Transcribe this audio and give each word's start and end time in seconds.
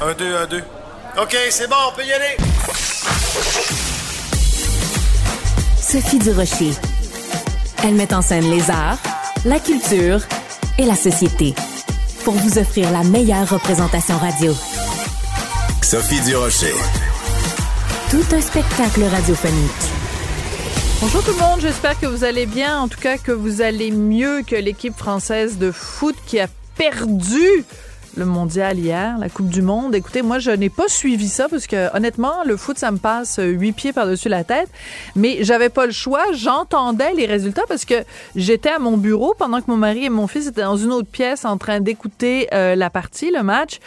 Un, 0.00 0.14
deux, 0.14 0.36
un, 0.36 0.46
deux. 0.46 0.62
OK, 1.20 1.36
c'est 1.50 1.68
bon, 1.68 1.74
on 1.88 1.96
peut 1.96 2.04
y 2.04 2.12
aller. 2.12 2.36
Sophie 5.76 6.20
Durocher. 6.20 6.70
Elle 7.82 7.94
met 7.94 8.14
en 8.14 8.22
scène 8.22 8.48
les 8.48 8.70
arts, 8.70 8.98
la 9.44 9.58
culture 9.58 10.20
et 10.78 10.84
la 10.84 10.94
société 10.94 11.52
pour 12.24 12.34
vous 12.34 12.58
offrir 12.58 12.92
la 12.92 13.02
meilleure 13.02 13.48
représentation 13.48 14.16
radio. 14.18 14.54
Sophie 15.82 16.20
Durocher. 16.20 16.74
Tout 18.10 18.24
un 18.32 18.40
spectacle 18.40 19.02
radiophonique. 19.02 19.70
Bonjour 21.00 21.24
tout 21.24 21.32
le 21.32 21.38
monde, 21.38 21.60
j'espère 21.60 21.98
que 21.98 22.06
vous 22.06 22.22
allez 22.22 22.46
bien, 22.46 22.78
en 22.78 22.86
tout 22.86 23.00
cas 23.00 23.18
que 23.18 23.32
vous 23.32 23.62
allez 23.62 23.90
mieux 23.90 24.42
que 24.42 24.54
l'équipe 24.54 24.96
française 24.96 25.58
de 25.58 25.72
foot 25.72 26.14
qui 26.24 26.38
a 26.38 26.46
perdu 26.76 27.64
le 28.18 28.26
mondial 28.26 28.78
hier, 28.78 29.16
la 29.18 29.28
Coupe 29.28 29.48
du 29.48 29.62
Monde. 29.62 29.94
Écoutez, 29.94 30.22
moi, 30.22 30.38
je 30.38 30.50
n'ai 30.50 30.68
pas 30.68 30.88
suivi 30.88 31.28
ça 31.28 31.48
parce 31.48 31.66
que, 31.66 31.94
honnêtement, 31.96 32.42
le 32.44 32.56
foot, 32.56 32.76
ça 32.76 32.90
me 32.90 32.98
passe 32.98 33.38
huit 33.42 33.72
pieds 33.72 33.92
par-dessus 33.92 34.28
la 34.28 34.44
tête. 34.44 34.68
Mais 35.14 35.38
j'avais 35.42 35.68
pas 35.68 35.86
le 35.86 35.92
choix. 35.92 36.24
J'entendais 36.32 37.14
les 37.14 37.26
résultats 37.26 37.62
parce 37.68 37.84
que 37.84 37.94
j'étais 38.34 38.70
à 38.70 38.78
mon 38.78 38.96
bureau 38.96 39.34
pendant 39.38 39.60
que 39.60 39.70
mon 39.70 39.76
mari 39.76 40.04
et 40.04 40.10
mon 40.10 40.26
fils 40.26 40.48
étaient 40.48 40.62
dans 40.62 40.76
une 40.76 40.92
autre 40.92 41.08
pièce 41.08 41.44
en 41.44 41.56
train 41.56 41.80
d'écouter 41.80 42.48
euh, 42.52 42.74
la 42.74 42.90
partie, 42.90 43.30
le 43.30 43.42
match. 43.42 43.78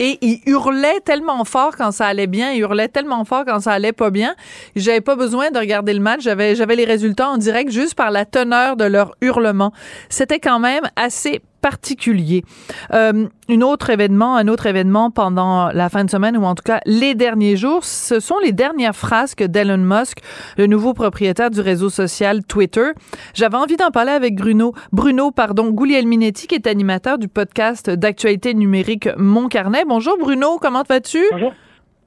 Et 0.00 0.18
ils 0.22 0.40
hurlaient 0.46 1.00
tellement 1.04 1.44
fort 1.44 1.76
quand 1.76 1.92
ça 1.92 2.06
allait 2.06 2.26
bien, 2.26 2.50
ils 2.50 2.60
hurlaient 2.60 2.88
tellement 2.88 3.24
fort 3.24 3.44
quand 3.46 3.60
ça 3.60 3.72
allait 3.72 3.92
pas 3.92 4.10
bien. 4.10 4.34
J'avais 4.74 5.00
pas 5.00 5.14
besoin 5.14 5.52
de 5.52 5.58
regarder 5.58 5.92
le 5.92 6.00
match, 6.00 6.22
j'avais 6.22 6.56
j'avais 6.56 6.74
les 6.74 6.84
résultats 6.84 7.28
en 7.28 7.36
direct 7.36 7.70
juste 7.70 7.94
par 7.94 8.10
la 8.10 8.24
teneur 8.24 8.76
de 8.76 8.84
leur 8.84 9.14
hurlement. 9.20 9.72
C'était 10.08 10.40
quand 10.40 10.58
même 10.58 10.82
assez 10.96 11.40
particulier. 11.64 12.44
Euh, 12.92 13.26
autre 13.62 13.88
événement, 13.88 14.36
un 14.36 14.48
autre 14.48 14.66
événement 14.66 15.10
pendant 15.10 15.70
la 15.70 15.88
fin 15.88 16.04
de 16.04 16.10
semaine 16.10 16.36
ou 16.36 16.44
en 16.44 16.54
tout 16.54 16.62
cas 16.62 16.80
les 16.84 17.14
derniers 17.14 17.56
jours, 17.56 17.84
ce 17.84 18.20
sont 18.20 18.38
les 18.44 18.52
dernières 18.52 18.94
phrases 18.94 19.34
d'Elon 19.34 19.78
Musk, 19.78 20.18
le 20.58 20.66
nouveau 20.66 20.92
propriétaire 20.92 21.50
du 21.50 21.62
réseau 21.62 21.88
social 21.88 22.44
Twitter. 22.44 22.88
J'avais 23.32 23.56
envie 23.56 23.76
d'en 23.76 23.90
parler 23.90 24.12
avec 24.12 24.34
Bruno, 24.34 24.74
Bruno 24.92 25.30
pardon, 25.30 25.70
Guglielminetti 25.70 26.48
qui 26.48 26.54
est 26.54 26.66
animateur 26.66 27.16
du 27.16 27.28
podcast 27.28 27.88
d'actualité 27.88 28.52
numérique 28.52 29.08
Mon 29.16 29.48
Carnet. 29.48 29.84
Bonjour 29.88 30.18
Bruno, 30.18 30.58
comment 30.60 30.82
vas-tu? 30.86 31.24
Bonjour. 31.30 31.54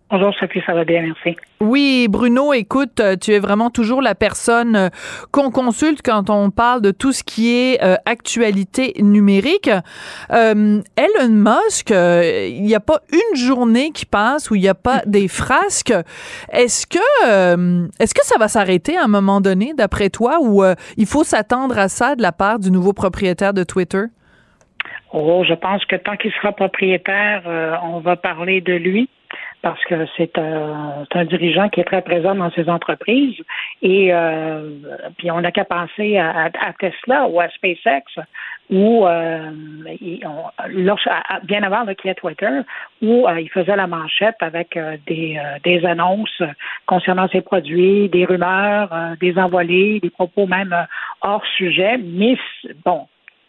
Bonjour 0.10 0.34
Sophie, 0.36 0.62
ça 0.66 0.74
va 0.74 0.86
bien, 0.86 1.02
merci. 1.02 1.38
Oui, 1.60 2.08
Bruno, 2.10 2.54
écoute, 2.54 3.02
euh, 3.02 3.18
tu 3.18 3.32
es 3.34 3.40
vraiment 3.40 3.70
toujours 3.70 4.02
la 4.02 4.16
personne 4.16 4.76
euh, 4.78 4.90
qu'on 5.32 5.52
consulte 5.52 6.00
quand 6.02 6.30
on 6.30 6.50
parle 6.50 6.82
de 6.82 6.92
tout 6.92 7.12
ce 7.12 7.26
qui 7.26 7.54
est 7.54 7.84
euh, 7.84 7.96
actualité 8.06 8.94
numérique. 9.02 9.70
Euh, 10.32 10.82
Elon 10.96 11.30
Musk, 11.30 11.90
il 11.90 12.64
n'y 12.64 12.74
a 12.74 12.80
pas 12.80 13.02
une 13.12 13.38
journée 13.38 13.92
qui 13.92 14.06
passe 14.06 14.50
où 14.50 14.56
il 14.56 14.62
n'y 14.62 14.70
a 14.70 14.76
pas 14.76 15.02
des 15.06 15.28
frasques. 15.28 15.94
Est-ce 16.54 16.88
que 16.88 16.98
est-ce 18.02 18.14
que 18.14 18.24
ça 18.24 18.40
va 18.40 18.48
s'arrêter 18.48 18.98
à 18.98 19.04
un 19.04 19.08
moment 19.08 19.42
donné, 19.42 19.74
d'après 19.76 20.10
toi, 20.10 20.38
ou 20.42 20.64
il 20.96 21.06
faut 21.06 21.26
s'attendre 21.26 21.78
à 21.78 21.90
ça 21.90 22.16
de 22.16 22.22
la 22.22 22.32
part 22.32 22.60
du 22.60 22.72
nouveau 22.72 22.94
propriétaire 22.94 23.54
de 23.54 23.64
Twitter? 23.64 24.04
Oh, 25.12 25.44
je 25.48 25.54
pense 25.54 25.84
que 25.86 25.98
tant 25.98 26.16
qu'il 26.16 26.32
sera 26.32 26.54
propriétaire, 26.54 27.44
on 27.84 28.00
va 28.00 28.16
parler 28.16 28.62
de 28.62 28.74
lui 28.74 29.10
parce 29.62 29.84
que 29.86 30.06
c'est 30.16 30.38
un, 30.38 31.06
un, 31.14 31.26
dirigeant 31.26 31.70
qui 31.70 31.82
est 31.82 31.86
très 31.86 32.02
présent 32.02 32.36
dans 32.36 32.52
ses 32.52 32.70
entreprises. 32.70 33.36
Et 33.82 34.14
euh, 34.14 34.70
puis 35.18 35.32
on 35.32 35.42
n'a 35.42 35.52
qu'à 35.52 35.66
penser 35.66 36.18
à, 36.18 36.46
à, 36.46 36.74
Tesla 36.74 37.28
ou 37.28 37.40
à 37.40 37.50
SpaceX, 37.50 38.04
où 38.70 39.06
euh, 39.06 39.52
bien 41.44 41.64
avant 41.64 41.86
qu'il 41.94 42.12
y 42.12 42.16
Twitter, 42.16 42.62
où 43.02 43.28
euh, 43.28 43.40
il 43.40 43.50
faisait 43.50 43.76
la 43.76 43.88
manchette 43.88 44.36
avec 44.40 44.76
euh, 44.76 44.98
des, 45.08 45.38
euh, 45.38 45.58
des 45.64 45.86
annonces 45.86 46.42
concernant 46.86 47.28
ses 47.30 47.42
produits, 47.42 48.10
des 48.10 48.26
rumeurs, 48.26 48.90
des 49.20 49.38
envolées, 49.38 50.00
des 50.02 50.10
propos 50.10 50.46
même 50.48 50.76
hors 51.22 51.46
sujet. 51.58 51.98
Mais 51.98 52.38
bon, 52.86 53.08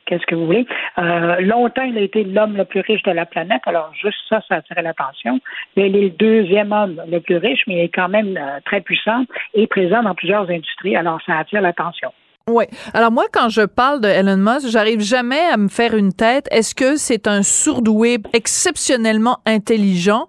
qu'est-ce 0.08 0.26
que 0.26 0.34
vous 0.34 0.46
voulez. 0.46 0.66
Euh, 0.98 1.40
longtemps, 1.40 1.82
il 1.82 1.96
a 1.98 2.00
été 2.00 2.24
l'homme 2.24 2.56
le 2.56 2.64
plus 2.64 2.80
riche 2.80 3.02
de 3.02 3.12
la 3.12 3.26
planète, 3.26 3.62
alors 3.66 3.92
juste 4.00 4.18
ça, 4.28 4.40
ça 4.48 4.56
attirait 4.56 4.82
l'attention. 4.82 5.38
Il 5.76 5.84
est 5.84 5.88
le 5.88 6.10
deuxième 6.10 6.72
homme 6.72 7.00
le 7.06 7.20
plus 7.20 7.36
riche, 7.36 7.62
mais 7.66 7.74
il 7.74 7.80
est 7.80 7.94
quand 7.94 8.08
même 8.08 8.36
euh, 8.36 8.58
très 8.64 8.80
puissant 8.80 9.24
et 9.54 9.66
présent 9.66 10.02
dans 10.02 10.14
plusieurs 10.14 10.48
industries, 10.48 10.96
alors 10.96 11.20
ça 11.24 11.38
attire 11.38 11.60
l'attention. 11.60 12.12
Oui. 12.48 12.64
Alors 12.94 13.12
moi, 13.12 13.24
quand 13.30 13.50
je 13.50 13.60
parle 13.60 14.00
de 14.00 14.08
Elon 14.08 14.38
Musk, 14.38 14.68
j'arrive 14.68 15.00
jamais 15.00 15.40
à 15.52 15.58
me 15.58 15.68
faire 15.68 15.94
une 15.94 16.14
tête. 16.14 16.48
Est-ce 16.50 16.74
que 16.74 16.96
c'est 16.96 17.28
un 17.28 17.42
sourdoué 17.42 18.16
exceptionnellement 18.32 19.38
intelligent 19.44 20.26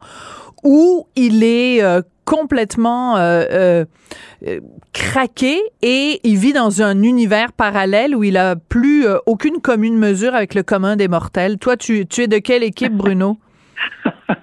ou 0.66 1.08
il 1.16 1.44
est 1.46 1.82
euh, 1.82 2.02
complètement 2.30 3.18
euh, 3.18 3.44
euh, 3.52 3.86
euh, 4.46 4.60
craqué 4.94 5.58
et 5.82 6.20
il 6.24 6.38
vit 6.38 6.54
dans 6.54 6.84
un 6.84 7.02
univers 7.02 7.52
parallèle 7.54 8.16
où 8.16 8.24
il 8.24 8.38
a 8.38 8.56
plus 8.56 9.06
aucune 9.26 9.62
commune 9.62 9.98
mesure 9.98 10.36
avec 10.36 10.54
le 10.54 10.62
commun 10.62 10.96
des 10.96 11.08
mortels. 11.08 11.58
Toi, 11.58 11.76
tu, 11.76 12.06
tu 12.06 12.22
es 12.22 12.28
de 12.28 12.38
quelle 12.38 12.64
équipe, 12.64 12.94
Bruno? 12.94 13.38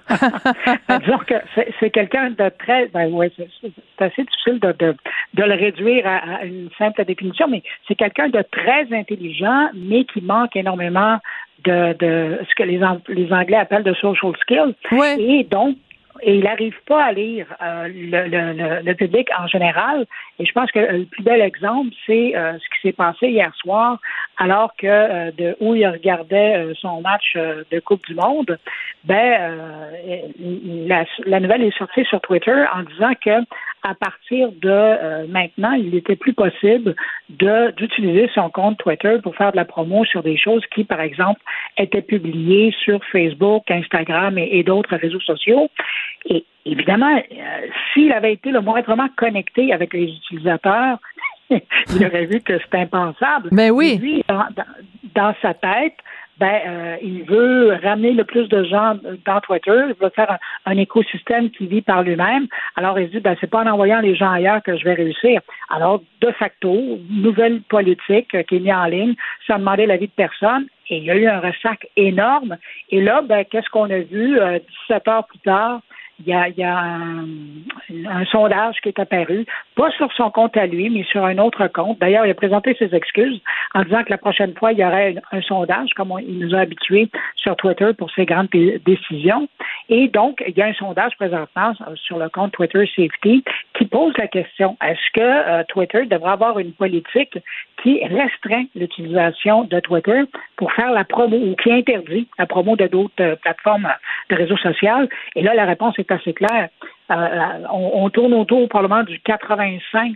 Disons 0.99 1.19
que 1.19 1.35
c'est 1.79 1.89
quelqu'un 1.91 2.31
de 2.31 2.49
très. 2.59 2.87
Ben 2.87 3.09
ouais, 3.11 3.31
c'est 3.37 3.71
assez 3.99 4.23
difficile 4.23 4.59
de, 4.59 4.73
de, 4.79 4.95
de, 5.35 5.43
le 5.43 5.53
réduire 5.53 6.05
à, 6.05 6.43
une 6.43 6.69
simple 6.77 7.05
définition, 7.05 7.47
mais 7.47 7.63
c'est 7.87 7.95
quelqu'un 7.95 8.29
de 8.29 8.43
très 8.51 8.87
intelligent, 8.91 9.69
mais 9.75 10.03
qui 10.05 10.21
manque 10.21 10.55
énormément 10.55 11.19
de, 11.63 11.93
de 11.93 12.39
ce 12.49 12.55
que 12.55 12.63
les, 12.63 12.81
les 13.09 13.31
Anglais 13.31 13.57
appellent 13.57 13.83
de 13.83 13.93
social 13.93 14.33
skills. 14.41 14.75
Ouais. 14.91 15.19
Et 15.19 15.43
donc, 15.43 15.77
et 16.21 16.35
il 16.35 16.43
n'arrive 16.43 16.75
pas 16.85 17.05
à 17.05 17.11
lire 17.11 17.47
euh, 17.61 17.87
le, 17.87 18.27
le, 18.27 18.81
le, 18.83 18.95
public 18.95 19.27
en 19.37 19.47
général. 19.47 20.05
Et 20.39 20.45
je 20.45 20.51
pense 20.51 20.71
que 20.71 20.79
le 20.79 21.05
plus 21.05 21.23
bel 21.23 21.41
exemple, 21.41 21.91
c'est 22.05 22.35
euh, 22.35 22.53
ce 22.53 22.69
qui 22.69 22.87
s'est 22.87 22.93
passé 22.93 23.27
hier 23.27 23.53
soir, 23.55 23.99
alors 24.37 24.75
que 24.77 24.87
euh, 24.87 25.31
de 25.31 25.55
où 25.59 25.75
il 25.75 25.87
regardait 25.87 26.73
son 26.75 27.01
match 27.01 27.35
de 27.35 27.79
Coupe 27.79 28.05
du 28.05 28.15
Monde. 28.15 28.57
Ben, 29.03 29.57
la, 30.87 31.05
la, 31.25 31.39
nouvelle 31.39 31.63
est 31.63 31.77
sortie 31.77 32.03
sur 32.05 32.19
Twitter 32.21 32.65
en 32.73 32.83
disant 32.83 33.13
que 33.23 33.39
à 33.87 33.95
partir 33.95 34.51
de 34.51 35.27
maintenant, 35.27 35.71
il 35.71 35.91
n'était 35.91 36.17
plus 36.17 36.33
possible 36.33 36.93
d'utiliser 37.29 38.29
son 38.35 38.49
compte 38.49 38.77
Twitter 38.77 39.17
pour 39.23 39.35
faire 39.35 39.51
de 39.51 39.55
la 39.55 39.65
promo 39.65 40.03
sur 40.03 40.23
des 40.23 40.37
choses 40.37 40.63
qui, 40.73 40.83
par 40.83 40.99
exemple, 40.99 41.39
étaient 41.77 42.01
publiées 42.01 42.75
sur 42.83 43.03
Facebook, 43.05 43.63
Instagram 43.69 44.37
et 44.37 44.63
d'autres 44.63 44.97
réseaux 44.97 45.21
sociaux. 45.21 45.69
Et 46.25 46.43
évidemment, 46.65 47.15
euh, 47.15 47.67
s'il 47.93 48.11
avait 48.11 48.33
été 48.33 48.51
le 48.51 48.61
moindrement 48.61 49.07
connecté 49.15 49.71
avec 49.73 49.93
les 49.93 50.05
utilisateurs, 50.05 50.99
il 51.49 52.05
aurait 52.05 52.25
vu 52.25 52.41
que 52.41 52.59
c'est 52.59 52.79
impensable. 52.79 53.49
Mais 53.51 53.69
oui. 53.69 53.97
Lui, 53.97 54.23
dans, 55.15 55.33
sa 55.41 55.53
tête, 55.53 55.95
ben, 56.39 56.59
euh, 56.67 56.97
il 57.01 57.23
veut 57.23 57.77
ramener 57.83 58.13
le 58.13 58.23
plus 58.23 58.47
de 58.47 58.63
gens 58.63 58.95
dans 59.25 59.41
Twitter, 59.41 59.85
il 59.89 59.95
veut 59.99 60.11
faire 60.15 60.37
un, 60.65 60.77
écosystème 60.77 61.49
qui 61.49 61.65
vit 61.65 61.81
par 61.81 62.03
lui-même. 62.03 62.47
Alors, 62.75 62.99
il 62.99 63.09
dit, 63.09 63.19
ben, 63.19 63.35
c'est 63.41 63.49
pas 63.49 63.63
en 63.63 63.67
envoyant 63.67 63.99
les 64.01 64.15
gens 64.15 64.31
ailleurs 64.31 64.61
que 64.61 64.77
je 64.77 64.83
vais 64.83 64.93
réussir. 64.93 65.41
Alors, 65.69 66.01
de 66.21 66.31
facto, 66.31 66.99
nouvelle 67.09 67.61
politique 67.61 68.29
qui 68.45 68.55
est 68.55 68.59
mise 68.59 68.73
en 68.73 68.85
ligne, 68.85 69.15
sans 69.47 69.57
demander 69.57 69.87
l'avis 69.87 70.07
de 70.07 70.11
personne, 70.15 70.67
et 70.89 70.97
il 70.97 71.03
y 71.03 71.11
a 71.11 71.15
eu 71.15 71.27
un 71.27 71.39
ressac 71.39 71.87
énorme. 71.97 72.57
Et 72.91 73.01
là, 73.01 73.21
ben, 73.21 73.43
qu'est-ce 73.43 73.69
qu'on 73.69 73.89
a 73.89 73.99
vu 73.99 74.39
euh, 74.39 74.59
17 74.89 75.07
heures 75.07 75.25
plus 75.25 75.39
tard? 75.39 75.81
Il 76.19 76.27
y 76.27 76.63
a, 76.63 76.73
un, 76.75 78.25
sondage 78.25 78.77
qui 78.81 78.89
est 78.89 78.99
apparu, 78.99 79.45
pas 79.75 79.91
sur 79.91 80.11
son 80.13 80.31
compte 80.31 80.57
à 80.57 80.65
lui, 80.65 80.89
mais 80.89 81.03
sur 81.03 81.23
un 81.23 81.37
autre 81.37 81.67
compte. 81.67 81.99
D'ailleurs, 81.99 82.25
il 82.25 82.31
a 82.31 82.35
présenté 82.35 82.75
ses 82.79 82.93
excuses 82.95 83.39
en 83.75 83.83
disant 83.83 84.03
que 84.03 84.09
la 84.09 84.17
prochaine 84.17 84.53
fois, 84.55 84.71
il 84.71 84.79
y 84.79 84.85
aurait 84.85 85.15
un, 85.31 85.41
sondage, 85.41 85.91
comme 85.95 86.13
il 86.25 86.39
nous 86.39 86.55
a 86.55 86.59
habitués 86.59 87.09
sur 87.35 87.55
Twitter 87.55 87.91
pour 87.97 88.09
ses 88.11 88.25
grandes 88.25 88.49
décisions. 88.49 89.47
Et 89.89 90.07
donc, 90.07 90.43
il 90.47 90.57
y 90.57 90.61
a 90.61 90.65
un 90.65 90.73
sondage 90.73 91.15
présentement 91.17 91.73
sur 91.95 92.17
le 92.17 92.29
compte 92.29 92.51
Twitter 92.53 92.89
Safety 92.95 93.43
qui 93.73 93.85
pose 93.85 94.13
la 94.17 94.27
question 94.27 94.75
est-ce 94.83 95.11
que 95.13 95.21
euh, 95.21 95.63
Twitter 95.69 96.05
devrait 96.05 96.31
avoir 96.31 96.59
une 96.59 96.73
politique 96.73 97.37
qui 97.81 98.03
restreint 98.03 98.65
l'utilisation 98.75 99.63
de 99.65 99.79
Twitter 99.79 100.21
pour 100.55 100.73
faire 100.73 100.91
la 100.91 101.03
promo 101.03 101.37
ou 101.37 101.55
qui 101.55 101.71
interdit 101.71 102.27
la 102.39 102.45
promo 102.47 102.75
de 102.75 102.87
d'autres 102.87 103.13
euh, 103.21 103.35
plateformes 103.35 103.87
de 104.29 104.35
réseaux 104.35 104.57
sociaux? 104.57 105.07
Et 105.35 105.41
là, 105.41 105.53
la 105.53 105.65
réponse 105.65 105.97
est 105.99 106.06
assez 106.11 106.33
claire. 106.33 106.69
Euh, 107.09 107.39
on, 107.71 108.09
tourne 108.09 108.33
autour 108.33 108.67
probablement 108.67 109.03
du 109.03 109.19
85% 109.19 110.15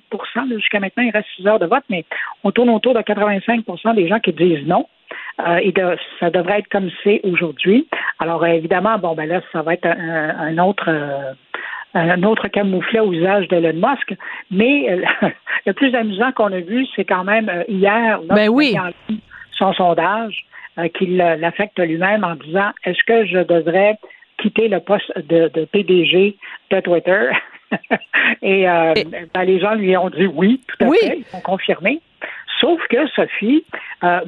Jusqu'à 0.50 0.80
maintenant, 0.80 1.04
il 1.04 1.12
reste 1.12 1.28
6 1.38 1.48
heures 1.48 1.60
de 1.60 1.66
vote, 1.66 1.84
mais 1.90 2.06
on 2.44 2.52
tourne 2.52 2.70
autour 2.70 2.94
de 2.94 3.00
85% 3.00 3.96
des 3.96 4.08
gens 4.08 4.20
qui 4.20 4.34
disent 4.34 4.66
non. 4.68 4.88
et 5.62 5.74
ça 6.20 6.30
devrait 6.30 6.60
être 6.60 6.70
comme 6.70 6.90
c'est 7.04 7.22
aujourd'hui. 7.24 7.88
Alors 8.20 8.46
évidemment, 8.46 8.98
bon 8.98 9.16
ben 9.16 9.28
là, 9.28 9.42
ça 9.54 9.62
va 9.62 9.74
être 9.74 9.88
un, 9.88 10.58
autre 10.58 10.90
un 11.94 12.24
autre 12.24 12.48
camouflet 12.48 13.00
au 13.00 13.12
usage 13.12 13.48
d'Elon 13.48 13.74
Musk. 13.74 14.14
Mais 14.50 14.90
euh, 14.90 15.30
le 15.66 15.74
plus 15.74 15.94
amusant 15.96 16.32
qu'on 16.32 16.52
a 16.52 16.60
vu, 16.60 16.86
c'est 16.96 17.06
quand 17.06 17.24
même 17.24 17.50
euh, 17.50 17.64
hier, 17.68 18.20
ben 18.24 18.50
oui. 18.50 18.76
son 19.52 19.74
sondage, 19.74 20.46
euh, 20.78 20.88
qu'il 20.90 21.18
l'affecte 21.18 21.80
lui-même 21.80 22.24
en 22.24 22.36
disant 22.36 22.72
est-ce 22.86 23.04
que 23.06 23.26
je 23.26 23.40
devrais 23.40 23.98
quitter 24.42 24.68
le 24.68 24.80
poste 24.80 25.12
de, 25.18 25.66
PDG 25.66 26.38
de 26.72 26.80
Twitter? 26.80 27.30
Et, 28.42 28.64
ben, 28.66 29.44
les 29.44 29.60
gens 29.60 29.76
lui 29.76 29.96
ont 29.96 30.10
dit 30.10 30.28
oui, 30.28 30.62
tout 30.68 30.86
à 30.86 30.90
fait, 30.90 31.20
ils 31.20 31.36
ont 31.36 31.42
confirmé. 31.42 32.02
Sauf 32.60 32.80
que 32.90 33.08
Sophie, 33.08 33.64
euh, 34.04 34.20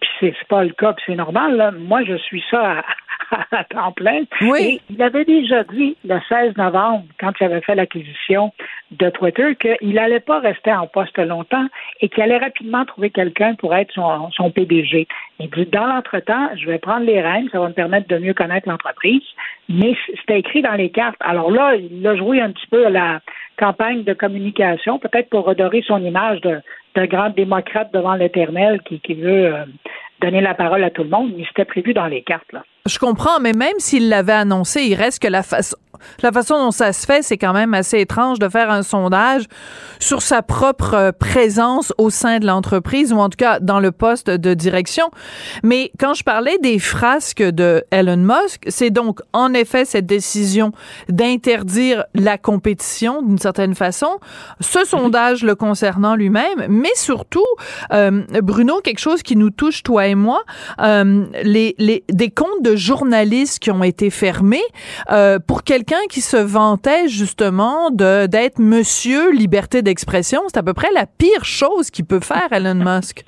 puis 0.00 0.10
c'est 0.20 0.48
pas 0.48 0.64
le 0.64 0.72
cas, 0.72 0.94
c'est 1.06 1.14
normal, 1.14 1.74
moi 1.78 2.04
je 2.04 2.16
suis 2.16 2.44
ça 2.50 2.80
à, 2.80 2.84
temps 3.70 3.92
plein. 3.92 4.22
Oui. 4.42 4.80
il 4.90 5.02
avait 5.02 5.24
déjà 5.24 5.64
dit 5.64 5.96
le 6.04 6.18
16 6.28 6.56
novembre, 6.56 7.04
quand 7.18 7.32
il 7.40 7.44
avait 7.44 7.60
fait 7.60 7.74
l'acquisition 7.74 8.52
de 8.90 9.08
Twitter, 9.10 9.56
qu'il 9.56 9.94
n'allait 9.94 10.20
pas 10.20 10.40
rester 10.40 10.72
en 10.72 10.86
poste 10.86 11.18
longtemps 11.18 11.66
et 12.00 12.08
qu'il 12.08 12.22
allait 12.22 12.38
rapidement 12.38 12.84
trouver 12.84 13.10
quelqu'un 13.10 13.54
pour 13.54 13.74
être 13.74 13.92
son, 13.92 14.30
son 14.32 14.50
PDG. 14.50 15.06
Il 15.38 15.50
dit 15.50 15.66
dans 15.66 15.86
l'entretemps, 15.86 16.50
je 16.56 16.66
vais 16.66 16.78
prendre 16.78 17.06
les 17.06 17.20
rênes, 17.20 17.48
ça 17.52 17.60
va 17.60 17.68
me 17.68 17.74
permettre 17.74 18.08
de 18.08 18.18
mieux 18.18 18.34
connaître 18.34 18.68
l'entreprise. 18.68 19.22
Mais 19.68 19.96
c'était 20.18 20.40
écrit 20.40 20.62
dans 20.62 20.74
les 20.74 20.90
cartes. 20.90 21.16
Alors 21.20 21.50
là, 21.50 21.76
il 21.76 22.06
a 22.06 22.16
joué 22.16 22.40
un 22.40 22.50
petit 22.50 22.66
peu 22.66 22.86
à 22.86 22.90
la 22.90 23.20
campagne 23.56 24.04
de 24.04 24.14
communication, 24.14 24.98
peut-être 24.98 25.28
pour 25.28 25.44
redorer 25.44 25.82
son 25.86 26.02
image 26.04 26.40
de, 26.40 26.60
d'un 26.94 27.06
grand 27.06 27.30
démocrate 27.30 27.92
devant 27.92 28.14
l'éternel 28.14 28.80
qui, 28.82 29.00
qui 29.00 29.14
veut 29.14 29.54
euh, 29.54 29.64
donner 30.20 30.40
la 30.40 30.54
parole 30.54 30.84
à 30.84 30.90
tout 30.90 31.02
le 31.02 31.08
monde, 31.08 31.32
mais 31.36 31.44
c'était 31.48 31.64
prévu 31.64 31.94
dans 31.94 32.06
les 32.06 32.22
cartes. 32.22 32.52
Là. 32.52 32.62
Je 32.86 32.98
comprends, 32.98 33.40
mais 33.40 33.52
même 33.52 33.78
s'il 33.78 34.08
l'avait 34.08 34.32
annoncé, 34.32 34.82
il 34.82 34.94
reste 34.94 35.22
que 35.22 35.28
la 35.28 35.42
façon 35.42 35.76
la 36.22 36.32
façon 36.32 36.58
dont 36.58 36.70
ça 36.70 36.92
se 36.92 37.06
fait, 37.06 37.22
c'est 37.22 37.38
quand 37.38 37.52
même 37.52 37.74
assez 37.74 38.00
étrange 38.00 38.38
de 38.38 38.48
faire 38.48 38.70
un 38.70 38.82
sondage 38.82 39.44
sur 39.98 40.22
sa 40.22 40.42
propre 40.42 40.94
euh, 40.94 41.12
présence 41.12 41.92
au 41.98 42.10
sein 42.10 42.38
de 42.38 42.46
l'entreprise 42.46 43.12
ou 43.12 43.18
en 43.18 43.28
tout 43.28 43.36
cas 43.36 43.60
dans 43.60 43.80
le 43.80 43.92
poste 43.92 44.30
de 44.30 44.54
direction. 44.54 45.10
Mais 45.62 45.92
quand 45.98 46.14
je 46.14 46.24
parlais 46.24 46.58
des 46.58 46.78
frasques 46.78 47.42
de 47.42 47.84
Elon 47.90 48.16
Musk, 48.16 48.64
c'est 48.68 48.90
donc 48.90 49.20
en 49.32 49.54
effet 49.54 49.84
cette 49.84 50.06
décision 50.06 50.72
d'interdire 51.08 52.04
la 52.14 52.38
compétition 52.38 53.22
d'une 53.22 53.38
certaine 53.38 53.74
façon, 53.74 54.18
ce 54.60 54.84
sondage 54.84 55.42
le 55.42 55.54
concernant 55.54 56.14
lui-même, 56.14 56.66
mais 56.68 56.94
surtout, 56.94 57.44
euh, 57.92 58.22
Bruno, 58.42 58.80
quelque 58.80 58.98
chose 58.98 59.22
qui 59.22 59.36
nous 59.36 59.50
touche, 59.50 59.82
toi 59.82 60.06
et 60.06 60.14
moi, 60.14 60.42
euh, 60.80 61.24
les, 61.42 61.74
les, 61.78 62.04
des 62.08 62.30
comptes 62.30 62.62
de 62.62 62.76
journalistes 62.76 63.58
qui 63.58 63.70
ont 63.70 63.82
été 63.82 64.10
fermés 64.10 64.62
euh, 65.10 65.38
pour 65.38 65.62
quelqu'un 65.90 66.06
qui 66.08 66.20
se 66.20 66.36
vantait 66.36 67.08
justement 67.08 67.90
de 67.90 68.26
d'être 68.26 68.60
monsieur 68.60 69.32
liberté 69.32 69.82
d'expression. 69.82 70.40
C'est 70.46 70.58
à 70.58 70.62
peu 70.62 70.72
près 70.72 70.90
la 70.94 71.04
pire 71.04 71.44
chose 71.44 71.90
qu'il 71.90 72.04
peut 72.04 72.20
faire 72.20 72.52
Elon 72.52 72.76
Musk. 72.76 73.24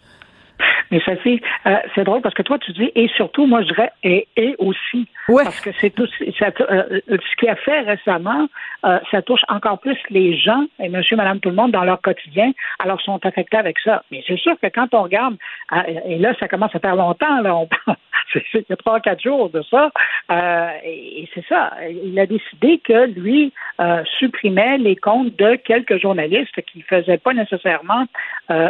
Mais 0.92 1.00
Sophie, 1.00 1.40
euh, 1.66 1.76
c'est 1.94 2.04
drôle 2.04 2.20
parce 2.20 2.34
que 2.34 2.42
toi, 2.42 2.58
tu 2.58 2.72
dis, 2.72 2.92
et 2.94 3.08
surtout, 3.16 3.46
moi, 3.46 3.62
je 3.62 3.68
dirais, 3.68 3.90
et, 4.02 4.28
et 4.36 4.54
aussi. 4.58 5.08
Parce 5.26 5.60
que 5.60 5.70
c'est 5.80 5.90
tout, 5.90 6.06
ça, 6.38 6.50
euh, 6.60 7.00
ce 7.08 7.36
qu'il 7.36 7.48
a 7.48 7.56
fait 7.56 7.80
récemment, 7.80 8.48
euh, 8.84 8.98
ça 9.10 9.22
touche 9.22 9.40
encore 9.48 9.80
plus 9.80 9.96
les 10.10 10.36
gens, 10.36 10.64
et 10.78 10.90
monsieur, 10.90 11.16
madame, 11.16 11.40
tout 11.40 11.48
le 11.48 11.54
monde, 11.54 11.70
dans 11.70 11.84
leur 11.84 12.00
quotidien, 12.02 12.52
alors 12.78 13.00
sont 13.00 13.24
affectés 13.24 13.56
avec 13.56 13.78
ça. 13.78 14.02
Mais 14.10 14.22
c'est 14.26 14.38
sûr 14.38 14.54
que 14.60 14.66
quand 14.66 14.92
on 14.92 15.04
regarde, 15.04 15.36
et 16.06 16.18
là, 16.18 16.34
ça 16.38 16.46
commence 16.46 16.74
à 16.74 16.78
faire 16.78 16.96
longtemps, 16.96 17.40
là, 17.40 17.56
on 17.56 17.68
c'est 18.32 18.44
il 18.54 18.64
y 18.68 18.72
a 18.72 18.76
trois, 18.76 19.00
quatre 19.00 19.22
jours 19.22 19.48
de 19.48 19.62
ça, 19.70 19.90
et, 20.84 21.28
c'est 21.34 21.44
ça. 21.46 21.72
Il 21.88 22.18
a 22.18 22.26
décidé 22.26 22.80
que 22.84 23.06
lui 23.06 23.52
supprimait 24.18 24.78
les 24.78 24.96
comptes 24.96 25.36
de 25.36 25.54
quelques 25.56 26.00
journalistes 26.00 26.60
qui 26.62 26.82
faisaient 26.82 27.18
pas 27.18 27.32
nécessairement 27.32 28.06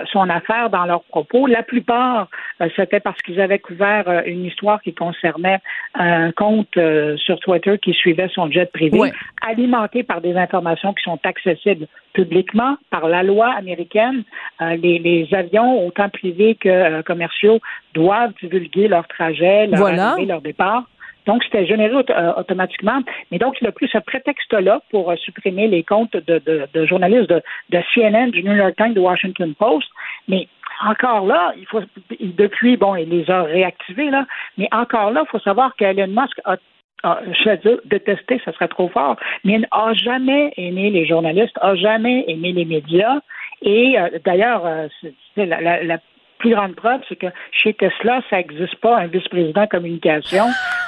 son 0.07 0.29
affaire 0.29 0.71
dans 0.71 0.85
leurs 0.85 1.05
propos. 1.05 1.47
La 1.47 1.63
plupart, 1.83 2.29
euh, 2.61 2.69
c'était 2.77 3.01
parce 3.01 3.21
qu'ils 3.23 3.41
avaient 3.41 3.59
couvert 3.59 4.09
euh, 4.09 4.23
une 4.27 4.45
histoire 4.45 4.81
qui 4.83 4.95
concernait 4.95 5.59
un 5.95 6.31
compte 6.33 6.77
euh, 6.77 7.17
sur 7.17 7.39
Twitter 7.41 7.79
qui 7.79 7.93
suivait 7.93 8.29
son 8.33 8.51
jet 8.51 8.71
privé, 8.73 9.13
alimenté 9.47 10.03
par 10.03 10.21
des 10.21 10.37
informations 10.37 10.95
qui 10.95 11.03
sont 11.03 11.19
accessibles 11.25 11.87
publiquement 12.13 12.77
par 12.91 13.09
la 13.09 13.23
loi 13.23 13.53
américaine. 13.57 14.23
les, 14.61 15.27
avions, 15.33 15.87
autant 15.87 16.11
privés 16.11 16.57
que 16.57 17.01
commerciaux, 17.03 17.59
doivent 17.95 18.33
divulguer 18.41 18.87
leur 18.87 19.09
trajet, 19.09 19.67
leur 19.67 19.87
arrivée, 19.87 20.27
leur 20.27 20.43
départ. 20.43 20.85
Donc, 21.27 21.45
c'était 21.45 21.67
généré 21.67 21.95
automatiquement. 22.37 23.01
Mais 23.31 23.39
donc, 23.39 23.57
il 23.61 23.67
a 23.67 23.73
pris 23.73 23.89
ce 23.93 23.99
prétexte-là 23.99 24.81
pour 24.91 25.13
supprimer 25.19 25.69
les 25.69 25.83
comptes 25.83 26.17
de, 26.17 26.43
de 26.73 26.87
journalistes 26.87 27.31
de, 27.31 27.43
CNN, 27.95 28.31
du 28.31 28.43
New 28.43 28.55
York 28.55 28.75
Times, 28.77 28.95
du 28.95 29.01
Washington 29.01 29.55
Post. 29.55 29.89
Mais 30.29 30.49
encore 30.85 31.27
là, 31.27 31.53
il 31.57 31.67
faut 31.67 31.81
depuis, 32.21 32.77
bon, 32.77 32.97
il 32.97 33.09
les 33.09 33.31
a 33.31 33.43
réactivés, 33.43 34.11
là, 34.11 34.27
mais 34.59 34.69
encore 34.73 35.11
là, 35.11 35.23
il 35.27 35.31
faut 35.31 35.39
savoir 35.39 35.75
qu'Elon 35.77 36.09
Musk 36.09 36.41
a 36.45 36.57
je 37.05 37.45
vais 37.49 37.57
dire 37.59 37.79
détester, 37.85 38.41
ça 38.45 38.53
serait 38.53 38.69
trop 38.69 38.89
fort, 38.89 39.17
mais 39.45 39.55
il 39.55 39.61
n'a 39.61 39.93
jamais 39.95 40.53
aimé 40.57 40.91
les 40.91 41.07
journalistes, 41.07 41.59
n'a 41.63 41.75
jamais 41.75 42.25
aimé 42.29 42.53
les 42.53 42.65
médias. 42.65 43.21
Et 43.63 43.99
euh, 43.99 44.19
d'ailleurs, 44.25 44.65
euh, 44.67 44.89
la, 45.37 45.99
plus 46.43 46.51
grande 46.51 46.75
preuve, 46.75 47.01
c'est 47.09 47.17
que 47.17 47.29
chez 47.53 47.73
Tesla, 47.73 48.21
ça 48.29 48.37
n'existe 48.37 48.77
pas 48.77 48.99
un 48.99 49.07
vice-président 49.07 49.67
communication 49.69 50.45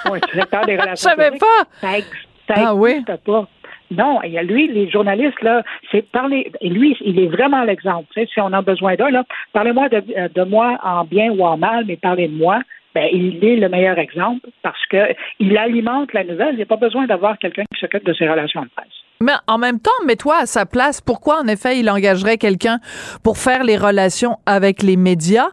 ou 0.06 0.14
un 0.14 0.18
directeur 0.18 0.66
des 0.66 0.76
relations. 0.80 1.10
Je 1.10 1.22
savais 1.22 1.38
pas. 1.38 1.62
Ça, 1.80 2.74
n'existe 2.74 3.08
ah 3.08 3.16
pas. 3.24 3.48
Non, 3.90 4.20
et 4.22 4.42
lui, 4.42 4.66
les 4.68 4.90
journalistes, 4.90 5.40
là, 5.42 5.62
c'est 5.90 6.02
parler. 6.10 6.50
Et 6.60 6.68
lui, 6.68 6.96
il 7.00 7.18
est 7.20 7.28
vraiment 7.28 7.62
l'exemple. 7.62 8.08
Si 8.14 8.40
on 8.40 8.52
a 8.52 8.62
besoin 8.62 8.96
d'un, 8.96 9.10
là, 9.10 9.24
parlez-moi 9.52 9.88
de, 9.88 10.02
euh, 10.16 10.28
de 10.34 10.42
moi 10.42 10.78
en 10.82 11.04
bien 11.04 11.30
ou 11.30 11.44
en 11.44 11.56
mal, 11.56 11.84
mais 11.86 11.96
parlez 11.96 12.28
de 12.28 12.34
moi. 12.34 12.60
Ben, 12.94 13.08
il 13.12 13.44
est 13.44 13.56
le 13.56 13.68
meilleur 13.68 13.98
exemple 13.98 14.48
parce 14.62 14.84
que 14.86 15.14
il 15.38 15.56
alimente 15.56 16.12
la 16.12 16.24
nouvelle. 16.24 16.54
Il 16.54 16.56
n'y 16.56 16.62
a 16.62 16.66
pas 16.66 16.76
besoin 16.76 17.06
d'avoir 17.06 17.38
quelqu'un 17.38 17.64
qui 17.72 17.80
s'occupe 17.80 18.04
de 18.04 18.12
ses 18.12 18.28
relations 18.28 18.62
de 18.62 18.70
presse. 18.74 19.03
Mais 19.24 19.32
en 19.46 19.56
même 19.56 19.80
temps, 19.80 19.90
mets-toi 20.04 20.36
à 20.42 20.46
sa 20.46 20.66
place. 20.66 21.00
Pourquoi, 21.00 21.40
en 21.40 21.46
effet, 21.46 21.78
il 21.78 21.88
engagerait 21.88 22.36
quelqu'un 22.36 22.78
pour 23.22 23.38
faire 23.38 23.64
les 23.64 23.78
relations 23.78 24.36
avec 24.44 24.82
les 24.82 24.96
médias? 24.96 25.48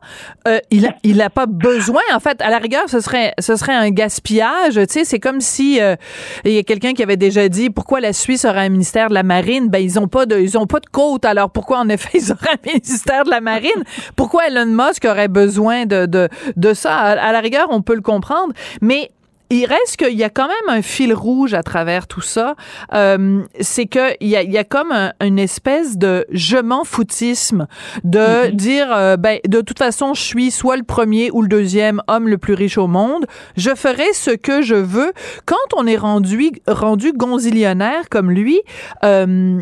Euh, 0.46 0.60
il 0.72 0.94
il 1.04 1.18
n'a 1.18 1.30
pas 1.30 1.46
besoin. 1.46 2.02
En 2.14 2.20
fait, 2.20 2.42
à 2.42 2.50
la 2.50 2.58
rigueur, 2.58 2.84
ce 2.90 3.00
serait, 3.00 3.34
ce 3.40 3.56
serait 3.56 3.74
un 3.74 3.90
gaspillage. 3.90 4.74
Tu 4.74 4.86
sais, 4.90 5.06
c'est 5.06 5.20
comme 5.20 5.40
si 5.40 5.80
euh, 5.80 5.96
il 6.44 6.52
y 6.52 6.58
a 6.58 6.64
quelqu'un 6.64 6.92
qui 6.92 7.02
avait 7.02 7.16
déjà 7.16 7.48
dit 7.48 7.70
pourquoi 7.70 8.02
la 8.02 8.12
Suisse 8.12 8.44
aurait 8.44 8.66
un 8.66 8.70
ministère 8.70 9.08
de 9.08 9.14
la 9.14 9.24
Marine. 9.24 9.70
Ben, 9.70 9.80
ils 9.80 9.98
ont 9.98 10.10
pas 10.10 10.26
de, 10.26 10.38
ils 10.38 10.58
ont 10.58 10.68
pas 10.68 10.82
de 10.82 10.88
côte. 10.88 11.24
Alors 11.24 11.50
pourquoi, 11.50 11.80
en 11.80 11.88
effet, 11.88 12.10
ils 12.16 12.30
auraient 12.34 12.60
un 12.66 12.74
ministère 12.74 13.24
de 13.24 13.30
la 13.30 13.40
Marine? 13.40 13.84
Pourquoi 14.18 14.48
Elon 14.48 14.66
Musk 14.66 15.06
aurait 15.06 15.30
besoin 15.30 15.86
de, 15.86 16.08
de, 16.08 16.28
de 16.58 16.74
ça? 16.74 16.98
À 16.98 17.32
la 17.32 17.40
rigueur, 17.40 17.68
on 17.70 17.82
peut 17.82 17.96
le 17.96 18.02
comprendre. 18.02 18.54
Mais 18.82 19.12
il 19.52 19.66
reste 19.66 19.98
qu'il 19.98 20.18
y 20.18 20.24
a 20.24 20.30
quand 20.30 20.48
même 20.48 20.70
un 20.78 20.82
fil 20.82 21.14
rouge 21.14 21.54
à 21.54 21.62
travers 21.64 22.08
tout 22.08 22.22
ça. 22.22 22.56
Euh, 22.94 23.42
c'est 23.60 23.86
que 23.86 24.16
il 24.20 24.30
y 24.30 24.36
a, 24.36 24.44
y 24.44 24.58
a 24.58 24.64
comme 24.64 24.92
un- 24.92 25.14
une 25.22 25.40
espèce 25.40 25.98
de 25.98 26.26
je 26.32 26.58
m'en 26.58 26.84
foutisme 26.84 27.68
de 28.04 28.50
dire 28.52 28.88
euh, 28.92 29.18
ben 29.18 29.40
de 29.48 29.62
toute 29.62 29.78
façon 29.80 30.14
je 30.14 30.22
suis 30.22 30.52
soit 30.52 30.78
le 30.78 30.84
premier 30.84 31.30
ou 31.32 31.42
le 31.42 31.48
deuxième 31.48 32.02
homme 32.08 32.28
le 32.28 32.38
plus 32.38 32.54
riche 32.54 32.78
au 32.78 32.88
monde. 32.88 33.26
Je 33.58 33.76
ferai 33.76 34.14
ce 34.14 34.32
que 34.32 34.62
je 34.62 34.76
veux. 34.76 35.12
Quand 35.46 35.56
on 35.76 35.86
est 35.86 35.98
rendu 35.98 36.52
rendu 36.68 37.12
gonzillionnaire 37.14 38.10
comme 38.10 38.32
lui. 38.32 38.62
Euh, 39.04 39.62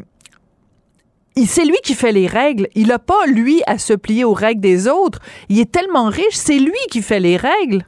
il- 1.35 1.47
c'est 1.47 1.65
lui 1.65 1.77
qui 1.83 1.93
fait 1.95 2.11
les 2.11 2.27
règles. 2.27 2.67
Il 2.75 2.87
n'a 2.87 2.99
pas, 2.99 3.25
lui, 3.27 3.61
à 3.65 3.77
se 3.77 3.93
plier 3.93 4.23
aux 4.23 4.33
règles 4.33 4.61
des 4.61 4.87
autres. 4.87 5.19
Il 5.47 5.59
est 5.59 5.71
tellement 5.71 6.05
riche, 6.05 6.25
c'est 6.33 6.59
lui 6.59 6.73
qui 6.91 7.01
fait 7.01 7.19
les 7.19 7.37
règles. 7.37 7.85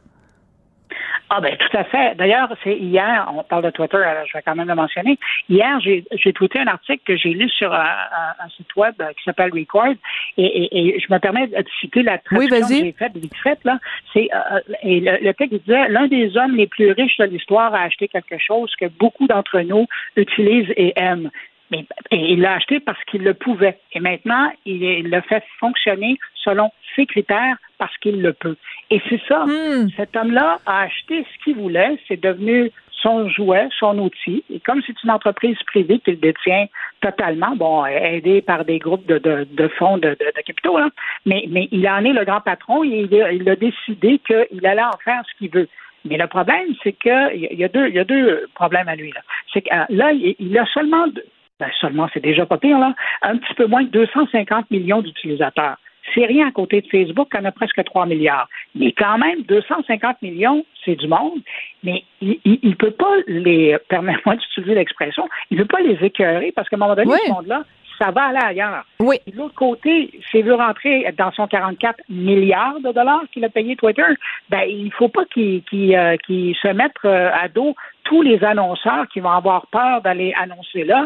Ah 1.34 1.40
ben 1.40 1.56
tout 1.56 1.78
à 1.78 1.86
fait. 1.86 2.16
D'ailleurs, 2.16 2.50
c'est 2.62 2.76
hier, 2.76 3.32
on 3.34 3.42
parle 3.44 3.64
de 3.64 3.70
Twitter, 3.70 3.96
alors 3.96 4.26
je 4.28 4.34
vais 4.34 4.42
quand 4.46 4.54
même 4.54 4.68
le 4.68 4.76
mentionner. 4.76 5.18
Hier, 5.48 5.80
j'ai 5.80 6.04
j'ai 6.12 6.34
tweeté 6.34 6.60
un 6.60 6.68
article 6.68 7.02
que 7.06 7.16
j'ai 7.16 7.30
lu 7.30 7.48
sur 7.50 7.74
un, 7.74 7.80
un- 7.80 8.36
un 8.46 8.50
site 8.50 8.76
web 8.76 8.94
euh, 9.00 9.14
qui 9.18 9.24
s'appelle 9.24 9.50
Record, 9.54 9.94
et, 10.38 10.44
et- 10.46 10.78
et 10.96 11.00
je 11.00 11.14
me 11.14 11.20
permets 11.20 11.48
de 11.48 11.64
citer 11.80 12.04
la 12.04 12.18
Oui, 12.34 12.50
traduction 12.50 12.60
vas-y. 12.60 12.80
que 12.80 12.86
j'ai 12.88 12.92
faite 12.92 13.16
vite 13.18 13.38
faite 13.42 13.60
là. 13.64 13.80
C'est 14.12 14.28
euh, 14.36 14.60
et 14.84 15.00
le, 15.00 15.20
le 15.22 15.34
texte 15.34 15.56
disait 15.64 15.88
l'un 15.88 16.08
des 16.08 16.36
hommes 16.36 16.56
les 16.58 16.68
plus 16.68 16.92
riches 16.92 17.16
de 17.18 17.24
l'histoire 17.26 17.74
a 17.74 17.84
acheté 17.84 18.10
quelque 18.10 18.38
chose 18.38 18.70
que 18.78 18.88
beaucoup 18.88 19.26
d'entre 19.28 19.62
nous 19.62 19.88
utilisent 20.18 20.74
et 20.76 20.92
aiment. 20.98 21.30
Mais, 21.72 21.86
et 22.12 22.34
il 22.34 22.42
l'a 22.42 22.54
acheté 22.54 22.80
parce 22.80 23.02
qu'il 23.06 23.24
le 23.24 23.34
pouvait. 23.34 23.80
Et 23.94 24.00
maintenant, 24.00 24.52
il, 24.66 25.10
le 25.10 25.22
fait 25.22 25.44
fonctionner 25.60 26.18
selon 26.36 26.70
ses 26.96 27.06
critères 27.06 27.56
parce 27.78 27.96
qu'il 27.98 28.22
le 28.22 28.34
peut. 28.34 28.58
Et 28.90 29.02
c'est 29.10 29.22
ça. 29.28 29.46
Hmm. 29.46 29.90
Cet 29.96 30.16
homme-là 30.16 30.60
a 30.66 30.82
acheté 30.82 31.26
ce 31.32 31.44
qu'il 31.44 31.56
voulait. 31.56 31.98
C'est 32.08 32.22
devenu 32.22 32.72
son 33.02 33.30
jouet, 33.30 33.68
son 33.80 33.98
outil. 34.00 34.44
Et 34.54 34.60
comme 34.60 34.82
c'est 34.86 35.02
une 35.04 35.12
entreprise 35.12 35.58
privée 35.66 36.00
qu'il 36.00 36.20
détient 36.20 36.68
totalement, 37.02 37.56
bon, 37.56 37.86
aidé 37.86 38.42
par 38.42 38.66
des 38.66 38.80
groupes 38.80 39.06
de, 39.08 39.18
de, 39.18 39.48
de 39.50 39.68
fonds 39.70 39.98
de, 39.98 40.10
de, 40.10 40.42
capitaux, 40.46 40.78
là, 40.78 40.90
mais, 41.26 41.46
mais 41.50 41.68
il 41.72 41.88
en 41.88 42.04
est 42.04 42.14
le 42.14 42.26
grand 42.26 42.42
patron 42.42 42.84
et 42.84 43.08
il 43.10 43.22
a, 43.22 43.32
il 43.32 43.50
a 43.50 43.56
décidé 43.56 44.20
qu'il 44.20 44.66
allait 44.68 44.84
en 44.84 44.98
faire 45.04 45.24
ce 45.32 45.38
qu'il 45.38 45.50
veut. 45.50 45.68
Mais 46.06 46.18
le 46.18 46.28
problème, 46.28 46.68
c'est 46.84 46.94
que 46.94 47.36
il 47.36 47.60
y 47.60 47.64
a 47.64 47.68
deux, 47.68 47.88
il 47.88 47.96
y 47.96 48.00
a 48.00 48.04
deux 48.04 48.48
problèmes 48.56 48.88
à 48.88 48.96
lui. 48.96 49.12
Là. 49.12 49.22
C'est 49.54 49.62
que 49.62 49.74
euh, 49.74 49.86
là, 49.90 50.12
il, 50.12 50.58
a 50.58 50.66
seulement, 50.74 51.06
ben 51.62 51.70
seulement, 51.80 52.10
c'est 52.12 52.24
déjà 52.24 52.48
pas 52.48 52.58
pire 52.58 52.80
là, 52.80 52.96
un 53.22 53.38
petit 53.38 53.54
peu 53.54 53.68
moins 53.68 53.84
de 53.84 53.90
250 53.90 54.72
millions 54.72 55.02
d'utilisateurs. 55.02 55.78
C'est 56.16 56.26
rien 56.26 56.48
à 56.48 56.52
côté 56.52 56.82
de 56.82 56.88
Facebook, 56.88 57.30
qui 57.32 57.38
en 57.38 57.46
a 57.46 57.52
presque 57.52 57.84
3 57.84 58.08
milliards. 58.08 58.50
Mais 58.74 58.92
quand 58.92 59.20
même, 59.20 59.44
250 59.44 60.24
millions, 60.24 60.66
c'est 60.84 60.96
du 60.96 61.08
monde. 61.08 61.40
Mais 61.84 62.04
il 62.20 62.40
ne 62.64 62.74
peut 62.74 62.92
pas 62.92 63.14
les, 63.28 63.78
permets-moi 63.88 64.36
d'utiliser 64.38 64.74
l'expression, 64.74 65.30
il 65.52 65.58
ne 65.58 65.64
peut 65.64 65.78
pas 65.78 65.82
les 65.82 66.04
écœurer 66.04 66.52
parce 66.56 66.68
qu'à 66.68 66.78
un 66.78 66.80
moment 66.80 66.96
donné, 66.96 67.12
Oui. 67.12 67.20
ce 67.28 67.32
monde-là, 67.32 67.64
ça 68.02 68.12
va 68.12 68.24
aller 68.24 68.40
ailleurs. 68.40 68.84
Oui. 69.00 69.18
De 69.28 69.38
l'autre 69.38 69.56
côté, 69.56 70.12
s'il 70.30 70.44
veut 70.44 70.56
rentrer 70.56 71.06
dans 71.18 71.32
son 71.32 71.48
44 71.48 72.02
milliards 72.10 72.80
de 72.80 72.92
dollars 72.92 73.24
qu'il 73.32 73.46
a 73.46 73.50
payé 73.50 73.76
Twitter, 73.76 74.04
ben 74.50 74.64
il 74.68 74.92
faut 74.94 75.10
pas 75.10 75.26
qu'il 75.26 75.64
euh, 75.74 76.18
se 76.28 76.74
mette 76.74 76.94
euh, 77.06 77.30
à 77.32 77.48
dos 77.48 77.76
tous 78.04 78.24
les 78.24 78.44
annonceurs 78.44 79.08
qui 79.14 79.20
vont 79.20 79.30
avoir 79.30 79.68
peur 79.68 80.02
d'aller 80.02 80.34
annoncer 80.42 80.84
là 80.84 81.06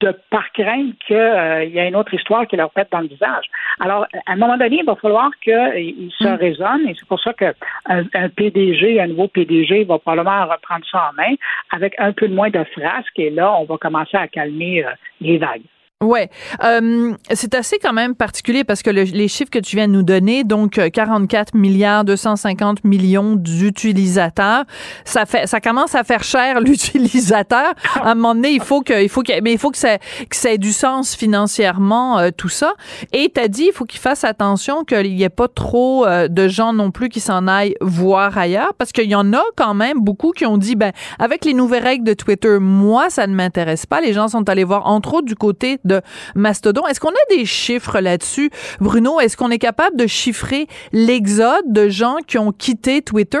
de 0.00 0.14
par 0.30 0.52
crainte 0.52 0.94
qu'il 1.06 1.16
y 1.16 1.80
a 1.80 1.86
une 1.86 1.96
autre 1.96 2.12
histoire 2.12 2.46
qui 2.46 2.56
leur 2.56 2.70
pète 2.70 2.88
dans 2.92 3.00
le 3.00 3.08
visage. 3.08 3.46
Alors, 3.80 4.06
à 4.26 4.32
un 4.32 4.36
moment 4.36 4.58
donné, 4.58 4.78
il 4.80 4.84
va 4.84 4.94
falloir 4.96 5.30
qu'il 5.42 6.10
se 6.18 6.28
raisonne, 6.28 6.86
et 6.86 6.94
c'est 6.98 7.08
pour 7.08 7.20
ça 7.20 7.32
qu'un 7.32 7.54
un 7.86 8.28
PDG, 8.28 9.00
un 9.00 9.06
nouveau 9.06 9.28
PDG, 9.28 9.84
va 9.84 9.98
probablement 9.98 10.46
reprendre 10.46 10.84
ça 10.90 11.10
en 11.10 11.14
main 11.14 11.34
avec 11.70 11.94
un 11.98 12.12
peu 12.12 12.28
de 12.28 12.34
moins 12.34 12.50
de 12.50 12.62
frasque, 12.64 13.18
et 13.18 13.30
là, 13.30 13.54
on 13.58 13.64
va 13.64 13.78
commencer 13.78 14.18
à 14.18 14.28
calmer 14.28 14.84
euh, 14.84 14.90
les 15.22 15.38
vagues. 15.38 15.62
Ouais, 16.04 16.28
euh, 16.62 17.14
c'est 17.32 17.54
assez 17.54 17.78
quand 17.78 17.94
même 17.94 18.14
particulier 18.14 18.64
parce 18.64 18.82
que 18.82 18.90
le- 18.90 19.04
les 19.04 19.28
chiffres 19.28 19.48
que 19.50 19.58
tu 19.58 19.76
viens 19.76 19.88
de 19.88 19.94
nous 19.94 20.02
donner, 20.02 20.44
donc 20.44 20.76
euh, 20.76 20.90
44 20.90 21.54
milliards 21.54 22.04
250 22.04 22.84
millions 22.84 23.34
d'utilisateurs, 23.34 24.64
ça 25.06 25.24
fait, 25.24 25.46
ça 25.46 25.58
commence 25.62 25.94
à 25.94 26.04
faire 26.04 26.22
cher 26.22 26.60
l'utilisateur. 26.60 27.72
À 28.02 28.10
un 28.10 28.14
moment 28.14 28.34
donné, 28.34 28.50
il 28.50 28.60
faut 28.60 28.82
que, 28.82 29.02
il 29.02 29.08
faut 29.08 29.22
que, 29.22 29.40
mais 29.40 29.52
il 29.54 29.58
faut 29.58 29.70
que 29.70 29.78
ça, 29.78 29.96
que 29.96 30.36
ça 30.36 30.52
ait 30.52 30.58
du 30.58 30.74
sens 30.74 31.16
financièrement 31.16 32.18
euh, 32.18 32.28
tout 32.36 32.50
ça. 32.50 32.74
Et 33.14 33.30
t'as 33.34 33.48
dit, 33.48 33.68
il 33.68 33.72
faut 33.72 33.86
qu'il 33.86 33.98
fasse 34.00 34.22
attention 34.22 34.84
qu'il 34.84 35.06
y 35.18 35.22
ait 35.22 35.30
pas 35.30 35.48
trop 35.48 36.04
euh, 36.04 36.28
de 36.28 36.46
gens 36.46 36.74
non 36.74 36.90
plus 36.90 37.08
qui 37.08 37.20
s'en 37.20 37.48
aillent 37.48 37.74
voir 37.80 38.36
ailleurs 38.36 38.74
parce 38.74 38.92
qu'il 38.92 39.08
y 39.08 39.14
en 39.14 39.32
a 39.32 39.42
quand 39.56 39.72
même 39.72 40.00
beaucoup 40.00 40.32
qui 40.32 40.44
ont 40.44 40.58
dit, 40.58 40.76
ben 40.76 40.92
avec 41.18 41.46
les 41.46 41.54
nouvelles 41.54 41.84
règles 41.84 42.04
de 42.04 42.12
Twitter, 42.12 42.58
moi 42.60 43.08
ça 43.08 43.26
ne 43.26 43.34
m'intéresse 43.34 43.86
pas. 43.86 44.02
Les 44.02 44.12
gens 44.12 44.28
sont 44.28 44.46
allés 44.50 44.64
voir 44.64 44.86
entre 44.88 45.14
autres 45.14 45.26
du 45.26 45.36
côté 45.36 45.78
de 45.86 46.00
Mastodon. 46.34 46.86
Est-ce 46.86 47.00
qu'on 47.00 47.10
a 47.10 47.36
des 47.36 47.44
chiffres 47.44 48.00
là-dessus, 48.00 48.50
Bruno? 48.80 49.20
Est-ce 49.20 49.36
qu'on 49.36 49.50
est 49.50 49.58
capable 49.58 49.96
de 49.96 50.06
chiffrer 50.06 50.66
l'exode 50.92 51.64
de 51.66 51.88
gens 51.88 52.16
qui 52.26 52.38
ont 52.38 52.52
quitté 52.52 53.02
Twitter? 53.02 53.38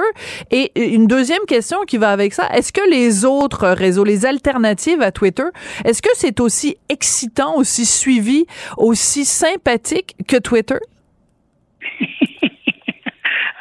Et 0.50 0.72
une 0.94 1.06
deuxième 1.06 1.44
question 1.46 1.78
qui 1.86 1.98
va 1.98 2.10
avec 2.10 2.34
ça, 2.34 2.48
est-ce 2.54 2.72
que 2.72 2.88
les 2.90 3.24
autres 3.24 3.68
réseaux, 3.68 4.04
les 4.04 4.26
alternatives 4.26 5.02
à 5.02 5.12
Twitter, 5.12 5.44
est-ce 5.84 6.02
que 6.02 6.10
c'est 6.14 6.40
aussi 6.40 6.76
excitant, 6.88 7.56
aussi 7.56 7.86
suivi, 7.86 8.46
aussi 8.76 9.24
sympathique 9.24 10.16
que 10.26 10.36
Twitter? 10.36 10.78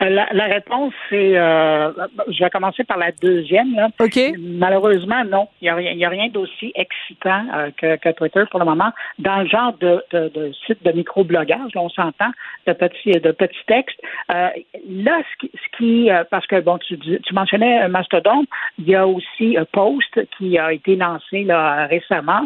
La, 0.10 0.28
la 0.32 0.46
réponse, 0.46 0.94
c'est, 1.10 1.38
euh, 1.38 1.92
je 2.30 2.44
vais 2.44 2.50
commencer 2.50 2.84
par 2.84 2.98
la 2.98 3.12
deuxième. 3.12 3.74
Là. 3.76 3.88
OK. 4.00 4.20
Malheureusement, 4.40 5.24
non. 5.26 5.48
Il 5.62 5.66
n'y 5.66 5.70
a, 5.70 5.76
rien- 5.76 5.92
il 5.92 5.98
y 5.98 6.06
a 6.06 6.10
rien 6.10 6.28
d'aussi 6.30 6.72
excitant 6.76 7.44
euh, 7.56 7.70
que, 7.78 7.96
que 7.98 8.10
Twitter 8.14 8.44
pour 8.52 8.60
le 8.60 8.66
moment 8.66 8.92
dans 9.20 9.38
le 9.42 9.48
genre 9.48 9.74
de, 9.80 10.04
de, 10.12 10.30
de 10.30 10.52
site 10.66 10.84
de 10.84 10.92
microblogage. 10.92 11.72
On 11.76 11.90
s'entend 11.90 12.32
de 12.68 12.74
petits 12.74 13.12
de 13.12 13.32
petits 13.32 13.66
textes. 13.68 14.00
Euh, 14.34 14.50
là, 14.90 15.22
ce 15.32 15.38
qui, 15.48 15.52
ce 15.54 15.78
qui 15.78 16.10
euh, 16.12 16.24
parce 16.30 16.46
que 16.48 16.60
bon, 16.62 16.78
tu, 16.80 16.98
tu 16.98 17.34
mentionnais 17.34 17.84
euh, 17.84 17.88
Mastodon, 17.88 18.46
il 18.80 18.88
y 18.90 18.96
a 18.96 19.08
aussi 19.08 19.58
euh, 19.58 19.66
Post 19.72 20.20
qui 20.38 20.58
a 20.58 20.74
été 20.74 20.96
lancé 20.96 21.44
là 21.44 21.86
récemment 21.88 22.46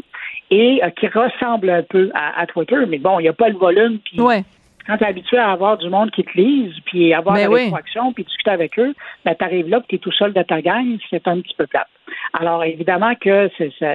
et 0.51 0.81
euh, 0.83 0.89
qui 0.91 1.07
ressemble 1.07 1.69
un 1.69 1.83
peu 1.83 2.11
à, 2.13 2.41
à 2.41 2.45
Twitter, 2.47 2.77
mais 2.87 2.97
bon, 2.97 3.19
il 3.19 3.23
n'y 3.23 3.29
a 3.29 3.33
pas 3.33 3.49
le 3.49 3.55
volume. 3.57 3.99
Puis 4.03 4.19
Ouais. 4.19 4.43
Quand 4.87 4.97
tu 4.97 5.03
es 5.03 5.07
habitué 5.07 5.37
à 5.37 5.51
avoir 5.51 5.77
du 5.77 5.89
monde 5.89 6.11
qui 6.11 6.23
te 6.23 6.37
lise, 6.37 6.73
puis 6.85 7.13
avoir 7.13 7.35
Ben 7.35 7.41
la 7.43 7.49
oui. 7.49 7.63
rétroaction, 7.63 8.11
puis 8.13 8.23
discuter 8.23 8.51
avec 8.51 8.77
eux, 8.79 8.93
ben, 9.25 9.35
tu 9.35 9.43
arrives 9.45 9.69
là, 9.69 9.79
puis 9.79 9.87
tu 9.89 9.95
es 9.95 9.99
tout 9.99 10.11
seul 10.11 10.33
de 10.33 10.41
ta 10.41 10.61
gang, 10.61 10.97
c'est 11.09 11.27
un 11.27 11.39
petit 11.41 11.55
peu 11.55 11.67
plate. 11.67 11.87
Alors, 12.33 12.63
évidemment 12.63 13.13
que 13.15 13.49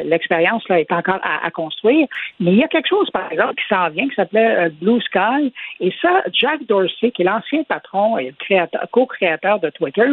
l'expérience 0.05 0.69
là 0.69 0.79
est 0.81 0.93
encore 0.93 1.19
à, 1.23 1.45
à 1.47 1.51
construire, 1.51 2.07
mais 2.41 2.53
il 2.53 2.59
y 2.59 2.65
a 2.65 2.69
quelque 2.69 2.89
chose, 2.89 3.11
par 3.11 3.31
exemple, 3.33 3.55
qui 3.55 3.67
s'en 3.69 3.89
vient, 3.91 4.09
qui 4.09 4.15
s'appelait 4.15 4.67
euh, 4.67 4.69
Blue 4.81 5.01
Sky, 5.01 5.53
et 5.81 5.93
ça, 6.01 6.23
Jack 6.33 6.65
Dorsey, 6.69 7.11
qui 7.11 7.23
est 7.23 7.25
l'ancien 7.25 7.63
patron 7.65 8.19
et 8.19 8.33
co-créateur 8.93 9.61
de 9.61 9.71
Twitter, 9.71 10.07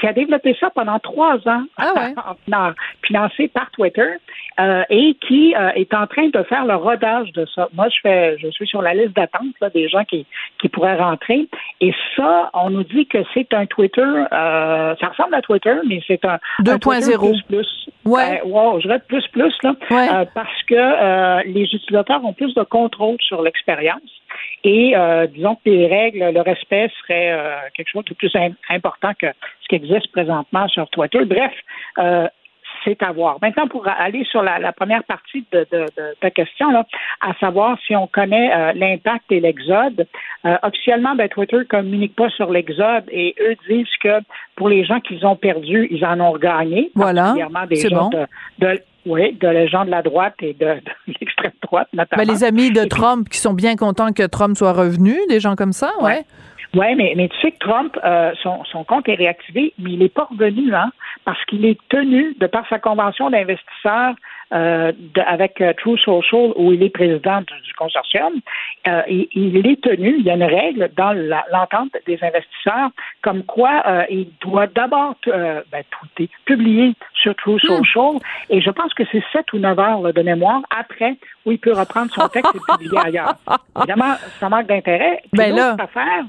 qui 0.00 0.06
a 0.06 0.12
développé 0.12 0.56
ça 0.60 0.70
pendant 0.70 0.98
trois 0.98 1.36
ans, 1.48 1.64
Ah 1.76 1.92
ouais. 1.96 2.14
en- 2.54 2.72
financé 3.02 3.48
par 3.48 3.70
Twitter, 3.72 4.08
euh, 4.60 4.82
et 4.90 5.14
qui 5.26 5.54
euh, 5.56 5.70
est 5.74 5.92
en 5.94 6.06
train 6.06 6.28
de 6.28 6.42
faire 6.44 6.64
le 6.64 6.74
rodage 6.76 7.32
de 7.32 7.46
ça. 7.54 7.68
Moi, 7.74 7.88
je 7.88 7.96
fais, 8.02 8.38
je 8.38 8.48
suis 8.50 8.66
sur 8.66 8.82
la 8.82 8.94
liste 8.94 9.14
d'attente 9.14 9.46
des 9.74 9.88
gens 9.88 10.04
qui, 10.04 10.15
qui 10.60 10.68
pourraient 10.68 10.96
rentrer. 10.96 11.48
Et 11.80 11.92
ça, 12.16 12.50
on 12.54 12.70
nous 12.70 12.84
dit 12.84 13.06
que 13.06 13.18
c'est 13.34 13.52
un 13.52 13.66
Twitter, 13.66 14.00
euh, 14.02 14.94
ça 15.00 15.08
ressemble 15.08 15.34
à 15.34 15.42
Twitter, 15.42 15.74
mais 15.86 16.00
c'est 16.06 16.24
un, 16.24 16.38
un 16.66 16.78
Twitter 16.78 17.12
2.0. 17.16 17.18
plus 17.18 17.42
plus. 17.42 17.88
Ouais. 18.04 18.40
Euh, 18.44 18.46
wow, 18.48 18.80
je 18.80 18.86
dirais 18.86 19.00
plus 19.06 19.26
plus 19.28 19.52
là, 19.62 19.74
Ouais. 19.90 20.08
euh, 20.14 20.24
parce 20.34 20.62
que 20.64 21.46
les 21.48 21.62
utilisateurs 21.64 22.24
ont 22.24 22.32
plus 22.32 22.54
de 22.54 22.62
contrôle 22.62 23.16
sur 23.20 23.42
l'expérience. 23.42 24.00
Et 24.64 24.94
disons 25.34 25.54
que 25.56 25.70
les 25.70 25.86
règles, 25.86 26.30
le 26.34 26.40
respect 26.40 26.90
serait 27.00 27.38
quelque 27.74 27.88
chose 27.88 28.04
de 28.04 28.14
plus 28.14 28.34
im- 28.34 28.54
important 28.68 29.12
que 29.18 29.26
ce 29.62 29.68
qui 29.68 29.76
existe 29.76 30.10
présentement 30.12 30.66
sur 30.68 30.88
Twitter. 30.90 31.24
Bref, 31.24 31.52
c'est 32.86 33.02
à 33.02 33.10
voir. 33.12 33.36
Maintenant, 33.42 33.66
pour 33.68 33.86
aller 33.88 34.24
sur 34.30 34.42
la, 34.42 34.58
la 34.58 34.72
première 34.72 35.02
partie 35.04 35.44
de, 35.52 35.66
de- 35.72 35.86
de 35.96 36.14
ta 36.20 36.30
question, 36.30 36.70
là, 36.70 36.86
à 37.20 37.34
savoir 37.40 37.76
si 37.86 37.94
on 37.96 38.06
connaît 38.06 38.50
euh, 38.54 38.72
l'impact 38.74 39.24
et 39.30 39.40
l'exode, 39.40 40.06
euh, 40.44 40.56
officiellement, 40.62 41.14
ben, 41.16 41.28
Twitter 41.28 41.58
communique 41.68 42.14
pas 42.16 42.30
sur 42.30 42.50
l'exode 42.50 43.04
et 43.10 43.34
eux 43.40 43.56
disent 43.68 43.86
que 44.02 44.20
pour 44.54 44.68
les 44.68 44.84
gens 44.84 45.00
qu'ils 45.00 45.26
ont 45.26 45.36
perdus, 45.36 45.88
ils 45.90 46.04
en 46.04 46.20
ont 46.20 46.36
gagné. 46.38 46.90
Voilà, 46.94 47.34
c'est 47.74 47.88
gens 47.90 48.08
bon. 48.10 48.18
de, 48.60 48.66
de- 48.66 48.80
oui, 49.04 49.34
de 49.40 49.46
les 49.48 49.68
gens 49.68 49.84
de 49.84 49.90
la 49.90 50.02
droite 50.02 50.34
et 50.40 50.52
de, 50.54 50.64
de 50.66 50.80
l'extrême 51.20 51.52
droite, 51.62 51.88
notamment. 51.92 52.24
Ben, 52.24 52.28
les 52.32 52.42
amis 52.44 52.70
de 52.70 52.78
Et 52.78 52.80
puis- 52.82 52.88
Trump 52.88 53.28
qui 53.28 53.38
sont 53.38 53.54
bien 53.54 53.76
contents 53.76 54.12
que 54.12 54.26
Trump 54.26 54.56
soit 54.56 54.72
revenu, 54.72 55.14
des 55.28 55.38
gens 55.40 55.54
comme 55.56 55.72
ça, 55.72 55.92
ouais. 56.00 56.24
Oui, 56.76 56.94
mais, 56.94 57.14
mais 57.16 57.28
tu 57.28 57.40
sais 57.40 57.52
que 57.52 57.58
Trump, 57.58 57.98
euh, 58.04 58.32
son, 58.42 58.62
son 58.64 58.84
compte 58.84 59.08
est 59.08 59.14
réactivé, 59.14 59.72
mais 59.78 59.92
il 59.92 59.98
n'est 59.98 60.10
pas 60.10 60.28
revenu, 60.30 60.74
hein, 60.74 60.92
parce 61.24 61.42
qu'il 61.46 61.64
est 61.64 61.78
tenu, 61.88 62.34
de 62.38 62.46
par 62.46 62.68
sa 62.68 62.78
convention 62.78 63.30
d'investisseurs 63.30 64.14
euh, 64.52 64.92
avec 65.26 65.60
euh, 65.60 65.72
True 65.72 65.98
Social, 65.98 66.52
où 66.54 66.72
il 66.72 66.82
est 66.82 66.90
président 66.90 67.40
du, 67.40 67.74
consortium, 67.76 68.32
euh, 68.86 69.02
il, 69.08 69.66
est 69.66 69.80
tenu, 69.80 70.16
il 70.18 70.24
y 70.24 70.30
a 70.30 70.34
une 70.34 70.44
règle 70.44 70.90
dans 70.96 71.12
l'entente 71.50 71.96
des 72.06 72.18
investisseurs, 72.22 72.90
comme 73.22 73.42
quoi 73.42 73.82
il 74.08 74.28
doit 74.40 74.68
d'abord 74.68 75.16
ben, 75.26 75.82
publier 76.44 76.94
sur 77.14 77.34
True 77.34 77.56
hmm. 77.56 77.84
Social, 77.84 78.20
et 78.50 78.60
je 78.60 78.70
pense 78.70 78.94
que 78.94 79.02
c'est 79.10 79.22
7 79.32 79.52
ou 79.54 79.58
9 79.58 79.78
heures 79.80 80.12
de 80.12 80.22
mémoire 80.22 80.60
après 80.70 81.16
où 81.44 81.52
il 81.52 81.58
peut 81.58 81.72
reprendre 81.72 82.12
son 82.12 82.28
texte 82.28 82.54
et 82.54 82.72
publier 82.72 82.98
ailleurs. 83.04 83.34
Évidemment, 83.78 84.14
ça 84.38 84.48
manque 84.48 84.66
d'intérêt. 84.66 85.22
Ben 85.32 85.54
là, 85.54 85.74
affaire, 85.78 86.24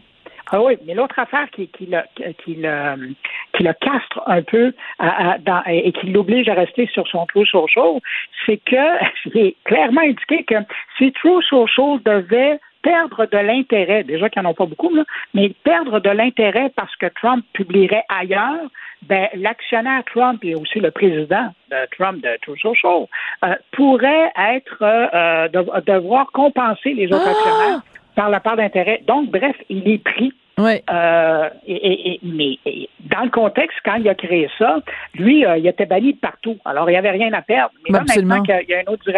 ah 0.52 0.62
oui, 0.62 0.78
mais 0.86 0.94
l'autre 0.94 1.20
affaire 1.20 1.50
qui, 1.52 1.68
qui, 1.68 1.88
le, 1.88 2.00
qui, 2.44 2.56
le, 2.56 3.14
qui 3.54 3.64
le 3.64 3.74
castre 3.74 4.22
un 4.28 4.42
peu 4.42 4.74
dans, 5.00 5.62
et 5.68 5.92
qui 5.92 6.08
l'oblige 6.08 6.48
à 6.48 6.54
rester 6.54 6.88
sur 6.88 7.08
son 7.08 7.26
True 7.26 7.46
Social, 7.46 8.00
c'est 8.46 8.58
que 8.58 9.36
est 9.38 9.56
clairement 9.66 10.02
indiqué 10.02 10.44
que 10.44 10.56
si 10.98 11.12
True 11.12 11.42
Social 11.44 12.00
devait 12.06 12.60
perdre 12.82 13.26
de 13.26 13.38
l'intérêt, 13.38 14.04
déjà 14.04 14.30
qu'ils 14.30 14.42
n'en 14.42 14.52
ont 14.52 14.54
pas 14.54 14.66
beaucoup, 14.66 14.94
là, 14.94 15.04
mais 15.34 15.52
perdre 15.64 16.00
de 16.00 16.10
l'intérêt 16.10 16.72
parce 16.76 16.96
que 16.96 17.08
Trump 17.08 17.44
publierait 17.52 18.06
ailleurs, 18.08 18.70
ben, 19.02 19.28
l'actionnaire 19.36 20.04
Trump 20.06 20.44
et 20.44 20.56
aussi 20.56 20.80
le 20.80 20.92
président 20.92 21.54
de 21.70 21.78
Trump 21.98 22.24
de 22.24 22.38
True 22.42 22.58
Social 22.58 23.08
euh, 23.44 23.56
pourrait 23.72 24.32
être 24.38 24.78
euh, 24.82 25.50
devoir 25.86 26.32
compenser 26.32 26.94
les 26.94 27.08
autres 27.08 27.28
ah! 27.28 27.32
actionnaires 27.32 27.82
par 28.18 28.30
la 28.30 28.40
part 28.40 28.58
d'intérêt. 28.58 29.04
Donc, 29.08 29.30
bref, 29.30 29.56
il 29.70 29.88
est 29.88 30.04
pris. 30.04 30.34
Oui. 30.58 30.82
Euh, 30.90 31.50
et, 31.68 32.20
mais 32.24 32.58
dans 33.00 33.24
le 33.24 33.30
contexte, 33.30 33.78
quand 33.86 33.96
il 33.98 34.10
a 34.10 34.16
créé 34.16 34.50
ça, 34.58 34.80
lui, 35.14 35.46
euh, 35.46 35.58
il 35.58 35.68
était 35.68 35.86
banni 35.86 36.14
de 36.14 36.18
partout. 36.18 36.58
Alors, 36.66 36.90
il 36.90 36.94
n'y 36.94 36.98
avait 36.98 37.12
rien 37.12 37.32
à 37.34 37.44
perdre. 37.44 37.74
Mais 37.88 37.94
là, 37.94 38.04
maintenant 38.08 38.42
qu'il 38.42 38.70
y 38.70 38.74
a 38.74 38.82
une 38.82 38.90
autre, 38.90 39.12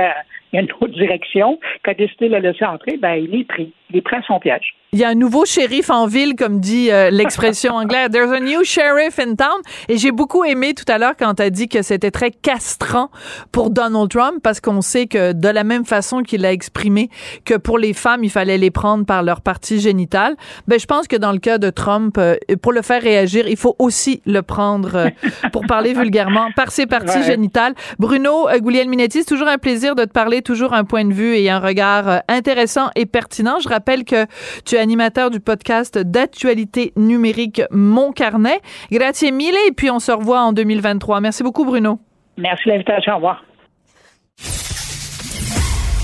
il 0.51 0.55
y 0.55 0.59
a 0.59 0.61
une 0.61 0.71
autre 0.81 0.93
direction, 0.93 1.59
qu'a 1.83 1.93
décidé 1.93 2.29
de 2.29 2.35
le 2.35 2.39
laisser 2.39 2.65
entrer, 2.65 2.97
ben, 2.97 3.13
il 3.13 3.39
est 3.39 3.45
pris. 3.45 3.73
Il 3.91 3.97
est 3.97 4.01
pris 4.01 4.17
à 4.17 4.21
son 4.21 4.39
piège. 4.39 4.75
Il 4.91 4.99
y 4.99 5.03
a 5.03 5.09
un 5.09 5.15
nouveau 5.15 5.45
shérif 5.45 5.91
en 5.91 6.07
ville, 6.07 6.35
comme 6.35 6.59
dit 6.59 6.91
euh, 6.91 7.11
l'expression 7.11 7.73
anglaise. 7.75 8.09
There's 8.11 8.31
a 8.31 8.39
new 8.39 8.63
sheriff 8.63 9.19
in 9.19 9.35
town. 9.35 9.61
Et 9.87 9.97
j'ai 9.97 10.11
beaucoup 10.11 10.43
aimé 10.43 10.73
tout 10.73 10.85
à 10.91 10.97
l'heure 10.97 11.13
quand 11.17 11.35
tu 11.35 11.43
as 11.43 11.49
dit 11.51 11.67
que 11.67 11.83
c'était 11.83 12.09
très 12.09 12.31
castrant 12.31 13.09
pour 13.51 13.69
Donald 13.69 14.09
Trump 14.09 14.41
parce 14.41 14.61
qu'on 14.61 14.81
sait 14.81 15.05
que 15.05 15.33
de 15.33 15.47
la 15.47 15.63
même 15.63 15.85
façon 15.85 16.23
qu'il 16.23 16.43
a 16.45 16.51
exprimé 16.51 17.09
que 17.45 17.55
pour 17.55 17.77
les 17.77 17.93
femmes, 17.93 18.23
il 18.23 18.31
fallait 18.31 18.57
les 18.57 18.71
prendre 18.71 19.05
par 19.05 19.21
leur 19.21 19.41
partie 19.41 19.79
génitale. 19.79 20.35
Ben, 20.67 20.79
je 20.79 20.85
pense 20.87 21.07
que 21.07 21.15
dans 21.15 21.31
le 21.31 21.39
cas 21.39 21.59
de 21.59 21.69
Trump, 21.69 22.15
euh, 22.17 22.35
pour 22.61 22.71
le 22.71 22.81
faire 22.81 23.01
réagir, 23.01 23.47
il 23.47 23.57
faut 23.57 23.75
aussi 23.77 24.21
le 24.25 24.41
prendre, 24.41 24.95
euh, 24.95 25.09
pour 25.51 25.67
parler 25.67 25.93
vulgairement, 25.99 26.49
par 26.55 26.71
ses 26.71 26.87
parties 26.87 27.23
génitales. 27.23 27.75
Bruno 27.99 28.47
Guglielminetti, 28.59 29.19
c'est 29.19 29.25
toujours 29.25 29.47
un 29.47 29.59
plaisir 29.59 29.95
de 29.95 30.05
te 30.05 30.11
parler, 30.11 30.38
toujours 30.41 30.74
un 30.74 30.84
point 30.84 31.05
de 31.05 31.13
vue 31.13 31.36
et 31.36 31.50
un 31.50 31.60
regard 31.60 32.22
intéressant 32.27 32.89
et 32.96 33.05
pertinent. 33.05 33.60
Je 33.60 33.69
rappelle 33.69 34.03
que 34.03 34.25
tu 34.65 34.77
animateur 34.77 35.29
du 35.29 35.39
podcast 35.39 35.98
d'actualité 35.98 36.93
numérique 36.96 37.62
Mon 37.72 38.12
Carnet. 38.12 38.60
Grazie 38.91 39.31
mille 39.31 39.55
et 39.67 39.72
puis 39.72 39.89
on 39.89 40.00
se 40.00 40.12
revoit 40.12 40.41
en 40.41 40.53
2023. 40.53 41.22
Merci 41.22 41.43
beaucoup 41.43 41.65
Bruno. 41.65 42.00
Merci 42.38 42.63
de 42.65 42.72
l'invitation. 42.72 43.13
Au 43.13 43.15
revoir. 43.17 43.43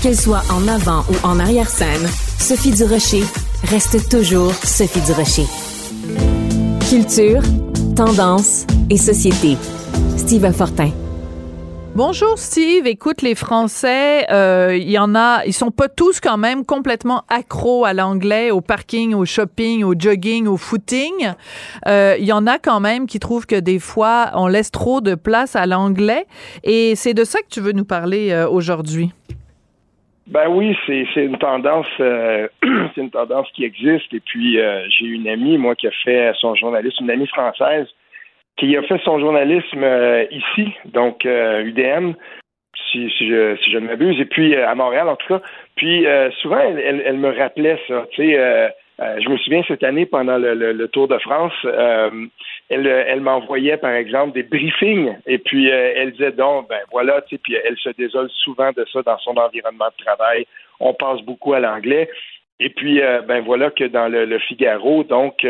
Qu'elle 0.02 0.16
soit 0.16 0.42
en 0.52 0.68
avant 0.68 1.00
ou 1.10 1.26
en 1.26 1.40
arrière-scène, 1.40 2.06
Sophie 2.38 2.72
Durocher 2.72 3.22
reste 3.64 4.08
toujours 4.10 4.52
Sophie 4.52 5.00
Durocher. 5.00 5.46
Culture, 6.88 7.42
tendance 7.96 8.66
et 8.90 8.96
société. 8.96 9.56
Steve 10.16 10.52
Fortin. 10.52 11.05
Bonjour 11.96 12.36
Steve, 12.36 12.86
écoute 12.86 13.22
les 13.22 13.34
Français, 13.34 14.30
euh, 14.30 14.76
il 14.76 14.90
y 14.90 14.98
en 14.98 15.14
a, 15.14 15.46
ils 15.46 15.54
sont 15.54 15.70
pas 15.70 15.88
tous 15.88 16.20
quand 16.20 16.36
même 16.36 16.66
complètement 16.66 17.22
accros 17.30 17.86
à 17.86 17.94
l'anglais, 17.94 18.50
au 18.50 18.60
parking, 18.60 19.14
au 19.14 19.24
shopping, 19.24 19.82
au 19.82 19.94
jogging, 19.98 20.46
au 20.46 20.58
footing. 20.58 21.32
Euh, 21.88 22.16
il 22.18 22.26
y 22.26 22.34
en 22.34 22.46
a 22.46 22.58
quand 22.58 22.80
même 22.80 23.06
qui 23.06 23.18
trouvent 23.18 23.46
que 23.46 23.58
des 23.58 23.78
fois 23.78 24.26
on 24.34 24.46
laisse 24.46 24.70
trop 24.70 25.00
de 25.00 25.14
place 25.14 25.56
à 25.56 25.64
l'anglais 25.64 26.26
et 26.64 26.94
c'est 26.96 27.14
de 27.14 27.24
ça 27.24 27.40
que 27.40 27.48
tu 27.48 27.60
veux 27.62 27.72
nous 27.72 27.86
parler 27.86 28.30
euh, 28.30 28.46
aujourd'hui. 28.46 29.08
Ben 30.26 30.50
oui, 30.50 30.76
c'est 30.86 31.24
une 31.24 31.38
tendance, 31.38 31.86
c'est 31.96 33.00
une 33.00 33.10
tendance 33.10 33.46
qui 33.54 33.64
existe. 33.64 34.12
Et 34.12 34.20
puis 34.20 34.58
j'ai 34.90 35.06
une 35.06 35.28
amie, 35.28 35.56
moi, 35.56 35.74
qui 35.74 35.86
a 35.86 35.92
fait 36.04 36.30
son 36.40 36.54
journaliste, 36.56 37.00
une 37.00 37.10
amie 37.10 37.28
française 37.28 37.86
qui 38.56 38.76
a 38.76 38.82
fait 38.82 39.00
son 39.04 39.18
journalisme 39.18 39.82
euh, 39.82 40.24
ici, 40.30 40.72
donc 40.86 41.24
UDM, 41.24 42.08
euh, 42.08 42.12
si, 42.90 43.10
si, 43.10 43.28
je, 43.28 43.56
si 43.56 43.70
je 43.70 43.78
ne 43.78 43.86
m'abuse, 43.86 44.18
et 44.20 44.24
puis 44.24 44.54
euh, 44.54 44.68
à 44.68 44.74
Montréal 44.74 45.08
en 45.08 45.16
tout 45.16 45.28
cas. 45.28 45.42
Puis 45.76 46.06
souvent, 46.40 46.58
elle, 46.58 47.02
elle, 47.04 47.18
me 47.18 47.36
rappelait 47.36 47.78
ça. 47.86 48.06
Tu 48.12 48.32
sais, 48.32 48.72
je 48.98 49.28
me 49.28 49.36
souviens 49.36 49.62
cette 49.68 49.84
année 49.84 50.06
pendant 50.06 50.38
le, 50.38 50.54
le, 50.54 50.88
Tour 50.88 51.06
de 51.06 51.18
France, 51.18 51.52
elle, 52.70 52.86
elle 52.86 53.20
m'envoyait 53.20 53.76
par 53.76 53.90
exemple 53.90 54.32
des 54.32 54.42
briefings, 54.42 55.14
et 55.26 55.36
puis 55.36 55.68
elle 55.68 56.12
disait 56.12 56.32
donc, 56.32 56.70
ben 56.70 56.80
voilà, 56.90 57.20
tu 57.22 57.36
sais, 57.36 57.40
puis 57.44 57.56
elle 57.62 57.76
se 57.76 57.90
désole 57.90 58.30
souvent 58.30 58.70
de 58.74 58.86
ça 58.90 59.02
dans 59.02 59.18
son 59.18 59.36
environnement 59.36 59.88
de 59.98 60.04
travail. 60.04 60.46
On 60.80 60.94
passe 60.94 61.20
beaucoup 61.20 61.52
à 61.52 61.60
l'anglais. 61.60 62.08
Et 62.58 62.70
puis, 62.70 63.02
ben 63.28 63.40
voilà 63.40 63.70
que 63.70 63.84
dans 63.84 64.08
le, 64.08 64.24
le 64.24 64.38
Figaro, 64.38 65.04
donc, 65.04 65.46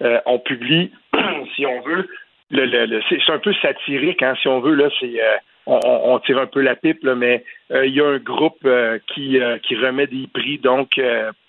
on 0.00 0.38
publie, 0.38 0.90
si 1.54 1.66
on 1.66 1.82
veut, 1.82 2.08
le, 2.50 3.00
c'est 3.08 3.32
un 3.32 3.38
peu 3.38 3.52
satirique, 3.54 4.22
hein, 4.22 4.34
si 4.40 4.48
on 4.48 4.60
veut. 4.60 4.74
Là, 4.74 4.88
c'est 5.00 5.20
euh, 5.20 5.36
on, 5.66 6.18
tire 6.20 6.38
un 6.38 6.46
peu 6.46 6.60
la 6.60 6.76
pipe, 6.76 7.02
mais 7.04 7.44
euh, 7.72 7.86
il 7.86 7.94
y 7.94 8.00
a 8.00 8.06
un 8.06 8.18
groupe 8.18 8.64
euh, 8.64 8.98
qui, 9.12 9.38
qui 9.64 9.76
remet 9.76 10.06
des 10.06 10.28
prix 10.32 10.58
donc 10.58 11.00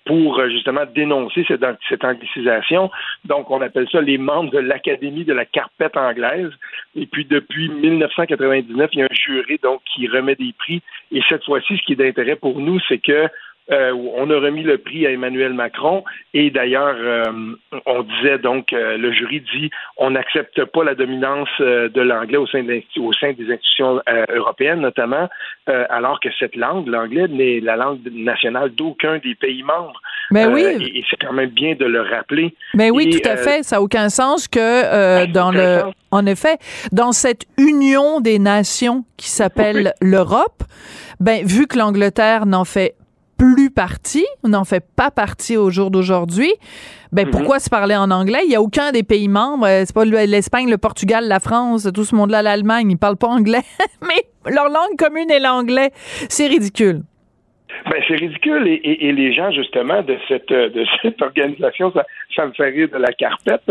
pour 0.05 0.41
justement 0.49 0.85
dénoncer 0.95 1.45
cette, 1.47 1.65
cette 1.89 2.03
anglicisation. 2.03 2.89
Donc, 3.25 3.51
on 3.51 3.61
appelle 3.61 3.87
ça 3.91 4.01
les 4.01 4.17
membres 4.17 4.51
de 4.51 4.59
l'Académie 4.59 5.25
de 5.25 5.33
la 5.33 5.45
carpette 5.45 5.97
anglaise. 5.97 6.51
Et 6.95 7.05
puis, 7.05 7.25
depuis 7.25 7.69
1999, 7.69 8.89
il 8.93 8.99
y 8.99 9.01
a 9.01 9.05
un 9.05 9.13
jury 9.13 9.59
donc 9.61 9.81
qui 9.93 10.07
remet 10.07 10.35
des 10.35 10.53
prix. 10.57 10.81
Et 11.11 11.21
cette 11.27 11.43
fois-ci, 11.43 11.77
ce 11.77 11.83
qui 11.83 11.93
est 11.93 11.97
d'intérêt 11.97 12.37
pour 12.37 12.59
nous, 12.59 12.79
c'est 12.87 12.99
que 12.99 13.27
euh, 13.69 13.91
on 14.15 14.29
a 14.29 14.39
remis 14.39 14.63
le 14.63 14.77
prix 14.77 15.05
à 15.05 15.11
Emmanuel 15.11 15.53
Macron 15.53 16.03
et 16.33 16.49
d'ailleurs, 16.51 16.95
euh, 16.97 17.25
on 17.85 18.03
disait 18.03 18.37
donc, 18.37 18.71
euh, 18.71 18.97
le 18.97 19.11
jury 19.11 19.41
dit, 19.53 19.69
on 19.97 20.11
n'accepte 20.11 20.63
pas 20.65 20.85
la 20.85 20.95
dominance 20.95 21.49
de 21.59 22.01
l'anglais 22.01 22.37
au 22.37 22.47
sein, 22.47 22.65
au 22.97 23.13
sein 23.13 23.33
des 23.33 23.51
institutions 23.51 24.01
européennes 24.33 24.79
notamment, 24.81 25.29
alors 25.65 26.19
que 26.19 26.29
cette 26.39 26.55
langue, 26.55 26.87
l'anglais, 26.87 27.27
n'est 27.27 27.59
la 27.59 27.75
langue 27.75 27.99
nationale 28.11 28.69
d'aucun 28.69 29.17
des 29.17 29.35
pays 29.35 29.63
membres. 29.63 30.01
Mais 30.31 30.45
oui. 30.45 30.63
Et, 30.95 31.03
c'est 31.09 31.17
quand 31.17 31.33
même 31.33 31.49
bien 31.49 31.75
de 31.75 31.85
le 31.85 32.01
rappeler. 32.01 32.53
Mais 32.73 32.89
oui, 32.89 33.09
tout 33.09 33.29
à 33.29 33.37
fait. 33.37 33.63
Ça 33.63 33.77
n'a 33.77 33.81
aucun 33.81 34.09
sens 34.09 34.47
que 34.47 35.25
dans 35.31 35.51
le, 35.51 35.81
en 36.11 36.25
effet, 36.25 36.57
dans 36.91 37.11
cette 37.11 37.45
union 37.57 38.21
des 38.21 38.39
nations 38.39 39.03
qui 39.17 39.29
s'appelle 39.29 39.93
l'Europe, 40.01 40.63
ben 41.19 41.43
vu 41.45 41.67
que 41.67 41.77
l'Angleterre 41.77 42.45
n'en 42.45 42.65
fait 42.65 42.95
plus 43.37 43.69
partie, 43.69 44.25
n'en 44.43 44.63
fait 44.63 44.83
pas 44.95 45.11
partie 45.11 45.57
au 45.57 45.69
jour 45.69 45.91
d'aujourd'hui, 45.91 46.51
ben 47.11 47.25
mhm. 47.25 47.31
pourquoi 47.31 47.59
se 47.59 47.69
parler 47.69 47.95
en 47.95 48.11
anglais? 48.11 48.39
Il 48.43 48.49
n'y 48.49 48.55
a 48.55 48.61
aucun 48.61 48.91
des 48.91 49.03
pays 49.03 49.27
membres, 49.27 49.67
euh, 49.67 49.83
c'est 49.85 49.93
pas 49.93 50.05
l'Espagne, 50.05 50.69
le 50.69 50.77
Portugal, 50.77 51.27
la 51.27 51.39
France, 51.39 51.87
tout 51.93 52.03
ce 52.03 52.15
monde-là, 52.15 52.41
l'Allemagne, 52.41 52.91
ils 52.91 52.97
parlent 52.97 53.17
pas 53.17 53.27
anglais, 53.27 53.63
mais 54.01 54.51
leur 54.51 54.65
langue 54.69 54.97
commune 54.97 55.29
est 55.31 55.39
l'anglais. 55.39 55.91
C'est 56.29 56.47
ridicule. 56.47 57.01
Ben, 57.85 58.01
c'est 58.07 58.15
ridicule 58.15 58.67
et, 58.67 59.11
les 59.11 59.33
gens 59.33 59.51
justement 59.51 60.01
de 60.01 60.17
cette 60.27 60.49
de 60.49 60.85
cette 61.01 61.21
organisation, 61.21 61.91
ça, 61.91 62.05
ça 62.35 62.45
me 62.45 62.51
fait 62.53 62.69
rire 62.69 62.89
de 62.89 62.97
la 62.97 63.11
carpette. 63.13 63.69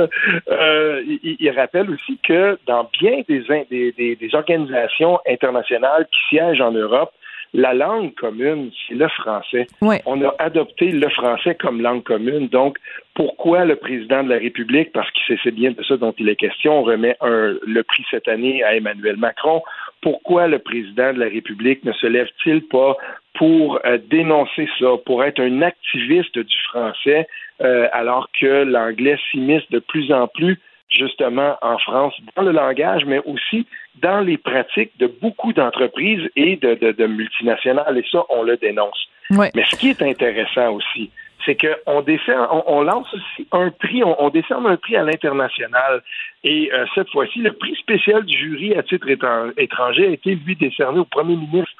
Euh, 0.49 1.03
ils, 1.23 1.51
rappellent 1.51 1.91
aussi 1.91 2.19
que 2.23 2.59
dans 2.67 2.89
bien 3.01 3.23
des, 3.29 3.45
des, 3.71 4.17
des 4.17 4.35
organisations 4.35 5.19
internationales 5.29 6.07
qui 6.13 6.37
siègent 6.37 6.61
en 6.61 6.73
Europe, 6.73 7.13
la 7.55 7.75
langue 7.75 8.15
commune, 8.15 8.71
c'est 8.87 8.95
le 8.95 9.09
français. 9.09 9.67
On 9.81 10.23
a 10.23 10.35
adopté 10.39 10.91
le 10.91 11.09
français 11.09 11.55
comme 11.55 11.81
langue 11.81 12.03
commune. 12.03 12.49
Donc, 12.49 12.79
pourquoi 13.15 13.65
le 13.65 13.77
président 13.77 14.23
de 14.23 14.29
la 14.29 14.39
République, 14.39 14.93
parce 14.93 15.11
que 15.11 15.35
c'est 15.43 15.55
bien 15.55 15.71
de 15.71 15.83
ça 15.85 15.97
dont 15.97 16.15
il 16.19 16.29
est 16.29 16.37
question, 16.37 16.83
remet 16.83 17.17
le 17.23 17.83
prix 17.83 18.05
cette 18.11 18.29
année 18.29 18.63
à 18.63 18.77
Emmanuel 18.77 19.17
Macron, 19.17 19.63
pourquoi 20.03 20.49
le 20.49 20.59
président 20.59 21.13
de 21.15 21.21
la 21.21 21.27
République 21.27 21.85
ne 21.85 21.93
se 21.93 22.07
lève-t-il 22.07 22.63
pas 22.69 22.97
pour 23.35 23.81
euh, 23.85 23.99
dénoncer 24.11 24.69
ça, 24.79 24.87
pour 25.05 25.25
être 25.25 25.41
un 25.41 25.63
activiste 25.63 26.39
du 26.39 26.59
français, 26.69 27.27
euh, 27.61 27.89
alors 27.93 28.29
que 28.39 28.65
l'anglais 28.65 29.19
s'immisce 29.31 29.69
de 29.71 29.79
plus 29.79 30.13
en 30.13 30.27
plus 30.29 30.59
justement 30.89 31.57
en 31.63 31.79
France 31.79 32.15
dans 32.35 32.43
le 32.43 32.53
langage, 32.53 33.05
mais 33.05 33.21
aussi 33.25 33.67
dans 34.03 34.21
les 34.21 34.39
pratiques 34.39 34.93
de 34.99 35.07
beaucoup 35.07 35.53
d'entreprises 35.53 36.29
et 36.37 36.57
de, 36.57 37.07
multinationales. 37.07 37.99
Et 37.99 38.05
ça, 38.11 38.25
on 38.29 38.43
le 38.43 38.57
dénonce. 38.57 39.09
Mais 39.31 39.65
ce 39.69 39.77
qui 39.77 39.91
est 39.91 40.03
intéressant 40.03 40.73
aussi, 40.75 41.11
c'est 41.45 41.57
qu'on 41.57 42.05
on, 42.05 42.65
on, 42.67 42.83
lance 42.83 43.13
aussi 43.13 43.47
un 43.53 43.71
prix, 43.71 44.03
on, 44.05 44.21
on 44.23 44.31
décerne 44.31 44.67
un 44.67 44.77
prix 44.77 44.97
à 44.97 45.03
l'international. 45.03 46.03
Et 46.45 46.71
euh, 46.73 46.87
cette 46.95 47.11
fois-ci, 47.11 47.41
le 47.41 47.53
prix 47.53 47.75
spécial 47.77 48.25
du 48.25 48.37
jury 48.37 48.75
à 48.75 48.83
titre 48.83 49.09
étranger 49.57 50.07
a 50.07 50.11
été, 50.11 50.35
lui, 50.35 50.57
décerné 50.57 50.99
au 50.99 51.05
premier 51.05 51.37
ministre 51.37 51.73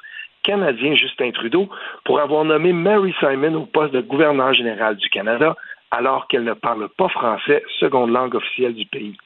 canadien 0.43 0.95
Justin 0.95 1.31
Trudeau 1.31 1.69
pour 2.05 2.19
avoir 2.21 2.45
nommé 2.45 2.71
Mary 2.71 3.13
Simon 3.19 3.55
au 3.55 3.65
poste 3.65 3.93
de 3.93 4.01
gouverneur 4.01 4.53
général 4.53 4.95
du 4.95 5.09
Canada 5.09 5.55
alors 5.91 6.27
qu'elle 6.27 6.43
ne 6.43 6.53
parle 6.53 6.89
pas 6.97 7.09
français, 7.09 7.63
seconde 7.79 8.11
langue 8.11 8.35
officielle 8.35 8.73
du 8.73 8.85
pays. 8.85 9.17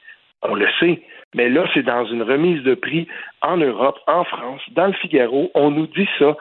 On 0.42 0.54
le 0.54 0.66
sait, 0.80 1.02
mais 1.34 1.48
là, 1.48 1.64
c'est 1.72 1.84
dans 1.84 2.04
une 2.04 2.22
remise 2.22 2.62
de 2.62 2.74
prix 2.74 3.06
en 3.40 3.56
Europe, 3.56 3.98
en 4.06 4.24
France, 4.24 4.62
dans 4.72 4.86
le 4.86 4.92
Figaro, 4.92 5.50
on 5.54 5.70
nous 5.70 5.86
dit 5.86 6.08
ça. 6.18 6.36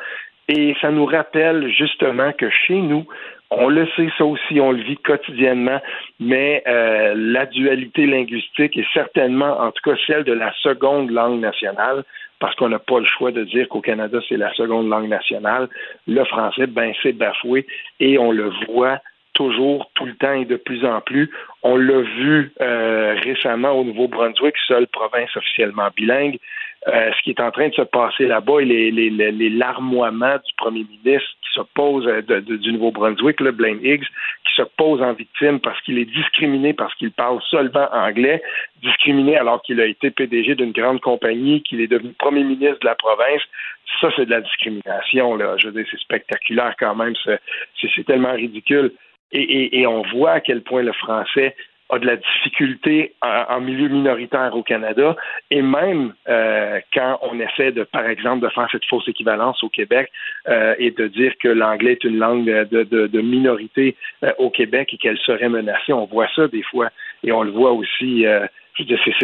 Et 0.47 0.75
ça 0.81 0.91
nous 0.91 1.05
rappelle 1.05 1.71
justement 1.71 2.33
que 2.33 2.49
chez 2.49 2.75
nous, 2.75 3.05
on 3.51 3.67
le 3.67 3.85
sait, 3.95 4.09
ça 4.17 4.25
aussi, 4.25 4.59
on 4.59 4.71
le 4.71 4.81
vit 4.81 4.97
quotidiennement, 4.97 5.81
mais 6.19 6.63
euh, 6.67 7.13
la 7.15 7.45
dualité 7.45 8.05
linguistique 8.05 8.77
est 8.77 8.93
certainement, 8.93 9.59
en 9.59 9.71
tout 9.71 9.89
cas, 9.89 9.97
celle 10.07 10.23
de 10.23 10.33
la 10.33 10.53
seconde 10.61 11.11
langue 11.11 11.39
nationale, 11.39 12.03
parce 12.39 12.55
qu'on 12.55 12.69
n'a 12.69 12.79
pas 12.79 12.99
le 12.99 13.05
choix 13.05 13.31
de 13.31 13.43
dire 13.43 13.67
qu'au 13.69 13.81
Canada, 13.81 14.19
c'est 14.27 14.37
la 14.37 14.53
seconde 14.53 14.89
langue 14.89 15.09
nationale. 15.09 15.67
Le 16.07 16.23
français, 16.25 16.65
ben, 16.65 16.93
c'est 17.03 17.11
bafoué, 17.11 17.67
et 17.99 18.17
on 18.17 18.31
le 18.31 18.51
voit 18.67 18.99
toujours, 19.33 19.89
tout 19.95 20.05
le 20.05 20.15
temps 20.15 20.33
et 20.33 20.45
de 20.45 20.57
plus 20.57 20.85
en 20.85 21.01
plus. 21.01 21.29
On 21.63 21.77
l'a 21.77 22.01
vu 22.01 22.51
euh, 22.61 23.15
récemment 23.23 23.71
au 23.71 23.83
Nouveau-Brunswick, 23.83 24.55
seule 24.67 24.87
province 24.87 25.35
officiellement 25.35 25.89
bilingue. 25.95 26.37
Euh, 26.87 27.11
ce 27.15 27.21
qui 27.21 27.29
est 27.29 27.39
en 27.39 27.51
train 27.51 27.69
de 27.69 27.75
se 27.75 27.83
passer 27.83 28.25
là-bas 28.25 28.61
et 28.61 28.65
les, 28.65 28.89
les, 28.89 29.09
les, 29.09 29.49
larmoiements 29.51 30.37
du 30.37 30.51
premier 30.57 30.83
ministre 30.83 31.29
qui 31.43 31.53
s'oppose 31.53 32.07
euh, 32.07 32.41
du 32.41 32.73
Nouveau-Brunswick, 32.73 33.39
le 33.39 33.51
Blaine 33.51 33.79
Higgs, 33.83 34.01
qui 34.01 34.53
se 34.55 34.63
pose 34.77 34.99
en 35.03 35.13
victime 35.13 35.59
parce 35.59 35.79
qu'il 35.81 35.99
est 35.99 36.05
discriminé 36.05 36.73
parce 36.73 36.95
qu'il 36.95 37.11
parle 37.11 37.39
seulement 37.51 37.87
anglais, 37.93 38.41
discriminé 38.81 39.37
alors 39.37 39.61
qu'il 39.61 39.79
a 39.79 39.85
été 39.85 40.09
PDG 40.09 40.55
d'une 40.55 40.71
grande 40.71 41.01
compagnie, 41.01 41.61
qu'il 41.61 41.81
est 41.81 41.87
devenu 41.87 42.13
premier 42.13 42.43
ministre 42.43 42.79
de 42.81 42.87
la 42.87 42.95
province. 42.95 43.41
Ça, 43.99 44.09
c'est 44.15 44.25
de 44.25 44.31
la 44.31 44.41
discrimination. 44.41 45.35
Là. 45.35 45.57
Je 45.57 45.67
veux 45.67 45.73
dire, 45.73 45.85
c'est 45.91 45.99
spectaculaire 45.99 46.73
quand 46.79 46.95
même. 46.95 47.13
C'est 47.23 48.05
tellement 48.05 48.33
ridicule. 48.33 48.91
Et, 49.31 49.85
on 49.87 50.01
voit 50.13 50.31
à 50.31 50.39
quel 50.41 50.61
point 50.61 50.83
le 50.83 50.93
français 50.93 51.55
a 51.89 51.99
de 51.99 52.05
la 52.05 52.15
difficulté 52.15 53.13
en, 53.21 53.59
milieu 53.59 53.89
minoritaire 53.89 54.55
au 54.55 54.63
Canada, 54.63 55.15
et 55.49 55.61
même 55.61 56.13
euh, 56.29 56.79
quand 56.93 57.19
on 57.21 57.37
essaie 57.37 57.73
de, 57.73 57.83
par 57.83 58.05
exemple, 58.05 58.45
de 58.45 58.49
faire 58.49 58.67
cette 58.71 58.85
fausse 58.85 59.07
équivalence 59.09 59.61
au 59.61 59.67
Québec 59.67 60.09
euh, 60.47 60.73
et 60.79 60.91
de 60.91 61.07
dire 61.07 61.33
que 61.41 61.49
l'anglais 61.49 61.93
est 61.93 62.03
une 62.05 62.17
langue 62.17 62.45
de, 62.45 63.21
minorité 63.21 63.97
euh, 64.23 64.31
au 64.37 64.49
Québec 64.49 64.93
et 64.93 64.97
qu'elle 64.97 65.17
serait 65.17 65.49
menacée, 65.49 65.91
on 65.91 66.05
voit 66.05 66.29
ça 66.33 66.47
des 66.47 66.63
fois, 66.63 66.89
et 67.25 67.33
on 67.33 67.43
le 67.43 67.51
voit 67.51 67.73
aussi 67.73 68.25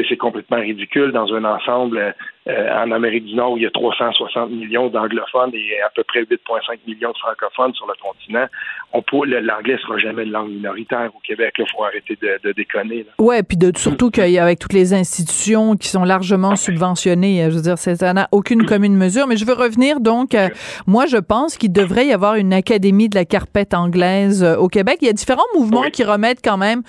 c'est 0.10 0.18
complètement 0.18 0.60
ridicule 0.60 1.12
dans 1.12 1.34
un 1.34 1.46
ensemble 1.46 2.16
euh, 2.48 2.84
en 2.84 2.92
Amérique 2.92 3.26
du 3.26 3.36
Nord 3.36 3.54
où 3.54 3.58
il 3.58 3.64
y 3.64 3.66
a 3.66 3.72
360 3.72 4.52
millions 4.52 4.88
d'anglophones 4.90 5.52
et 5.54 5.82
à 5.82 5.90
peu 5.96 6.04
près 6.04 6.22
8,5 6.22 6.80
millions 6.88 7.12
de 7.12 7.18
francophones 7.18 7.74
sur 7.74 7.88
le 7.88 7.94
continent. 8.02 8.46
On 8.94 9.04
l'anglais 9.26 9.74
ne 9.74 9.78
sera 9.80 9.98
jamais 9.98 10.24
une 10.24 10.32
langue 10.32 10.52
minoritaire 10.52 11.10
au 11.16 11.20
Québec. 11.20 11.56
Il 11.58 11.66
faut 11.76 11.84
arrêter 11.84 12.18
de, 12.22 12.52
déconner. 12.54 13.06
Oui, 13.20 13.36
puis 13.44 13.58
de, 13.58 13.72
surtout 13.78 14.10
qu'avec 14.12 14.60
toutes 14.60 14.74
les 14.74 14.94
institutions 14.94 15.76
qui 15.76 15.88
sont 15.88 16.04
largement 16.04 16.56
subventionnées, 16.56 17.50
je 17.50 17.56
veux 17.56 17.62
dire, 17.62 17.78
ça 17.78 18.14
n'a 18.14 18.28
aucune 18.32 18.66
commune 18.66 18.96
mesure. 18.96 19.28
Mais 19.28 19.38
je 19.38 19.46
veux 19.46 19.54
revenir 19.54 20.00
donc, 20.00 20.34
euh, 20.34 20.48
moi 20.86 21.06
je 21.06 21.18
pense 21.18 21.58
qu'il 21.58 21.72
devrait 21.72 22.08
y 22.08 22.14
avoir 22.14 22.36
une 22.36 22.54
académie 22.54 23.10
de 23.10 23.16
la 23.16 23.26
carpette 23.26 23.74
anglaise 23.74 24.44
euh, 24.44 24.56
au 24.56 24.68
Québec. 24.68 24.98
Il 25.02 25.08
y 25.08 25.10
a 25.10 25.14
différents 25.14 25.42
mouvements 25.56 25.90
qui 25.92 26.04
remettent 26.04 26.42
quand 26.44 26.58
même, 26.58 26.84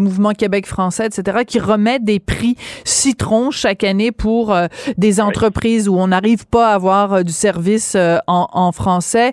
mouvement 0.00 0.32
Québec 0.32 0.66
français, 0.66 1.06
etc., 1.06 1.44
qui 1.46 1.60
remettent 1.60 2.04
des 2.04 2.20
prix 2.20 2.56
citron 2.84 3.50
chaque 3.50 3.84
année 3.84 4.12
pour 4.12 4.52
euh, 4.52 4.66
des 4.96 5.20
entreprises 5.20 5.88
où 5.88 5.96
on 5.96 6.08
n'arrive 6.08 6.46
pas 6.46 6.70
à 6.70 6.74
avoir 6.74 7.12
euh, 7.12 7.22
du 7.22 7.32
service 7.32 7.94
euh, 7.96 8.18
en, 8.26 8.48
en, 8.52 8.72
français 8.72 9.32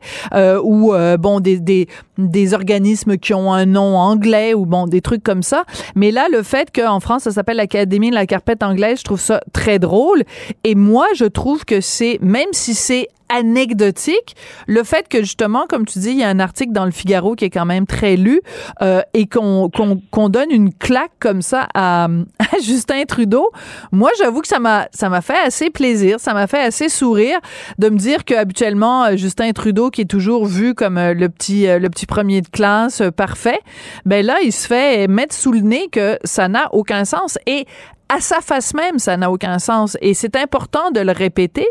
ou 0.64 0.94
bon 1.20 1.40
des, 1.40 1.60
des, 1.60 1.88
des 2.18 2.54
organismes 2.54 3.18
qui 3.18 3.34
ont 3.34 3.54
un 3.54 3.66
nom 3.66 3.98
anglais 3.98 4.54
ou 4.54 4.66
bon 4.66 4.88
des 4.88 5.02
trucs 5.02 5.24
comme 5.24 5.44
ça. 5.44 5.64
Mais 5.96 6.12
là, 6.12 6.28
le 6.32 6.44
fait 6.44 6.70
qu'en 6.74 7.00
France 7.00 7.24
ça 7.24 7.32
s'appelle 7.32 7.58
l'Académie 7.58 8.10
de 8.10 8.16
la 8.16 8.26
carpette 8.26 8.64
anglaise, 8.64 9.00
je 9.00 9.04
trouve 9.04 9.22
ça 9.22 9.42
très 9.54 9.80
drôle. 9.80 10.24
Et 10.64 10.76
moi, 10.76 11.08
je 11.16 11.26
trouve 11.26 11.66
que 11.66 11.82
c'est 11.82 12.20
même 12.22 12.50
si 12.52 12.74
c'est 12.74 13.08
anecdotique. 13.34 14.36
Le 14.68 14.84
fait 14.84 15.08
que 15.08 15.20
justement, 15.20 15.66
comme 15.68 15.86
tu 15.86 16.00
dis, 16.00 16.12
il 16.12 16.20
y 16.20 16.24
a 16.24 16.30
un 16.30 16.40
article 16.40 16.72
dans 16.72 16.86
le 16.86 16.92
Figaro 16.92 17.36
qui 17.36 17.46
est 17.46 17.50
quand 17.50 17.66
même 17.66 17.88
très 17.88 18.16
lu 18.16 18.42
euh, 18.82 19.02
et 19.14 19.28
qu'on 19.28 19.70
qu'on 19.70 20.30
donne 20.30 20.52
une 20.52 20.74
claque 20.74 21.12
comme 21.20 21.42
ça 21.42 21.68
à, 21.74 22.06
à 22.40 22.60
Justin 22.64 23.04
Trudeau. 23.06 23.50
Moi, 23.92 24.12
j'avoue 24.20 24.42
que 24.42 24.48
ça 24.48 24.60
m'a 24.60 24.88
ça 24.94 25.10
m'a 25.10 25.22
fait 25.22 25.38
assez 25.38 25.70
plaisir, 25.70 26.20
ça 26.20 26.34
m'a 26.34 26.48
fait 26.48 26.62
assez 26.62 26.90
sourire 26.90 27.40
de 27.80 27.90
me 27.90 27.98
dire 27.98 28.26
que 28.26 28.36
habituellement 28.36 29.06
euh, 29.06 29.16
Justin 29.18 29.52
Trudeau, 29.52 29.90
qui 29.90 30.02
est 30.02 30.10
toujours 30.10 30.46
vu 30.46 30.76
comme 30.76 30.98
euh, 30.98 31.14
le 31.14 31.30
petit 31.30 31.66
le 31.66 31.90
petit 31.90 32.03
premier 32.06 32.42
de 32.42 32.48
classe 32.48 33.02
parfait, 33.16 33.60
ben 34.06 34.26
là, 34.26 34.38
il 34.44 34.52
se 34.52 34.68
fait 34.68 35.08
mettre 35.08 35.36
sous 35.36 35.52
le 35.52 35.62
nez 35.62 35.88
que 35.92 36.18
ça 36.24 36.48
n'a 36.48 36.74
aucun 36.74 37.06
sens 37.06 37.38
et 37.46 37.66
à 38.10 38.20
sa 38.20 38.42
face 38.42 38.74
même, 38.74 39.00
ça 39.00 39.18
n'a 39.18 39.32
aucun 39.32 39.60
sens. 39.60 39.98
Et 40.02 40.14
c'est 40.14 40.36
important 40.36 40.92
de 40.92 41.00
le 41.00 41.12
répéter 41.12 41.68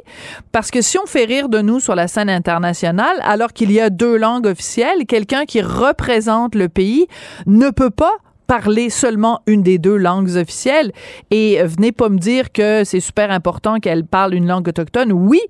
parce 0.51 0.71
que 0.71 0.83
si 0.83 0.99
on 0.99 1.07
fait 1.07 1.25
rire 1.25 1.49
de 1.49 1.61
nous 1.61 1.79
sur 1.79 1.95
la 1.95 2.09
scène 2.09 2.31
internationale, 2.31 3.17
alors 3.23 3.53
qu'il 3.53 3.71
y 3.71 3.81
a 3.81 3.91
deux 3.91 4.17
langues 4.17 4.47
officielles, 4.47 5.07
quelqu'un 5.07 5.45
qui 5.45 5.61
représente 5.61 6.55
le 6.55 6.69
pays 6.69 7.07
ne 7.47 7.71
peut 7.71 7.91
pas 7.91 8.13
parler 8.49 8.91
seulement 8.91 9.41
une 9.47 9.63
des 9.63 9.79
deux 9.79 9.97
langues 9.97 10.37
officielles. 10.37 10.93
Et 11.31 11.63
venez 11.63 11.93
pas 11.93 12.09
me 12.09 12.19
dire 12.19 12.53
que 12.53 12.83
c'est 12.85 13.01
super 13.01 13.31
important 13.31 13.79
qu'elle 13.79 14.05
parle 14.05 14.35
une 14.35 14.47
langue 14.47 14.69
autochtone. 14.69 15.13
Oui, 15.13 15.41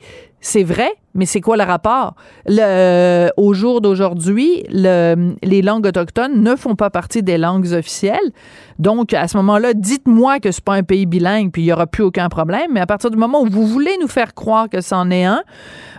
c'est 0.40 0.62
vrai, 0.62 0.92
mais 1.14 1.26
c'est 1.26 1.40
quoi 1.40 1.56
le 1.56 1.64
rapport? 1.64 2.14
Le, 2.46 3.28
au 3.36 3.54
jour 3.54 3.80
d'aujourd'hui, 3.80 4.64
les 4.70 5.62
langues 5.62 5.86
autochtones 5.86 6.42
ne 6.42 6.56
font 6.56 6.74
pas 6.74 6.90
partie 6.90 7.22
des 7.22 7.38
langues 7.38 7.72
officielles. 7.72 8.32
Donc, 8.78 9.12
à 9.12 9.28
ce 9.28 9.36
moment-là, 9.36 9.74
dites-moi 9.74 10.40
que 10.40 10.50
c'est 10.50 10.64
pas 10.64 10.74
un 10.74 10.82
pays 10.82 11.06
bilingue, 11.06 11.52
puis 11.52 11.62
il 11.62 11.66
y 11.66 11.72
aura 11.72 11.86
plus 11.86 12.02
aucun 12.02 12.28
problème. 12.28 12.72
Mais 12.72 12.80
à 12.80 12.86
partir 12.86 13.10
du 13.10 13.16
moment 13.16 13.42
où 13.42 13.46
vous 13.48 13.66
voulez 13.66 13.96
nous 14.00 14.08
faire 14.08 14.34
croire 14.34 14.68
que 14.68 14.80
c'en 14.80 15.10
est 15.10 15.24
un, 15.24 15.42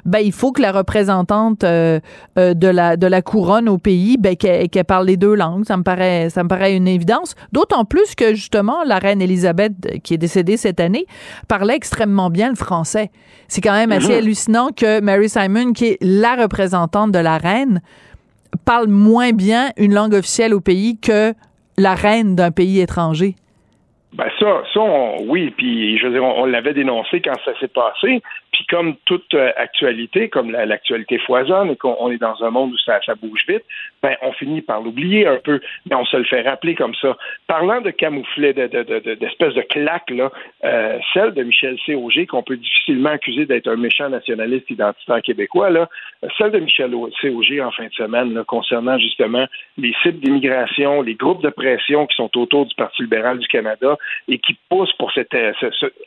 ben 0.05 0.19
il 0.19 0.33
faut 0.33 0.51
que 0.51 0.61
la 0.61 0.71
représentante 0.71 1.63
euh, 1.63 1.99
euh, 2.37 2.53
de 2.53 2.67
la 2.67 2.97
de 2.97 3.07
la 3.07 3.21
couronne 3.21 3.69
au 3.69 3.77
pays, 3.77 4.17
ben 4.17 4.35
qu'elle 4.35 4.85
parle 4.85 5.07
les 5.07 5.17
deux 5.17 5.33
langues. 5.33 5.65
Ça 5.65 5.77
me 5.77 5.83
paraît 5.83 6.29
ça 6.29 6.43
me 6.43 6.49
paraît 6.49 6.75
une 6.75 6.87
évidence. 6.87 7.35
D'autant 7.51 7.85
plus 7.85 8.15
que 8.15 8.33
justement 8.33 8.83
la 8.85 8.99
reine 8.99 9.21
Elisabeth, 9.21 10.01
qui 10.03 10.13
est 10.13 10.17
décédée 10.17 10.57
cette 10.57 10.79
année, 10.79 11.05
parlait 11.47 11.75
extrêmement 11.75 12.29
bien 12.29 12.49
le 12.49 12.55
français. 12.55 13.11
C'est 13.47 13.61
quand 13.61 13.73
même 13.73 13.91
assez 13.91 14.09
mhm. 14.09 14.17
hallucinant 14.17 14.69
que 14.75 14.99
Mary 15.03 15.29
Simon, 15.29 15.73
qui 15.73 15.85
est 15.85 15.97
la 16.01 16.35
représentante 16.35 17.11
de 17.11 17.19
la 17.19 17.37
reine, 17.37 17.81
parle 18.65 18.87
moins 18.87 19.31
bien 19.31 19.69
une 19.77 19.93
langue 19.93 20.13
officielle 20.13 20.53
au 20.53 20.61
pays 20.61 20.97
que 20.99 21.33
la 21.77 21.95
reine 21.95 22.35
d'un 22.35 22.51
pays 22.51 22.79
étranger. 22.79 23.35
Ben 24.13 24.29
ça, 24.39 24.63
ça 24.73 24.81
oui, 25.27 25.51
puis 25.57 25.97
je 25.97 26.05
veux 26.05 26.13
dire, 26.13 26.23
on 26.23 26.45
l'avait 26.45 26.73
dénoncé 26.73 27.19
quand 27.21 27.33
ça 27.43 27.51
s'est 27.59 27.67
passé, 27.67 28.21
comme 28.69 28.95
toute 29.05 29.33
euh, 29.33 29.51
actualité, 29.57 30.29
comme 30.29 30.51
l'actualité 30.51 31.17
foisonne 31.19 31.71
et 31.71 31.75
qu'on 31.75 32.11
est 32.11 32.17
dans 32.17 32.43
un 32.43 32.49
monde 32.49 32.73
où 32.73 32.77
ça, 32.77 32.99
bouge 33.21 33.45
vite, 33.47 33.63
ben 34.01 34.15
on 34.21 34.31
finit 34.33 34.61
par 34.61 34.81
l'oublier 34.81 35.27
un 35.27 35.37
peu, 35.37 35.59
mais 35.89 35.95
on 35.95 36.05
se 36.05 36.17
le 36.17 36.23
fait 36.23 36.41
rappeler 36.41 36.75
comme 36.75 36.95
ça. 36.95 37.17
Parlant 37.47 37.81
de 37.81 37.91
camouflet, 37.91 38.53
d'espèces 38.53 39.53
de, 39.53 39.61
de, 39.61 40.17
là, 40.17 40.31
euh, 40.63 40.99
celle 41.13 41.33
de 41.33 41.43
Michel. 41.43 41.77
Auger, 41.95 42.25
qu'on 42.25 42.43
peut 42.43 42.57
difficilement 42.57 43.09
accuser 43.09 43.45
d'être 43.45 43.67
un 43.67 43.75
méchant 43.75 44.09
nationaliste 44.09 44.69
identitaire 44.69 45.21
québécois, 45.21 45.69
là, 45.69 45.89
celle 46.37 46.51
de 46.51 46.59
Michel. 46.59 46.93
Auger 46.95 47.61
en 47.61 47.71
fin 47.71 47.85
de 47.85 47.93
semaine, 47.93 48.43
concernant 48.45 48.97
justement 48.97 49.45
les 49.77 49.93
sites 50.01 50.19
d'immigration, 50.19 51.01
les 51.01 51.15
groupes 51.15 51.43
de 51.43 51.49
pression 51.49 52.05
qui 52.07 52.15
sont 52.15 52.35
autour 52.37 52.65
du 52.65 52.75
Parti 52.75 53.03
libéral 53.03 53.39
du 53.39 53.47
Canada 53.47 53.97
et 54.27 54.37
qui 54.37 54.57
poussent 54.69 54.93
pour 54.93 55.11
cette, 55.11 55.33
euh, 55.33 55.51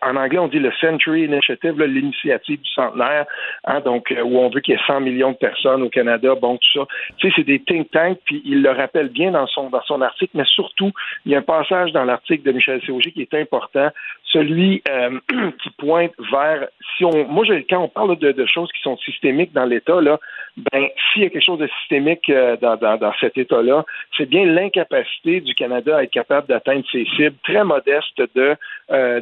en 0.02 0.16
anglais 0.16 0.38
on 0.38 0.48
dit 0.48 0.58
le 0.58 0.72
Century 0.80 1.24
Initiative, 1.24 1.80
l'initiative 1.82 2.45
du 2.48 2.70
centenaire, 2.74 3.26
hein, 3.64 3.80
donc 3.80 4.10
euh, 4.12 4.22
où 4.22 4.38
on 4.38 4.48
veut 4.48 4.60
qu'il 4.60 4.74
y 4.74 4.76
ait 4.76 4.86
100 4.86 5.00
millions 5.00 5.32
de 5.32 5.36
personnes 5.36 5.82
au 5.82 5.88
Canada, 5.88 6.34
bon, 6.34 6.56
tout 6.56 6.80
ça. 6.80 6.86
Tu 7.18 7.28
sais, 7.28 7.34
c'est 7.36 7.44
des 7.44 7.60
think 7.60 7.90
tanks, 7.90 8.18
puis 8.24 8.42
il 8.44 8.62
le 8.62 8.70
rappelle 8.70 9.08
bien 9.08 9.32
dans 9.32 9.46
son, 9.46 9.70
dans 9.70 9.82
son 9.82 10.00
article, 10.00 10.32
mais 10.34 10.44
surtout, 10.44 10.92
il 11.24 11.32
y 11.32 11.34
a 11.34 11.38
un 11.38 11.42
passage 11.42 11.92
dans 11.92 12.04
l'article 12.04 12.44
de 12.44 12.52
Michel 12.52 12.80
Sauger 12.82 13.12
qui 13.12 13.22
est 13.22 13.34
important, 13.34 13.90
celui 14.24 14.82
euh, 14.88 15.18
qui 15.62 15.70
pointe 15.78 16.12
vers, 16.30 16.68
si 16.96 17.04
on, 17.04 17.26
moi, 17.28 17.44
quand 17.68 17.80
on 17.80 17.88
parle 17.88 18.18
de, 18.18 18.46
choses 18.46 18.70
qui 18.72 18.82
sont 18.82 18.96
systémiques 18.98 19.52
dans 19.52 19.64
l'État, 19.64 20.00
là, 20.00 20.18
ben 20.72 20.86
s'il 21.12 21.22
y 21.22 21.26
a 21.26 21.30
quelque 21.30 21.44
chose 21.44 21.58
de 21.58 21.68
systémique 21.80 22.28
euh, 22.30 22.56
dans, 22.56 22.76
dans, 22.76 23.12
cet 23.20 23.36
État-là, 23.36 23.84
c'est 24.16 24.28
bien 24.28 24.46
l'incapacité 24.46 25.40
du 25.40 25.54
Canada 25.54 25.98
à 25.98 26.02
être 26.04 26.10
capable 26.10 26.46
d'atteindre 26.46 26.84
ses 26.90 27.04
cibles 27.16 27.36
très 27.44 27.64
modestes 27.64 28.22
de 28.34 28.56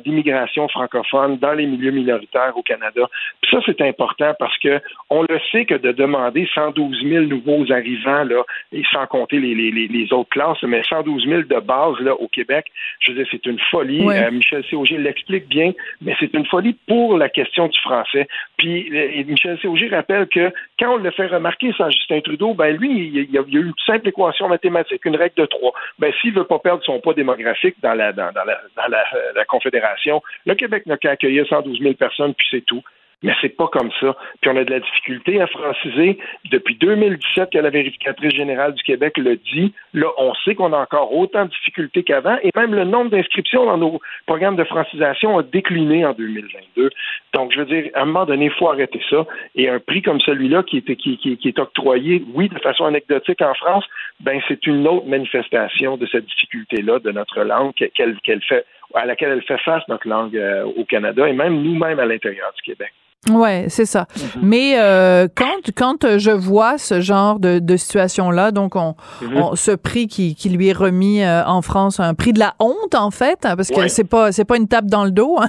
d'immigration 0.05 0.69
francophone 0.69 1.39
dans 1.39 1.53
les 1.53 1.67
milieux 1.67 1.91
minoritaires 1.91 2.53
au 2.55 2.63
Canada. 2.63 3.09
Puis 3.43 3.51
ça, 3.51 3.63
c'est 3.67 3.81
important 3.83 4.33
parce 4.39 4.57
que 4.59 4.81
on 5.11 5.23
le 5.23 5.41
sait 5.53 5.65
que 5.65 5.75
de 5.75 5.93
demander 5.93 6.49
112 6.55 7.03
000 7.03 7.25
nouveaux 7.27 7.71
arrivants, 7.73 8.25
là, 8.25 8.43
et 8.73 8.83
sans 8.93 9.07
compter 9.07 9.39
les, 9.39 9.55
les, 9.55 9.89
les 9.89 10.13
autres 10.13 10.31
classes, 10.31 10.63
mais 10.63 10.83
112 10.83 11.27
000 11.27 11.43
de 11.43 11.61
base 11.61 11.99
là, 12.01 12.15
au 12.15 12.29
Québec, 12.29 12.67
je 13.01 13.13
veux 13.13 13.19
dire, 13.19 13.27
c'est 13.31 13.47
une 13.47 13.59
folie. 13.71 14.09
Euh, 14.09 14.31
Michel 14.31 14.65
Séauger 14.65 14.99
l'explique 14.99 15.49
bien, 15.49 15.73
mais 16.01 16.15
c'est 16.19 16.33
une 16.35 16.47
folie 16.47 16.77
pour 16.87 17.19
la 17.19 17.29
question 17.29 17.69
du 17.69 17.79
français. 17.81 18.27
Puis 18.57 18.89
euh, 18.93 19.25
Michel 19.27 19.59
Séauger 19.61 19.89
rappelle 19.89 20.27
que 20.27 20.53
quand 20.79 20.95
on 20.95 20.97
le 20.97 21.11
fait 21.11 21.27
remarquer 21.27 21.73
sans 21.77 21.91
Justin 21.91 22.21
Trudeau, 22.21 22.55
ben 22.55 22.77
lui, 22.77 23.11
il 23.15 23.31
y, 23.31 23.39
a, 23.39 23.43
eu 23.43 23.65
une 23.67 23.73
simple 23.87 24.09
équation 24.09 24.49
mathématique, 24.49 25.05
une 25.05 25.17
règle 25.17 25.37
de 25.37 25.47
trois. 25.47 25.73
Ben 25.99 26.13
s'il 26.21 26.33
veut 26.33 26.45
pas 26.45 26.59
perdre 26.59 26.83
son 26.85 27.01
poids 27.01 27.15
démographique 27.15 27.77
dans 27.83 27.95
la 27.95 28.13
dans, 28.13 28.31
la, 28.35 28.61
dans 28.77 28.89
la, 28.89 29.05
la 29.35 29.45
Confédération, 29.45 30.23
le 30.47 30.55
Québec 30.55 30.87
n'a 30.87 30.97
qu'à 30.97 31.13
accueillir 31.13 31.47
112 31.47 31.81
000 31.81 31.95
personnes, 31.95 32.35
puis 32.35 32.47
c'est 32.51 32.65
tout 32.65 32.83
mais 33.25 33.33
c'est 33.41 33.57
pas 33.57 33.69
comme 33.69 33.91
ça. 34.01 34.15
Puis 34.41 34.51
on 34.51 34.57
a 34.57 34.65
de 34.65 34.71
la 34.71 34.81
difficulté 34.81 35.41
à 35.41 35.47
franciser. 35.47 36.19
Depuis 36.51 36.77
2017 36.77 37.51
que 37.51 37.59
la 37.59 37.71
vérificatrice 37.71 38.35
générale 38.35 38.75
du 38.75 38.83
Québec 38.83 39.17
le 39.17 39.37
dit, 39.37 39.73
là, 39.95 40.09
on 40.19 40.35
sait 40.45 40.55
qu'on 40.55 40.73
a 40.75 40.79
encore 40.79 41.13
autant 41.13 41.47
de 41.47 41.51
difficultés 41.51 42.03
qu'avant, 42.05 42.37
et 42.43 42.51
même 42.55 42.75
le 42.75 42.85
nombre 42.85 43.11
d'inscriptions 43.11 43.65
dans 43.65 43.79
nos 43.79 44.01
programmes 44.27 44.57
de 44.57 44.65
francisation 44.65 45.39
a 45.39 45.43
décliné 45.43 46.05
en 46.05 46.13
2022. 46.13 46.91
Donc, 47.33 47.53
je 47.53 47.61
veux 47.61 47.67
dire, 47.67 47.91
à 47.95 48.03
un 48.03 48.05
moment 48.05 48.27
donné, 48.27 48.47
il 48.47 48.53
faut 48.53 48.69
arrêter 48.69 49.01
ça. 49.09 49.25
Et 49.55 49.71
un 49.71 49.81
prix 49.81 50.03
comme 50.03 50.21
celui-là 50.21 50.63
qui 50.63 50.79
est, 50.79 50.97
qui, 50.97 51.17
qui, 51.17 51.37
qui 51.39 51.49
est 51.49 51.59
octroyé, 51.59 52.23
oui, 52.35 52.51
de 52.51 52.59
façon 52.59 52.85
anecdotique 52.85 53.41
en 53.41 53.55
France, 53.55 53.85
ben 54.21 54.39
c'est 54.49 54.67
une 54.67 54.87
autre 54.87 55.07
manifestation 55.07 55.97
de 55.97 56.07
cette 56.07 56.27
difficulté-là 56.27 56.99
de 56.99 57.11
notre 57.11 57.43
langue 57.43 57.73
qu'elle 57.73 58.43
fait 58.43 58.67
à 58.95 59.07
laquelle 59.07 59.31
elle 59.31 59.43
fait 59.43 59.59
face 59.59 59.83
notre 59.89 60.07
langue 60.07 60.37
euh, 60.37 60.65
au 60.65 60.85
Canada 60.85 61.29
et 61.29 61.33
même 61.33 61.63
nous-mêmes 61.63 61.99
à 61.99 62.07
l'intérieur 62.07 62.53
du 62.55 62.63
Québec. 62.63 62.93
Ouais, 63.31 63.67
c'est 63.69 63.87
ça. 63.87 64.07
Mhm. 64.17 64.41
Mais 64.43 64.75
euh, 64.79 65.29
quand 65.35 65.71
quand 65.77 66.19
je 66.19 66.31
vois 66.31 66.77
ce 66.79 67.01
genre 67.01 67.39
de, 67.39 67.59
de 67.59 67.77
situation 67.77 68.31
là, 68.31 68.51
donc 68.51 68.77
on, 68.77 68.95
Mhm. 69.23 69.37
on 69.37 69.57
ce 69.57 69.71
prix 69.71 70.07
qui, 70.09 70.35
qui 70.35 70.49
lui 70.51 70.69
est 70.69 70.73
remis 70.73 71.23
euh, 71.23 71.45
en 71.47 71.63
France, 71.63 72.01
un 72.01 72.15
prix 72.15 72.33
de 72.33 72.39
la 72.39 72.55
honte 72.59 72.95
en 72.95 73.11
fait, 73.11 73.45
hein, 73.47 73.57
parce 73.57 73.69
que 73.71 73.89
c'est 73.89 74.05
pas 74.05 74.33
c'est 74.33 74.45
pas 74.45 74.57
une 74.57 74.69
tape 74.69 74.87
dans 74.87 75.05
le 75.05 75.11
dos, 75.11 75.37
hein, 75.41 75.49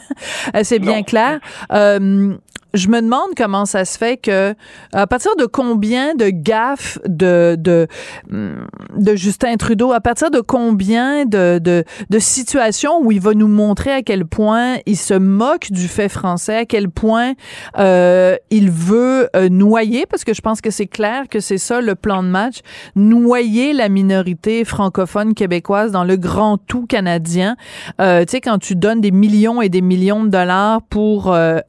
euh, 0.55 0.61
c'est 0.63 0.79
bien 0.79 1.03
clair. 1.03 1.39
Euh, 1.73 2.35
je 2.75 2.89
me 2.89 3.01
demande 3.01 3.29
comment 3.35 3.65
ça 3.65 3.85
se 3.85 3.97
fait 3.97 4.17
que 4.17 4.53
à 4.93 5.07
partir 5.07 5.35
de 5.37 5.45
combien 5.45 6.15
de 6.15 6.29
gaffes 6.29 6.99
de 7.05 7.55
de 7.57 7.87
hum, 8.31 8.67
de 8.95 9.15
Justin 9.15 9.55
Trudeau, 9.55 9.91
à 9.91 10.01
partir 10.01 10.31
de 10.31 10.41
combien 10.41 11.25
de 11.25 11.59
de, 11.59 11.83
de 12.09 12.19
situations 12.19 13.01
où 13.01 13.11
il 13.11 13.21
va 13.21 13.33
nous 13.33 13.47
montrer 13.47 13.91
à 13.91 14.01
quel 14.01 14.25
point 14.25 14.77
il 14.85 14.97
se 14.97 15.13
moque 15.13 15.71
du 15.71 15.87
fait 15.87 16.09
français, 16.09 16.57
à 16.57 16.65
quel 16.65 16.89
point 16.89 17.33
euh, 17.77 18.35
il 18.49 18.69
veut 18.69 19.29
euh, 19.35 19.49
noyer, 19.49 20.05
parce 20.05 20.23
que 20.23 20.33
je 20.33 20.41
pense 20.41 20.61
que 20.61 20.69
c'est 20.69 20.87
clair 20.87 21.23
que 21.29 21.39
c'est 21.39 21.57
ça 21.57 21.81
le 21.81 21.95
plan 21.95 22.23
de 22.23 22.27
match, 22.27 22.59
noyer 22.95 23.73
la 23.73 23.89
minorité 23.89 24.65
francophone 24.65 25.33
québécoise 25.33 25.91
dans 25.91 26.03
le 26.03 26.17
grand 26.17 26.57
tout 26.57 26.85
canadien. 26.85 27.55
Euh, 28.01 28.25
tu 28.25 28.31
sais, 28.31 28.41
quand 28.41 28.57
tu 28.57 28.75
donnes 28.75 29.01
des 29.01 29.11
millions 29.11 29.61
et 29.61 29.69
des 29.69 29.81
millions 29.81 30.23
de 30.23 30.29
dollars 30.29 30.81
pour 30.83 31.33
euh, 31.33 31.59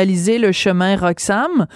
institutionnaliser 0.00 0.38
le 0.38 0.52
chemin 0.52 0.96
Roxham, 0.96 1.66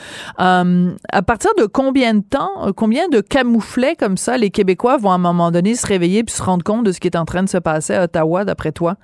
euh, 0.40 0.90
à 1.12 1.22
partir 1.22 1.50
de 1.58 1.66
combien 1.66 2.14
de 2.14 2.22
temps, 2.22 2.66
euh, 2.66 2.72
combien 2.76 3.08
de 3.08 3.20
camouflets 3.20 3.96
comme 3.96 4.16
ça 4.16 4.36
les 4.36 4.50
Québécois 4.50 4.96
vont 4.96 5.10
à 5.10 5.14
un 5.14 5.18
moment 5.18 5.50
donné 5.50 5.74
se 5.74 5.86
réveiller 5.86 6.24
puis 6.24 6.34
se 6.34 6.42
rendre 6.42 6.64
compte 6.64 6.84
de 6.84 6.92
ce 6.92 7.00
qui 7.00 7.08
est 7.08 7.16
en 7.16 7.24
train 7.24 7.42
de 7.42 7.48
se 7.48 7.58
passer 7.58 7.94
à 7.94 8.04
Ottawa, 8.04 8.44
d'après 8.44 8.72
toi? 8.72 8.96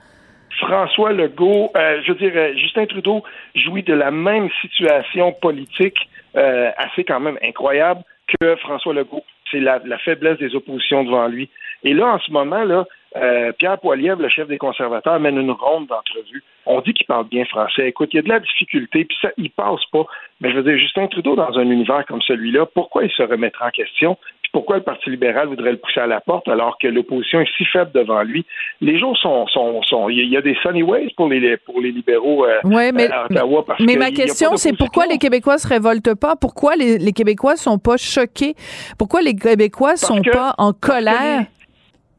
François 0.58 1.12
Legault, 1.12 1.70
euh, 1.76 2.00
je 2.04 2.12
euh, 2.12 2.54
Justin 2.56 2.86
Trudeau 2.86 3.22
jouit 3.54 3.82
de 3.82 3.94
la 3.94 4.10
même 4.10 4.48
situation 4.60 5.32
politique 5.32 5.96
euh, 6.36 6.70
assez 6.76 7.04
quand 7.04 7.20
même 7.20 7.38
incroyable 7.42 8.02
que 8.40 8.56
François 8.56 8.94
Legault. 8.94 9.24
C'est 9.50 9.60
la, 9.60 9.80
la 9.84 9.98
faiblesse 9.98 10.38
des 10.38 10.54
oppositions 10.54 11.04
devant 11.04 11.28
lui. 11.28 11.48
Et 11.82 11.94
là, 11.94 12.06
en 12.06 12.18
ce 12.18 12.30
moment, 12.30 12.62
là, 12.64 12.84
euh, 13.16 13.52
Pierre 13.58 13.78
Poilievre, 13.78 14.22
le 14.22 14.28
chef 14.28 14.46
des 14.48 14.58
conservateurs, 14.58 15.18
mène 15.18 15.38
une 15.38 15.50
ronde 15.50 15.86
d'entrevues. 15.88 16.44
On 16.66 16.80
dit 16.80 16.92
qu'il 16.92 17.06
parle 17.06 17.26
bien 17.26 17.44
français. 17.46 17.88
Écoute, 17.88 18.10
il 18.12 18.16
y 18.16 18.18
a 18.20 18.22
de 18.22 18.28
la 18.28 18.38
difficulté, 18.40 19.04
puis 19.04 19.16
ça, 19.20 19.30
il 19.36 19.50
passe 19.50 19.84
pas. 19.92 20.06
Mais 20.40 20.50
je 20.50 20.56
veux 20.56 20.62
dire, 20.62 20.78
Justin 20.78 21.06
Trudeau, 21.08 21.34
dans 21.34 21.58
un 21.58 21.68
univers 21.68 22.04
comme 22.06 22.22
celui-là, 22.22 22.66
pourquoi 22.66 23.04
il 23.04 23.10
se 23.10 23.22
remettra 23.22 23.66
en 23.66 23.70
question? 23.70 24.16
Puis 24.42 24.50
pourquoi 24.52 24.76
le 24.76 24.82
Parti 24.82 25.10
libéral 25.10 25.48
voudrait 25.48 25.72
le 25.72 25.78
pousser 25.78 26.00
à 26.00 26.06
la 26.06 26.20
porte 26.20 26.48
alors 26.48 26.78
que 26.78 26.86
l'opposition 26.86 27.40
est 27.40 27.48
si 27.56 27.64
faible 27.64 27.90
devant 27.92 28.22
lui? 28.22 28.44
Les 28.80 28.98
jours 28.98 29.16
sont, 29.18 29.46
sont, 29.48 29.82
sont 29.82 30.08
il 30.08 30.28
y 30.28 30.36
a 30.36 30.40
des 30.40 30.54
sunny 30.62 30.82
ways 30.82 31.12
pour 31.16 31.28
les, 31.28 31.56
pour 31.56 31.80
les 31.80 31.90
libéraux 31.90 32.46
euh, 32.46 32.58
Ouais, 32.64 32.92
mais, 32.92 33.10
à 33.10 33.24
Ottawa 33.24 33.64
parce 33.66 33.80
mais 33.80 33.94
que 33.94 33.98
ma 33.98 34.10
question, 34.12 34.56
c'est 34.56 34.76
pourquoi 34.76 35.06
les. 35.06 35.18
Québécois 35.18 35.58
se 35.58 35.66
révoltent 35.68 36.14
pas? 36.14 36.36
Pourquoi 36.36 36.76
les, 36.76 36.98
les 36.98 37.12
Québécois 37.12 37.56
sont 37.56 37.78
pas 37.78 37.96
choqués? 37.96 38.54
Pourquoi 38.98 39.20
les 39.20 39.34
Québécois 39.34 39.96
sont 39.96 40.22
que- 40.22 40.30
pas 40.30 40.54
en 40.58 40.72
colère? 40.72 41.46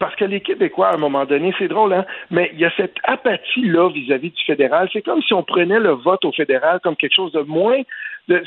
Parce 0.02 0.16
que 0.16 0.26
les 0.26 0.42
Québécois, 0.42 0.88
à 0.88 0.96
un 0.96 0.98
moment 0.98 1.26
donné, 1.26 1.54
c'est 1.60 1.68
drôle, 1.68 1.94
hein, 1.94 2.08
mais 2.32 2.50
il 2.54 2.60
y 2.60 2.66
a 2.66 2.72
cette 2.76 2.96
apathie-là 3.04 3.90
vis-à-vis 3.90 4.32
du 4.32 4.44
fédéral. 4.46 4.90
C'est 4.92 5.04
comme 5.04 5.22
si 5.22 5.32
on 5.32 5.44
prenait 5.44 5.80
le 5.80 5.92
vote 5.92 6.26
au 6.26 6.32
fédéral 6.32 6.80
comme 6.80 6.96
quelque 6.96 7.14
chose 7.14 7.32
de 7.34 7.42
moins, 7.42 7.82
de, 8.28 8.38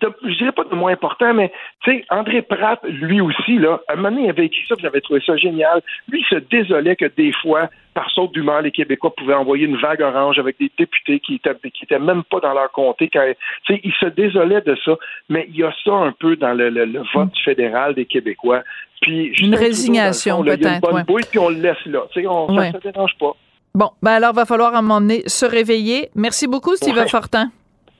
de- 0.00 0.12
je 0.24 0.34
dirais 0.38 0.52
pas 0.52 0.64
de 0.64 0.74
moins 0.74 0.92
important, 0.92 1.34
mais 1.34 1.52
tu 1.84 1.90
sais, 1.90 2.04
André 2.10 2.42
Pratt, 2.42 2.80
lui 2.84 3.20
aussi, 3.20 3.58
là, 3.58 3.80
à 3.88 3.92
un 3.92 3.96
moment 3.96 4.10
donné, 4.10 4.24
il 4.24 4.30
avait 4.30 4.46
écrit 4.46 4.64
ça, 4.68 4.74
puis 4.76 4.82
j'avais 4.82 5.00
trouvé 5.00 5.20
ça 5.24 5.36
génial. 5.36 5.82
Lui, 6.08 6.20
il 6.20 6.26
se 6.26 6.40
désolait 6.48 6.96
que 6.96 7.06
des 7.16 7.32
fois, 7.42 7.68
par 7.94 8.10
saute 8.10 8.32
d'humeur, 8.32 8.62
les 8.62 8.70
Québécois 8.70 9.14
pouvaient 9.16 9.34
envoyer 9.34 9.66
une 9.66 9.76
vague 9.78 10.00
orange 10.02 10.38
avec 10.38 10.58
des 10.58 10.70
députés 10.78 11.18
qui 11.20 11.36
étaient, 11.36 11.54
qui 11.70 11.84
étaient 11.84 11.98
même 11.98 12.22
pas 12.24 12.40
dans 12.40 12.52
leur 12.54 12.70
comté. 12.72 13.08
Quand, 13.12 13.24
tu 13.66 13.74
sais, 13.74 13.80
il 13.84 13.92
se 13.94 14.06
désolait 14.06 14.60
de 14.60 14.76
ça, 14.84 14.96
mais 15.28 15.46
il 15.50 15.56
y 15.56 15.64
a 15.64 15.72
ça 15.84 15.92
un 15.92 16.12
peu 16.12 16.36
dans 16.36 16.52
le, 16.52 16.68
le- 16.70 16.84
le 16.84 17.02
vote 17.14 17.36
fédéral 17.44 17.94
des 17.94 18.04
Québécois. 18.06 18.62
Puis, 19.02 19.32
Trudeau, 19.36 19.56
résignation, 19.58 20.42
là, 20.42 20.54
Il 20.54 20.62
y 20.62 20.66
a 20.66 20.68
une 20.74 20.80
peut-être, 20.80 20.80
bonne 20.82 20.94
ouais. 20.96 21.04
bouille, 21.04 21.24
puis 21.30 21.38
on 21.38 21.48
le 21.50 21.56
laisse 21.56 21.84
là. 21.86 22.00
On, 22.28 22.54
Ouais. 22.56 22.70
ça 22.72 22.78
ne 22.78 22.92
dérange 22.92 23.16
pas. 23.18 23.32
Bon, 23.74 23.90
ben 24.02 24.12
alors, 24.12 24.32
va 24.32 24.44
falloir 24.46 24.74
à 24.74 24.78
un 24.78 24.82
moment 24.82 25.00
donné 25.00 25.22
se 25.26 25.44
réveiller. 25.44 26.08
Merci 26.14 26.46
beaucoup, 26.48 26.76
Steve 26.76 26.96
Ouais. 26.96 27.08
Fortin. 27.08 27.50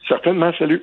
Certainement, 0.08 0.52
salut. 0.58 0.82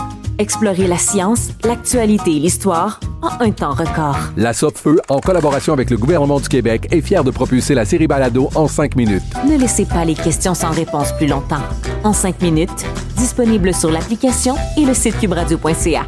Explorez 0.41 0.87
la 0.87 0.97
science, 0.97 1.49
l'actualité 1.63 2.31
et 2.31 2.39
l'histoire 2.39 2.99
en 3.21 3.29
un 3.45 3.51
temps 3.51 3.75
record. 3.75 4.17
La 4.35 4.53
Feu, 4.53 4.99
en 5.07 5.19
collaboration 5.19 5.71
avec 5.71 5.91
le 5.91 5.97
gouvernement 5.97 6.39
du 6.39 6.49
Québec, 6.49 6.87
est 6.89 7.01
fière 7.01 7.23
de 7.23 7.29
propulser 7.29 7.75
la 7.75 7.85
série 7.85 8.07
Balado 8.07 8.49
en 8.55 8.67
cinq 8.67 8.95
minutes. 8.95 9.21
Ne 9.47 9.55
laissez 9.55 9.85
pas 9.85 10.03
les 10.03 10.15
questions 10.15 10.55
sans 10.55 10.71
réponse 10.71 11.11
plus 11.11 11.27
longtemps. 11.27 11.61
En 12.03 12.11
cinq 12.11 12.41
minutes, 12.41 12.87
disponible 13.17 13.71
sur 13.71 13.91
l'application 13.91 14.55
et 14.77 14.83
le 14.83 14.95
site 14.95 15.19
cubradio.ca. 15.19 16.07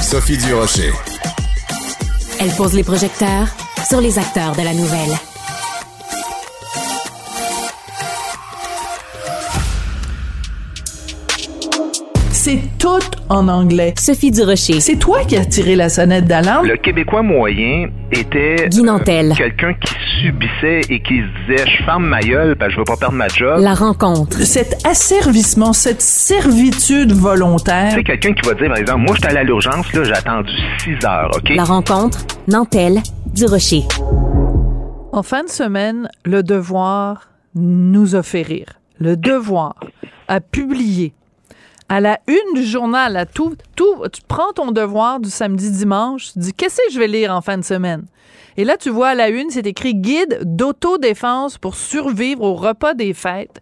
Sophie 0.00 0.38
Durocher. 0.38 0.92
Elle 2.38 2.52
pose 2.52 2.74
les 2.74 2.84
projecteurs 2.84 3.48
sur 3.88 4.00
les 4.00 4.20
acteurs 4.20 4.54
de 4.54 4.62
la 4.62 4.74
nouvelle. 4.74 5.29
C'est 12.42 12.62
tout 12.78 13.02
en 13.28 13.48
anglais. 13.48 13.92
Sophie 13.98 14.30
Durocher. 14.30 14.80
C'est 14.80 14.96
toi 14.96 15.24
qui 15.28 15.36
as 15.36 15.44
tiré 15.44 15.76
la 15.76 15.90
sonnette 15.90 16.24
d'alarme? 16.24 16.66
Le 16.66 16.78
Québécois 16.78 17.20
moyen 17.20 17.90
était 18.10 18.66
Guy 18.70 18.82
Nantel. 18.82 19.32
euh, 19.32 19.34
quelqu'un 19.34 19.74
qui 19.74 19.92
subissait 20.22 20.80
et 20.88 21.02
qui 21.02 21.18
se 21.18 21.52
disait 21.54 21.70
je 21.70 21.84
ferme 21.84 22.06
ma 22.06 22.20
gueule 22.20 22.56
parce 22.56 22.70
que 22.70 22.76
je 22.76 22.78
veux 22.78 22.84
pas 22.86 22.96
perdre 22.96 23.14
ma 23.16 23.28
job. 23.28 23.60
La 23.60 23.74
rencontre. 23.74 24.38
Cet 24.38 24.86
asservissement, 24.86 25.74
cette 25.74 26.00
servitude 26.00 27.12
volontaire. 27.12 27.92
C'est 27.92 28.04
quelqu'un 28.04 28.32
qui 28.32 28.48
va 28.48 28.54
dire 28.54 28.68
par 28.68 28.78
exemple 28.78 29.00
moi 29.00 29.14
j'étais 29.16 29.28
allé 29.28 29.40
à 29.40 29.44
l'urgence 29.44 29.92
là, 29.92 30.02
j'ai 30.02 30.14
attendu 30.14 30.50
6 30.82 31.04
heures, 31.04 31.30
OK? 31.36 31.50
La 31.54 31.64
rencontre. 31.64 32.20
Nantel. 32.48 33.02
Durocher. 33.34 33.82
En 35.12 35.22
fin 35.22 35.44
de 35.44 35.50
semaine, 35.50 36.08
le 36.24 36.42
devoir 36.42 37.28
nous 37.54 38.16
a 38.16 38.22
fait 38.22 38.40
rire. 38.40 38.80
Le 38.98 39.18
devoir 39.18 39.74
a 40.26 40.40
publié 40.40 41.12
à 41.90 42.00
la 42.00 42.20
une 42.28 42.54
du 42.54 42.64
journal, 42.64 43.16
à 43.16 43.26
tout, 43.26 43.56
tout, 43.74 43.96
tu 44.12 44.22
prends 44.26 44.52
ton 44.54 44.70
devoir 44.70 45.18
du 45.18 45.28
samedi 45.28 45.72
dimanche, 45.72 46.32
tu 46.32 46.38
dis 46.38 46.52
qu'est-ce 46.52 46.76
que 46.76 46.94
je 46.94 47.00
vais 47.00 47.08
lire 47.08 47.34
en 47.34 47.40
fin 47.40 47.58
de 47.58 47.64
semaine? 47.64 48.04
Et 48.56 48.64
là, 48.64 48.76
tu 48.76 48.90
vois 48.90 49.08
à 49.08 49.14
la 49.16 49.28
une, 49.28 49.50
c'est 49.50 49.66
écrit 49.66 49.96
guide 49.96 50.38
d'autodéfense 50.42 51.58
pour 51.58 51.74
survivre 51.74 52.42
au 52.42 52.54
repas 52.54 52.94
des 52.94 53.12
fêtes. 53.12 53.60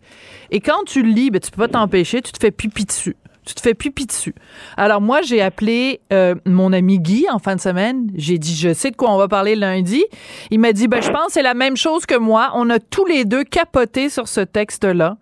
Et 0.50 0.60
quand 0.60 0.84
tu 0.86 1.02
le 1.02 1.08
lis, 1.08 1.30
ben, 1.30 1.40
tu 1.40 1.50
peux 1.50 1.62
pas 1.62 1.68
t'empêcher, 1.68 2.20
tu 2.20 2.32
te 2.32 2.38
fais 2.38 2.50
pipi 2.50 2.84
dessus. 2.84 3.16
Tu 3.46 3.54
te 3.54 3.62
fais 3.62 3.72
pipi 3.72 4.04
dessus. 4.04 4.34
Alors 4.76 5.00
moi, 5.00 5.22
j'ai 5.22 5.40
appelé 5.40 6.00
euh, 6.12 6.34
mon 6.44 6.74
ami 6.74 6.98
Guy 6.98 7.26
en 7.30 7.38
fin 7.38 7.56
de 7.56 7.62
semaine. 7.62 8.10
J'ai 8.14 8.36
dit, 8.36 8.54
je 8.54 8.74
sais 8.74 8.90
de 8.90 8.96
quoi 8.96 9.10
on 9.10 9.16
va 9.16 9.28
parler 9.28 9.56
lundi. 9.56 10.04
Il 10.50 10.60
m'a 10.60 10.74
dit, 10.74 10.86
ben 10.86 11.00
je 11.00 11.10
pense 11.10 11.28
que 11.28 11.32
c'est 11.32 11.42
la 11.42 11.54
même 11.54 11.78
chose 11.78 12.04
que 12.04 12.18
moi. 12.18 12.50
On 12.54 12.68
a 12.68 12.78
tous 12.78 13.06
les 13.06 13.24
deux 13.24 13.44
capoté 13.44 14.10
sur 14.10 14.28
ce 14.28 14.40
texte-là. 14.40 15.16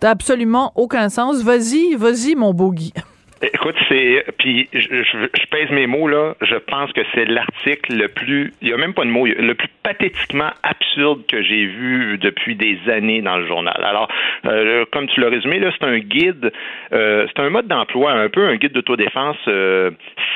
T'as 0.00 0.10
absolument 0.10 0.72
aucun 0.76 1.08
sens. 1.08 1.42
Vas-y, 1.42 1.94
vas-y, 1.96 2.34
mon 2.34 2.54
beau 2.54 2.72
Guy. 2.72 2.92
Écoute, 3.40 3.76
c'est 3.88 4.24
puis 4.38 4.68
je, 4.72 5.46
pèse 5.50 5.70
mes 5.70 5.86
mots 5.86 6.08
là. 6.08 6.34
Je 6.40 6.56
pense 6.56 6.92
que 6.92 7.00
c'est 7.14 7.24
l'article 7.24 7.96
le 7.96 8.08
plus, 8.08 8.52
il 8.60 8.68
y 8.68 8.72
a 8.72 8.76
même 8.76 8.94
pas 8.94 9.04
de 9.04 9.10
mots, 9.10 9.26
le 9.26 9.54
plus 9.54 9.68
pathétiquement 9.82 10.50
absurde 10.62 11.24
que 11.26 11.42
j'ai 11.42 11.66
vu 11.66 12.18
depuis 12.18 12.56
des 12.56 12.78
années 12.88 13.22
dans 13.22 13.36
le 13.36 13.46
journal. 13.46 13.80
Alors, 13.84 14.08
euh, 14.46 14.84
comme 14.90 15.06
tu 15.08 15.20
l'as 15.20 15.28
résumé 15.28 15.60
là, 15.60 15.70
c'est 15.78 15.86
un 15.86 15.98
guide, 15.98 16.52
euh, 16.92 17.26
c'est 17.28 17.40
un 17.40 17.50
mode 17.50 17.68
d'emploi, 17.68 18.12
un 18.12 18.28
peu 18.28 18.44
un 18.44 18.56
guide 18.56 18.72
d'autodéfense. 18.72 19.36
Euh, 19.46 19.90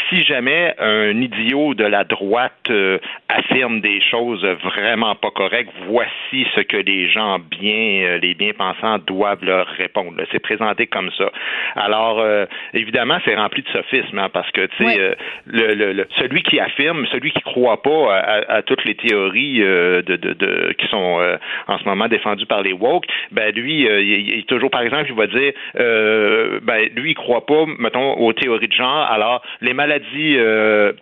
si 0.08 0.22
jamais 0.24 0.74
un 0.78 1.20
idiot 1.20 1.74
de 1.74 1.84
la 1.84 2.04
droite 2.04 2.52
euh, 2.70 2.98
affirme 3.28 3.80
des 3.80 4.00
choses 4.00 4.44
vraiment 4.62 5.14
pas 5.14 5.30
correctes, 5.30 5.72
voici 5.86 6.46
ce 6.54 6.60
que 6.60 6.76
les 6.76 7.08
gens 7.08 7.38
bien, 7.38 8.18
les 8.20 8.34
bien 8.34 8.52
pensants 8.52 8.98
doivent 8.98 9.44
leur 9.44 9.66
répondre. 9.66 10.22
C'est 10.30 10.38
présenté 10.42 10.86
comme 10.86 11.10
ça. 11.18 11.32
Alors, 11.74 12.20
euh, 12.20 12.46
évidemment, 12.92 13.18
c'est 13.24 13.34
rempli 13.34 13.62
de 13.62 13.68
sophisme, 13.68 14.18
hein, 14.18 14.28
parce 14.32 14.50
que 14.50 14.66
tu 14.66 14.84
sais, 14.84 15.00
euh, 15.00 15.14
le, 15.46 15.74
le, 15.74 15.92
le- 15.94 16.06
celui 16.18 16.42
qui 16.42 16.60
affirme, 16.60 17.06
celui 17.10 17.30
qui 17.32 17.40
croit 17.40 17.80
pas 17.82 18.14
à, 18.14 18.18
à- 18.18 18.52
à 18.56 18.62
toutes 18.62 18.84
les 18.84 18.94
théories 18.94 19.62
euh, 19.62 20.02
de, 20.02 20.16
de, 20.16 20.34
de- 20.34 20.72
qui 20.78 20.86
sont 20.88 21.18
euh, 21.20 21.36
en 21.68 21.78
ce 21.78 21.84
moment 21.84 22.06
défendues 22.08 22.46
par 22.46 22.62
les 22.62 22.72
woke, 22.74 23.06
ben 23.30 23.54
lui, 23.54 23.88
euh, 23.88 24.02
il, 24.02 24.28
il 24.28 24.38
est 24.40 24.46
toujours, 24.48 24.70
par 24.70 24.82
exemple, 24.82 25.06
il 25.08 25.14
va 25.16 25.26
dire, 25.26 25.52
euh, 25.80 26.60
ben 26.62 26.88
lui, 26.94 27.12
il 27.12 27.14
croit 27.14 27.46
pas, 27.46 27.64
mettons, 27.78 28.12
aux 28.18 28.32
théories 28.34 28.68
de 28.68 28.72
genre. 28.74 29.10
Alors, 29.10 29.42
les 29.62 29.72
maladies 29.72 30.36
euh, 30.36 30.92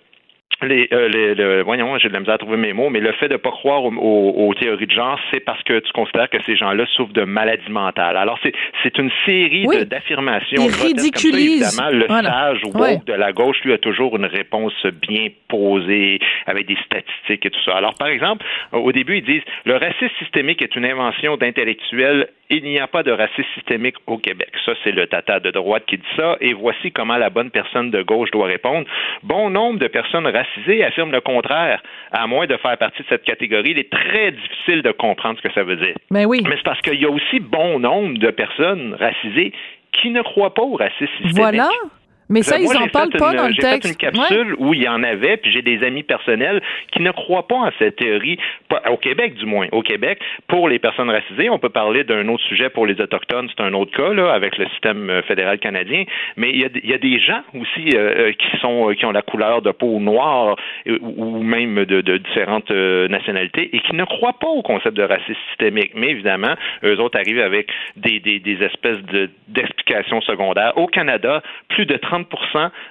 les, 0.63 0.89
euh, 0.93 1.09
les- 1.09 1.35
le- 1.35 1.63
voyons, 1.63 1.97
j'ai 1.99 2.09
de 2.09 2.13
la 2.13 2.21
misère 2.21 2.35
à 2.35 2.39
trouver 2.39 2.59
mes 2.59 2.73
mots, 2.75 2.91
mais 2.91 3.01
le 3.01 3.13
fait 3.13 3.29
de 3.29 3.33
ne 3.35 3.39
pas 3.39 3.51
croire 3.51 3.83
aux, 3.85 3.93
aux- 3.95 4.49
aux 4.49 4.55
théories 4.55 4.87
de 4.87 4.93
genre, 4.93 5.19
c'est 5.31 5.41
parce 5.41 5.63
que 5.63 5.79
tu 5.79 5.91
considères 5.93 6.29
que 6.29 6.37
ces 6.45 6.55
gens-là 6.57 6.85
souffrent 6.95 7.15
de 7.15 7.25
maladies 7.25 7.71
mentales. 7.71 8.17
Alors, 8.17 8.39
c'est, 8.43 8.53
c'est 8.83 8.99
une 8.99 9.11
série 9.25 9.65
Oui. 9.67 9.79
de- 9.79 9.85
d'affirmations. 9.85 10.63
Ils 10.63 10.71
ça. 10.71 10.87
ridiculisent. 10.87 11.79
Évidemment, 11.79 11.97
le 11.99 12.07
Voilà. 12.09 12.31
sage 12.31 12.61
woke 12.65 12.77
Ouais. 12.81 12.99
de 13.07 13.13
la 13.15 13.33
gauche, 13.33 13.59
lui, 13.65 13.73
a 13.73 13.79
toujours 13.79 14.17
une 14.17 14.27
réponse 14.27 14.75
bien 15.09 15.29
posée, 15.49 16.19
avec 16.47 16.67
des 16.67 16.77
statistiques 16.85 17.47
et 17.47 17.51
tout 17.51 17.61
ça. 17.65 17.77
Alors, 17.77 17.95
par 17.99 18.09
exemple, 18.09 18.45
au 18.73 18.93
début, 18.93 19.17
ils 19.19 19.25
disent, 19.25 19.43
le 19.65 19.77
racisme 19.77 20.15
systémique 20.19 20.61
est 20.63 20.77
une 20.77 20.85
invention 20.85 21.37
d'intellectuels 21.39 22.29
il 22.53 22.65
n'y 22.65 22.81
a 22.81 22.89
pas 22.89 23.05
de 23.05 23.13
racisme 23.13 23.47
systémique 23.55 23.95
au 24.09 24.19
Québec. 24.19 24.49
Ça, 24.67 24.73
c'est 24.83 24.91
le 24.91 25.07
tata 25.07 25.39
de 25.39 25.53
droite 25.53 25.85
qui 25.87 25.99
dit 25.99 26.03
ça. 26.17 26.37
Et 26.41 26.53
voici 26.53 26.91
comment 26.91 27.17
la 27.17 27.31
bonne 27.31 27.51
personne 27.53 27.93
de 27.93 28.03
gauche 28.03 28.33
doit 28.33 28.49
répondre. 28.49 28.89
Bon 29.23 29.51
nombre 29.51 29.79
de 29.79 29.87
personnes 29.87 30.27
racisées 30.43 30.85
affirment 30.85 31.13
le 31.13 31.21
contraire. 31.21 31.83
À 32.13 32.27
moins 32.27 32.47
de 32.47 32.57
faire 32.57 32.77
partie 32.79 33.03
de 33.03 33.09
cette 33.09 33.25
catégorie, 33.25 33.71
il 33.71 33.79
est 33.79 33.91
très 33.91 34.33
difficile 34.33 34.83
de 34.83 34.93
comprendre 34.93 35.39
ce 35.39 35.49
que 35.49 35.53
ça 35.53 35.63
veut 35.63 35.77
dire. 35.77 35.95
Mais 36.11 36.25
oui. 36.25 36.43
Mais 36.45 36.57
c'est 36.57 36.65
parce 36.65 36.81
qu'il 36.81 37.01
y 37.01 37.05
a 37.05 37.11
aussi 37.11 37.41
bon 37.41 37.79
nombre 37.79 38.19
de 38.19 38.31
personnes 38.31 38.97
racisées 38.99 39.53
qui 39.93 40.11
ne 40.11 40.23
croient 40.23 40.55
pas 40.55 40.63
au 40.63 40.77
racisme 40.77 41.07
systémique. 41.23 41.37
Voilà. 41.37 41.69
Mais 42.31 42.43
ça, 42.43 42.57
Euh, 42.57 42.63
moi, 42.63 42.75
ils 42.75 42.79
en 42.79 42.85
j'ai 42.85 42.91
parlent 42.91 43.11
pas 43.11 43.31
une- 43.33 43.37
dans 43.37 43.47
le 43.49 43.53
J'ai 43.53 43.61
texte. 43.63 43.83
fait 43.83 43.89
une 43.91 43.97
capsule 43.97 44.55
où 44.59 44.73
il 44.73 44.83
y 44.83 44.89
en 44.89 45.03
avait, 45.03 45.37
puis 45.37 45.51
j'ai 45.51 45.63
des 45.63 45.83
amis 45.85 46.03
personnels 46.05 46.63
qui 46.93 47.03
ne 47.03 47.11
croient 47.11 47.47
pas 47.49 47.57
en 47.57 47.71
cette 47.79 47.97
théorie, 47.97 48.39
pas- 48.69 48.83
au 48.91 48.97
Québec 48.97 49.35
du 49.35 49.47
moins. 49.47 49.67
Au 49.73 49.83
Québec, 49.83 50.19
pour 50.49 50.69
les 50.69 50.79
personnes 50.79 51.11
racisées, 51.11 51.51
on 51.51 51.59
peut 51.59 51.69
parler 51.71 52.05
d'un 52.05 52.27
autre 52.29 52.45
sujet 52.45 52.71
pour 52.71 52.87
les 52.87 53.01
Autochtones, 53.01 53.49
c'est 53.55 53.63
un 53.63 53.75
autre 53.75 53.91
cas, 53.97 54.13
là, 54.15 54.33
avec 54.33 54.57
le 54.59 54.67
système 54.69 55.11
euh, 55.11 55.23
fédéral 55.23 55.59
canadien, 55.59 56.05
mais 56.37 56.51
il 56.51 56.61
y 56.61 56.65
a, 56.65 56.69
il 56.83 56.89
y 56.89 56.95
a 56.95 56.99
des 56.99 57.19
gens 57.19 57.43
aussi 57.55 57.97
euh, 57.97 58.33
qui 58.33 58.57
sont 58.61 58.95
qui 58.97 59.05
ont 59.05 59.11
la 59.13 59.23
couleur 59.23 59.61
de 59.63 59.73
peau 59.73 59.99
noire 59.99 60.57
ou 61.01 61.43
même 61.43 61.85
de, 61.85 62.01
de 62.01 62.17
différentes 62.19 62.71
euh, 62.71 63.09
nationalités 63.09 63.71
et 63.75 63.81
qui 63.81 63.95
ne 63.97 64.05
croient 64.05 64.39
pas 64.39 64.47
au 64.49 64.63
concept 64.63 64.97
de 64.97 65.03
racisme 65.03 65.35
systémique. 65.51 65.93
Mais 65.97 66.09
évidemment, 66.11 66.55
eux 66.85 66.99
autres 67.01 67.19
arrivent 67.19 67.41
avec 67.41 67.69
des, 67.97 68.21
des, 68.21 68.39
des 68.39 68.63
espèces 68.63 69.03
de- 69.13 69.31
d'explications 69.49 70.21
secondaires. 70.21 70.73
Au 70.77 70.87
Canada, 70.87 71.43
plus 71.69 71.87
de 71.87 71.97
30 71.97 72.20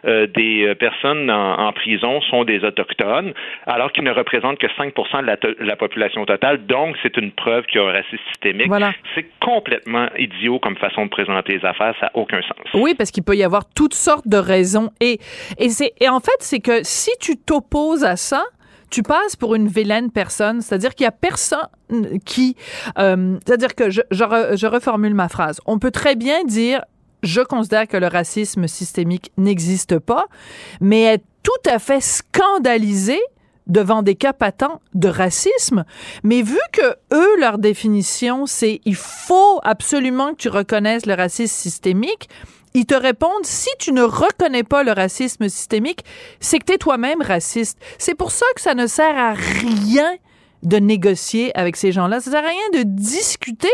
euh, 0.06 0.28
des 0.28 0.66
euh, 0.68 0.76
personnes 0.76 1.30
en, 1.30 1.68
en 1.68 1.74
prison 1.74 2.22
sont 2.30 2.44
des 2.44 2.64
autochtones, 2.64 3.34
alors 3.66 3.92
qu'ils 3.92 4.04
ne 4.04 4.12
représentent 4.12 4.58
que 4.60 4.68
5 4.78 4.94
de 4.96 5.26
la, 5.26 5.38
to- 5.38 5.56
la 5.60 5.76
population 5.76 6.26
totale. 6.26 6.66
Donc, 6.66 6.96
c'est 7.04 7.16
une 7.18 7.32
preuve 7.32 7.66
qu'il 7.66 7.82
y 7.82 7.84
a 7.84 7.88
un 7.88 7.92
racisme 7.92 8.18
systémique. 8.32 8.68
Voilà. 8.68 8.94
C'est 9.16 9.28
complètement 9.42 10.08
idiot 10.18 10.60
comme 10.60 10.76
façon 10.78 11.06
de 11.06 11.10
présenter 11.10 11.58
les 11.58 11.66
affaires. 11.66 11.94
Ça 12.00 12.08
n'a 12.08 12.12
aucun 12.16 12.42
sens. 12.42 12.58
Oui, 12.74 12.94
parce 12.98 13.12
qu'il 13.12 13.24
peut 13.24 13.36
y 13.36 13.44
avoir 13.44 13.64
toutes 13.76 13.94
sortes 13.94 14.28
de 14.28 14.38
raisons. 14.38 14.90
Et, 15.02 15.20
et, 15.58 15.70
c'est, 15.70 15.94
et 16.00 16.10
en 16.10 16.20
fait, 16.20 16.38
c'est 16.40 16.60
que 16.60 16.84
si 16.84 17.12
tu 17.20 17.38
t'opposes 17.38 18.04
à 18.04 18.16
ça, 18.16 18.44
tu 18.92 19.04
passes 19.04 19.36
pour 19.36 19.54
une 19.56 19.68
vilaine 19.68 20.12
personne. 20.12 20.62
C'est-à-dire 20.62 20.96
qu'il 20.96 21.04
y 21.04 21.08
a 21.08 21.12
personne 21.12 21.68
qui... 22.26 22.56
euh, 22.98 23.38
c'est-à-dire 23.46 23.76
que 23.76 23.90
je, 23.92 24.02
je, 24.12 24.24
re- 24.24 24.60
je 24.60 24.66
reformule 24.68 25.14
ma 25.14 25.30
phrase. 25.30 25.62
On 25.68 25.78
peut 25.80 25.92
très 25.92 26.16
bien 26.16 26.44
dire, 26.44 26.82
je 27.24 27.42
considère 27.42 27.88
que 27.88 27.98
le 27.98 28.08
racisme 28.08 28.68
systémique 28.68 29.32
n'existe 29.38 30.00
pas, 30.00 30.26
mais 30.82 31.04
être 31.04 31.26
tout 31.44 31.70
à 31.70 31.80
fait 31.80 32.02
scandalisé 32.02 33.20
devant 33.68 34.02
des 34.02 34.16
cas 34.16 34.34
patents 34.34 34.82
de 34.94 35.08
racisme. 35.08 35.86
Mais 36.24 36.42
vu 36.42 36.60
que 36.72 36.96
eux, 37.14 37.40
leur 37.40 37.58
définition, 37.60 38.46
c'est 38.46 38.82
il 38.86 38.96
faut 38.96 39.60
absolument 39.64 40.32
que 40.32 40.38
tu 40.38 40.50
reconnaisses 40.50 41.06
le 41.06 41.14
racisme 41.14 41.56
systémique, 41.56 42.30
ils 42.74 42.86
te 42.86 42.96
répondent 42.96 43.46
si 43.46 43.70
tu 43.80 43.92
ne 43.92 44.04
reconnais 44.04 44.64
pas 44.64 44.84
le 44.84 44.92
racisme 44.92 45.50
systémique, 45.50 46.04
c'est 46.40 46.60
que 46.60 46.66
tu 46.66 46.74
es 46.74 46.78
toi-même 46.78 47.22
raciste. 47.22 47.80
C'est 47.98 48.16
pour 48.16 48.32
ça 48.32 48.46
que 48.56 48.62
ça 48.62 48.76
ne 48.76 48.88
sert 48.88 49.18
à 49.18 49.34
rien 49.34 50.16
de 50.64 50.78
négocier 50.78 51.58
avec 51.58 51.76
ces 51.76 51.92
gens-là. 51.92 52.20
Ça 52.20 52.32
sert 52.32 52.44
à 52.44 52.48
rien 52.48 52.82
de 52.82 52.84
discuter 52.84 53.70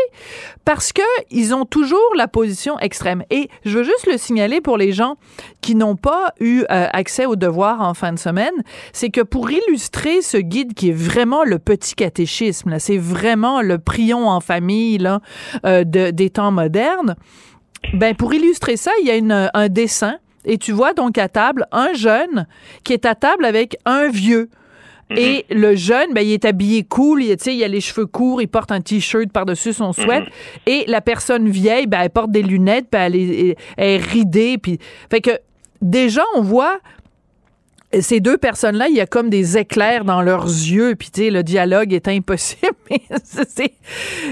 parce 0.64 0.92
que 0.92 1.02
ils 1.30 1.54
ont 1.54 1.64
toujours 1.64 2.14
la 2.16 2.28
position 2.28 2.78
extrême. 2.78 3.24
Et 3.30 3.48
je 3.64 3.78
veux 3.78 3.84
juste 3.84 4.06
le 4.06 4.18
signaler 4.18 4.60
pour 4.60 4.76
les 4.76 4.92
gens 4.92 5.16
qui 5.60 5.74
n'ont 5.74 5.96
pas 5.96 6.32
eu 6.40 6.62
euh, 6.70 6.86
accès 6.92 7.26
au 7.26 7.36
devoir 7.36 7.80
en 7.80 7.94
fin 7.94 8.12
de 8.12 8.18
semaine, 8.18 8.54
c'est 8.92 9.10
que 9.10 9.20
pour 9.20 9.50
illustrer 9.50 10.22
ce 10.22 10.36
guide 10.36 10.74
qui 10.74 10.90
est 10.90 10.96
vraiment 10.96 11.44
le 11.44 11.58
petit 11.58 11.94
catéchisme, 11.94 12.78
c'est 12.78 12.98
vraiment 12.98 13.62
le 13.62 13.78
prion 13.78 14.28
en 14.28 14.40
famille 14.40 14.98
là, 14.98 15.20
euh, 15.64 15.84
de, 15.84 16.10
des 16.10 16.30
temps 16.30 16.52
modernes. 16.52 17.16
Ben 17.92 18.14
pour 18.14 18.32
illustrer 18.34 18.76
ça, 18.76 18.90
il 19.00 19.06
y 19.06 19.10
a 19.10 19.16
une, 19.16 19.50
un 19.52 19.68
dessin 19.68 20.18
et 20.44 20.58
tu 20.58 20.72
vois 20.72 20.94
donc 20.94 21.18
à 21.18 21.28
table 21.28 21.66
un 21.72 21.92
jeune 21.92 22.46
qui 22.84 22.92
est 22.92 23.04
à 23.04 23.14
table 23.14 23.44
avec 23.44 23.76
un 23.84 24.08
vieux. 24.08 24.48
Et 25.10 25.46
le 25.50 25.76
jeune, 25.76 26.12
ben, 26.14 26.22
il 26.22 26.32
est 26.32 26.44
habillé 26.44 26.82
cool, 26.82 27.22
il, 27.22 27.36
tu 27.36 27.44
sais, 27.44 27.54
il 27.54 27.62
a 27.62 27.68
les 27.68 27.80
cheveux 27.80 28.06
courts, 28.06 28.42
il 28.42 28.48
porte 28.48 28.72
un 28.72 28.80
t-shirt 28.80 29.30
par-dessus 29.30 29.72
son 29.72 29.92
sweat. 29.92 30.24
Et 30.66 30.84
la 30.88 31.00
personne 31.00 31.48
vieille, 31.48 31.86
ben, 31.86 32.00
elle 32.02 32.10
porte 32.10 32.30
des 32.32 32.42
lunettes, 32.42 32.86
puis 32.90 33.00
elle 33.00 33.16
est, 33.16 33.56
elle 33.76 33.90
est 33.90 34.04
ridée. 34.04 34.58
Puis... 34.58 34.78
Fait 35.08 35.20
que 35.20 35.30
déjà, 35.80 36.24
on 36.34 36.42
voit 36.42 36.80
ces 38.00 38.20
deux 38.20 38.36
personnes-là, 38.36 38.88
il 38.88 38.96
y 38.96 39.00
a 39.00 39.06
comme 39.06 39.30
des 39.30 39.58
éclairs 39.58 40.04
dans 40.04 40.22
leurs 40.22 40.46
yeux, 40.46 40.96
puis 40.96 41.10
tu 41.10 41.22
sais, 41.22 41.30
le 41.30 41.42
dialogue 41.42 41.92
est 41.92 42.08
impossible. 42.08 42.74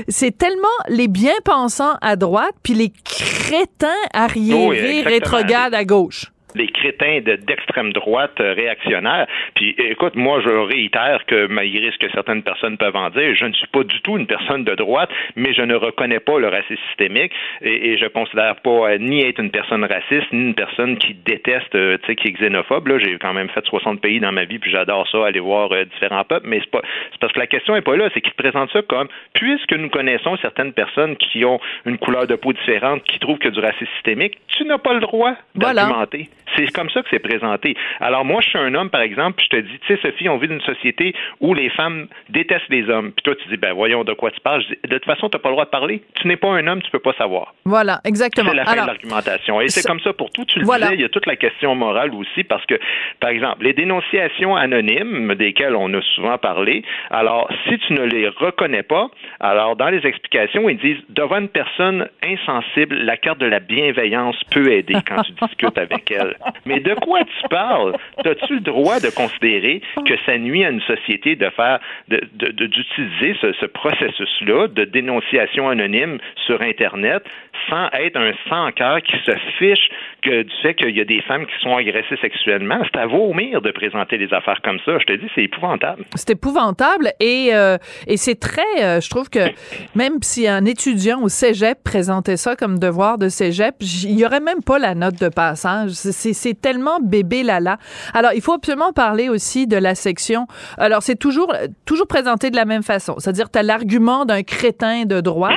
C'est, 0.08 0.38
tellement 0.38 0.66
les 0.88 1.08
bien-pensants 1.08 1.96
à 2.00 2.16
droite, 2.16 2.54
puis 2.62 2.74
les 2.74 2.90
crétins 2.90 3.88
arriérés 4.12 4.66
Oui, 4.66 4.76
exactement. 4.76 5.14
rétrogrades 5.14 5.74
à 5.74 5.84
gauche. 5.84 6.32
Les 6.54 6.68
crétins 6.68 7.20
de- 7.20 7.36
d'extrême 7.36 7.92
droite 7.92 8.40
euh, 8.40 8.52
réactionnaire. 8.54 9.26
Puis 9.54 9.74
écoute, 9.78 10.14
moi 10.16 10.40
je 10.44 10.48
réitère 10.50 11.24
que 11.26 11.46
malgré 11.46 11.90
ce 11.90 11.98
que 11.98 12.10
certaines 12.12 12.42
personnes 12.42 12.76
peuvent 12.76 12.96
en 12.96 13.10
dire, 13.10 13.34
je 13.34 13.44
ne 13.44 13.52
suis 13.52 13.66
pas 13.68 13.84
du 13.84 14.00
tout 14.02 14.16
une 14.16 14.26
personne 14.26 14.64
de 14.64 14.74
droite, 14.74 15.10
mais 15.36 15.52
je 15.54 15.62
ne 15.62 15.74
reconnais 15.74 16.20
pas 16.20 16.38
le 16.38 16.48
racisme 16.48 16.80
systémique 16.88 17.32
et, 17.62 17.92
et 17.92 17.98
je 17.98 18.06
considère 18.06 18.56
pas 18.56 18.90
euh, 18.92 18.98
ni 18.98 19.22
être 19.22 19.40
une 19.40 19.50
personne 19.50 19.84
raciste 19.84 20.32
ni 20.32 20.48
une 20.48 20.54
personne 20.54 20.96
qui 20.98 21.14
déteste, 21.14 21.74
euh, 21.74 21.96
tu 21.98 22.06
sais, 22.06 22.16
qui 22.16 22.28
est 22.28 22.32
xénophobe. 22.32 22.86
Là, 22.88 22.98
j'ai 22.98 23.18
quand 23.18 23.32
même 23.34 23.48
fait 23.48 23.64
60 23.64 24.00
pays 24.00 24.20
dans 24.20 24.32
ma 24.32 24.44
vie, 24.44 24.58
puis 24.58 24.70
j'adore 24.70 25.08
ça, 25.10 25.26
aller 25.26 25.40
voir 25.40 25.72
euh, 25.72 25.84
différents 25.84 26.24
peuples. 26.24 26.46
Mais 26.48 26.60
c'est 26.60 26.70
pas, 26.70 26.82
c'est 27.12 27.18
parce 27.20 27.32
que 27.32 27.38
la 27.40 27.46
question 27.46 27.74
est 27.76 27.82
pas 27.82 27.96
là, 27.96 28.08
c'est 28.14 28.20
qu'ils 28.20 28.34
présentent 28.34 28.70
ça 28.72 28.82
comme 28.82 29.08
puisque 29.34 29.72
nous 29.72 29.88
connaissons 29.90 30.36
certaines 30.38 30.72
personnes 30.72 31.16
qui 31.16 31.44
ont 31.44 31.60
une 31.86 31.98
couleur 31.98 32.26
de 32.26 32.34
peau 32.36 32.52
différente, 32.52 33.02
qui 33.04 33.18
trouvent 33.18 33.38
que 33.38 33.48
du 33.48 33.60
racisme 33.60 33.86
systémique, 33.96 34.38
tu 34.48 34.64
n'as 34.64 34.78
pas 34.78 34.94
le 34.94 35.00
droit 35.00 35.34
Voilà. 35.54 35.82
d'argumenter. 35.82 36.28
C'est 36.56 36.70
comme 36.72 36.90
ça 36.90 37.02
que 37.02 37.08
c'est 37.10 37.18
présenté. 37.18 37.74
Alors 38.00 38.24
moi, 38.24 38.40
je 38.42 38.48
suis 38.50 38.58
un 38.58 38.74
homme, 38.74 38.90
par 38.90 39.00
exemple, 39.00 39.36
puis 39.38 39.46
je 39.50 39.56
te 39.56 39.62
dis, 39.62 39.78
tu 39.86 39.94
sais, 39.94 40.00
Sophie, 40.02 40.28
on 40.28 40.36
vit 40.38 40.48
dans 40.48 40.54
une 40.54 40.60
société 40.60 41.14
où 41.40 41.54
les 41.54 41.70
femmes 41.70 42.06
détestent 42.28 42.68
les 42.70 42.88
hommes. 42.88 43.12
Puis 43.12 43.22
toi, 43.24 43.34
tu 43.34 43.48
dis, 43.48 43.56
ben 43.56 43.72
voyons 43.72 44.04
de 44.04 44.12
quoi 44.12 44.30
tu 44.30 44.40
parles? 44.40 44.62
Je 44.62 44.68
dis, 44.68 44.78
de 44.84 44.98
toute 44.98 45.04
façon, 45.04 45.28
tu 45.28 45.36
n'as 45.36 45.40
pas 45.42 45.48
le 45.48 45.54
droit 45.54 45.64
de 45.64 45.70
parler. 45.70 46.02
Tu 46.16 46.28
n'es 46.28 46.36
pas 46.36 46.48
un 46.48 46.66
homme, 46.66 46.82
tu 46.82 46.90
peux 46.90 46.98
pas 46.98 47.12
savoir. 47.14 47.54
Voilà, 47.64 48.00
exactement. 48.04 48.50
C'est 48.50 48.56
la 48.56 48.64
fin 48.64 48.72
Alors, 48.72 48.84
de 48.86 48.90
l'argumentation. 48.90 49.60
Et 49.60 49.68
c'est 49.68 49.86
comme 49.86 50.00
ça 50.00 50.12
pour 50.12 50.30
tout. 50.30 50.44
Tu 50.44 50.58
le 50.60 50.64
Voilà. 50.64 50.86
disais, 50.86 50.96
il 50.98 51.02
y 51.02 51.04
a 51.04 51.08
toute 51.08 51.26
la 51.26 51.36
question 51.36 51.74
morale 51.74 52.12
aussi, 52.14 52.44
parce 52.44 52.64
que, 52.66 52.74
par 53.20 53.30
exemple, 53.30 53.64
les 53.64 53.72
dénonciations 53.72 54.54
anonymes, 54.56 55.34
desquelles 55.34 55.74
on 55.76 55.92
a 55.94 56.00
souvent 56.14 56.38
parlé, 56.38 56.84
alors, 57.10 57.48
si 57.68 57.78
tu 57.78 57.92
ne 57.94 58.02
les 58.04 58.28
reconnais 58.28 58.82
pas, 58.82 59.08
alors, 59.40 59.76
dans 59.76 59.88
les 59.88 60.04
explications, 60.06 60.68
ils 60.68 60.78
disent, 60.78 61.02
devant 61.08 61.38
une 61.38 61.48
personne 61.48 62.08
insensible, 62.22 62.96
la 62.96 63.16
carte 63.16 63.38
de 63.38 63.46
la 63.46 63.60
bienveillance 63.60 64.36
peut 64.50 64.70
aider 64.72 64.94
quand 65.06 65.22
tu 65.22 65.32
discutes 65.32 65.78
avec 65.78 66.10
elle. 66.10 66.33
Mais 66.66 66.80
de 66.80 66.94
quoi 66.94 67.20
tu 67.24 67.48
parles? 67.48 67.94
As-tu 68.24 68.54
le 68.54 68.60
droit 68.60 69.00
de 69.00 69.10
considérer 69.10 69.80
que 70.06 70.14
ça 70.26 70.36
nuit 70.38 70.64
à 70.64 70.70
une 70.70 70.80
société 70.82 71.36
de 71.36 71.48
faire, 71.50 71.78
d'utiliser 72.08 73.36
ce, 73.40 73.52
ce 73.60 73.66
processus-là 73.66 74.68
de 74.68 74.84
dénonciation 74.84 75.68
anonyme 75.68 76.18
sur 76.46 76.60
Internet 76.62 77.22
sans 77.70 77.88
être 77.92 78.16
un 78.16 78.32
sans-cœur 78.48 79.00
qui 79.02 79.16
se 79.24 79.32
fiche 79.58 79.88
du 80.24 80.44
fait 80.62 80.74
qu'il 80.74 80.90
y 80.96 81.00
a 81.00 81.04
des 81.04 81.22
femmes 81.22 81.46
qui 81.46 81.54
sont 81.62 81.76
agressées 81.76 82.16
sexuellement? 82.20 82.80
C'est 82.84 82.98
à 83.00 83.06
vomir 83.06 83.60
de 83.62 83.70
présenter 83.70 84.18
des 84.18 84.32
affaires 84.32 84.60
comme 84.62 84.78
ça. 84.84 84.98
Je 84.98 85.04
te 85.04 85.12
dis, 85.12 85.26
c'est 85.34 85.44
épouvantable. 85.44 86.04
C'est 86.14 86.30
épouvantable 86.30 87.10
et, 87.20 87.50
euh, 87.52 87.76
c'est 88.16 88.38
très, 88.40 88.62
euh, 88.82 89.00
je 89.00 89.08
trouve 89.10 89.28
que 89.30 89.50
même 89.94 90.14
si 90.22 90.48
un 90.48 90.64
étudiant 90.64 91.22
au 91.22 91.28
cégep 91.28 91.78
présentait 91.84 92.36
ça 92.36 92.56
comme 92.56 92.78
devoir 92.78 93.18
de 93.18 93.28
cégep, 93.28 93.74
il 93.80 94.18
y 94.18 94.24
aurait 94.26 94.40
même 94.40 94.62
pas 94.64 94.78
la 94.78 94.94
note 94.94 95.20
de 95.20 95.28
passage. 95.28 95.90
C'est- 95.90 96.12
C'est 96.32 96.60
tellement 96.60 97.00
bébé 97.00 97.42
lala. 97.42 97.78
Alors, 98.12 98.32
il 98.34 98.40
faut 98.40 98.52
absolument 98.52 98.92
parler 98.92 99.28
aussi 99.28 99.66
de 99.66 99.76
la 99.76 99.94
section. 99.94 100.46
Alors, 100.78 101.02
c'est 101.02 101.16
toujours, 101.16 101.52
toujours 101.84 102.06
présenté 102.06 102.50
de 102.50 102.56
la 102.56 102.64
même 102.64 102.82
façon. 102.82 103.16
C'est-à-dire, 103.18 103.50
tu 103.50 103.58
as 103.58 103.62
l'argument 103.62 104.24
d'un 104.24 104.42
crétin 104.42 105.04
de 105.04 105.20
droite 105.20 105.54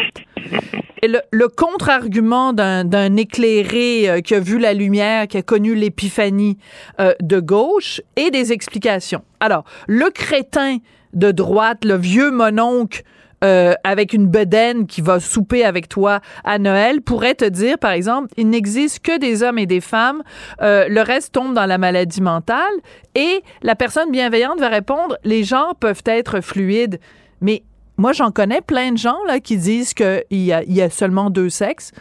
et 1.01 1.07
le, 1.07 1.47
contre-argument 1.47 2.53
d'un 2.53 2.83
d'un 2.83 3.15
éclairé 3.17 4.09
euh, 4.09 4.21
qui 4.21 4.33
a 4.35 4.39
vu 4.39 4.57
la 4.57 4.73
lumière, 4.73 5.27
qui 5.27 5.37
a 5.37 5.41
connu 5.41 5.75
l'épiphanie 5.75 6.57
euh, 6.99 7.13
de 7.21 7.39
gauche, 7.39 8.01
et 8.15 8.31
des 8.31 8.51
explications. 8.51 9.23
Alors, 9.39 9.63
le 9.87 10.09
crétin 10.09 10.77
de 11.13 11.31
droite, 11.31 11.85
le 11.85 11.95
vieux 11.95 12.31
mononcle 12.31 13.03
euh, 13.43 13.73
avec 13.83 14.13
une 14.13 14.27
bedaine 14.27 14.87
qui 14.87 15.01
va 15.01 15.19
souper 15.19 15.63
avec 15.63 15.87
toi 15.89 16.21
à 16.43 16.57
Noël 16.57 17.01
pourrait 17.01 17.35
te 17.35 17.45
dire, 17.45 17.77
par 17.77 17.91
exemple, 17.91 18.29
il 18.37 18.49
n'existe 18.49 18.99
que 18.99 19.17
des 19.19 19.43
hommes 19.43 19.59
et 19.59 19.65
des 19.65 19.81
femmes, 19.81 20.23
euh, 20.61 20.87
le 20.87 21.01
reste 21.01 21.33
tombe 21.33 21.53
dans 21.53 21.65
la 21.65 21.77
maladie 21.77 22.21
mentale, 22.21 22.73
et 23.13 23.43
la 23.61 23.75
personne 23.75 24.11
bienveillante 24.11 24.59
va 24.59 24.69
répondre, 24.69 25.17
les 25.23 25.43
gens 25.43 25.73
peuvent 25.79 26.03
être 26.05 26.41
fluides, 26.41 26.99
mais 27.41 27.63
moi, 27.97 28.13
j'en 28.13 28.31
connais 28.31 28.61
plein 28.61 28.91
de 28.91 28.97
gens 28.97 29.17
là, 29.27 29.39
qui 29.39 29.57
disent 29.57 29.93
qu'il 29.93 30.23
y 30.31 30.53
a, 30.53 30.63
il 30.63 30.73
y 30.73 30.81
a 30.81 30.89
seulement 30.89 31.29
deux 31.29 31.49
sexes, 31.49 31.91